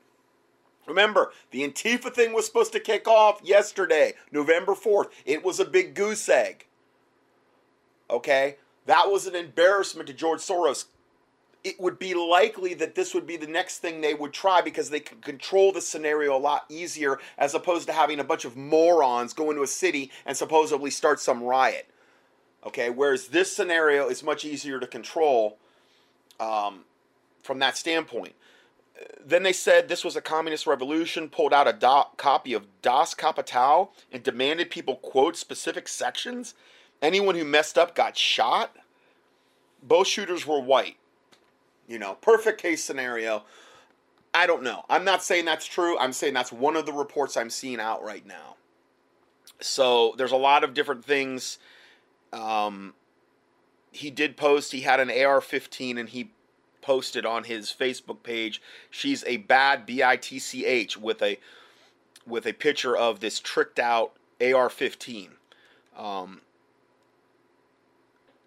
[0.86, 5.10] Remember, the Antifa thing was supposed to kick off yesterday, November 4th.
[5.24, 6.66] It was a big goose egg.
[8.10, 8.56] Okay?
[8.86, 10.86] That was an embarrassment to George Soros
[11.64, 14.90] it would be likely that this would be the next thing they would try because
[14.90, 18.56] they could control the scenario a lot easier as opposed to having a bunch of
[18.56, 21.88] morons go into a city and supposedly start some riot.
[22.64, 25.58] Okay, whereas this scenario is much easier to control
[26.38, 26.84] um,
[27.42, 28.34] from that standpoint.
[29.24, 33.14] Then they said this was a communist revolution, pulled out a do- copy of Das
[33.14, 36.54] Kapital and demanded people quote specific sections.
[37.02, 38.74] Anyone who messed up got shot.
[39.82, 40.96] Both shooters were white.
[41.88, 43.42] You know, perfect case scenario.
[44.32, 44.84] I don't know.
[44.88, 45.98] I'm not saying that's true.
[45.98, 48.56] I'm saying that's one of the reports I'm seeing out right now.
[49.60, 51.58] So there's a lot of different things.
[52.32, 52.94] Um,
[53.90, 56.30] he did post, he had an AR 15 and he
[56.80, 58.60] posted on his Facebook page,
[58.90, 61.38] she's a bad B I T C H with a
[62.26, 65.30] with a picture of this tricked out AR 15.
[65.96, 66.40] Um,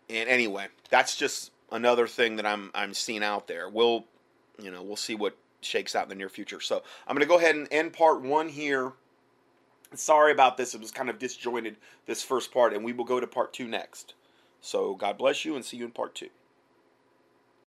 [0.10, 3.69] and anyway, that's just another thing that I'm I'm seeing out there.
[3.69, 4.06] We'll
[4.61, 6.61] you know we'll see what shakes out in the near future.
[6.61, 8.94] So I'm going to go ahead and end part one here.
[9.94, 13.19] Sorry about this; it was kind of disjointed this first part, and we will go
[13.19, 14.14] to part two next.
[14.61, 16.30] So God bless you, and see you in part two.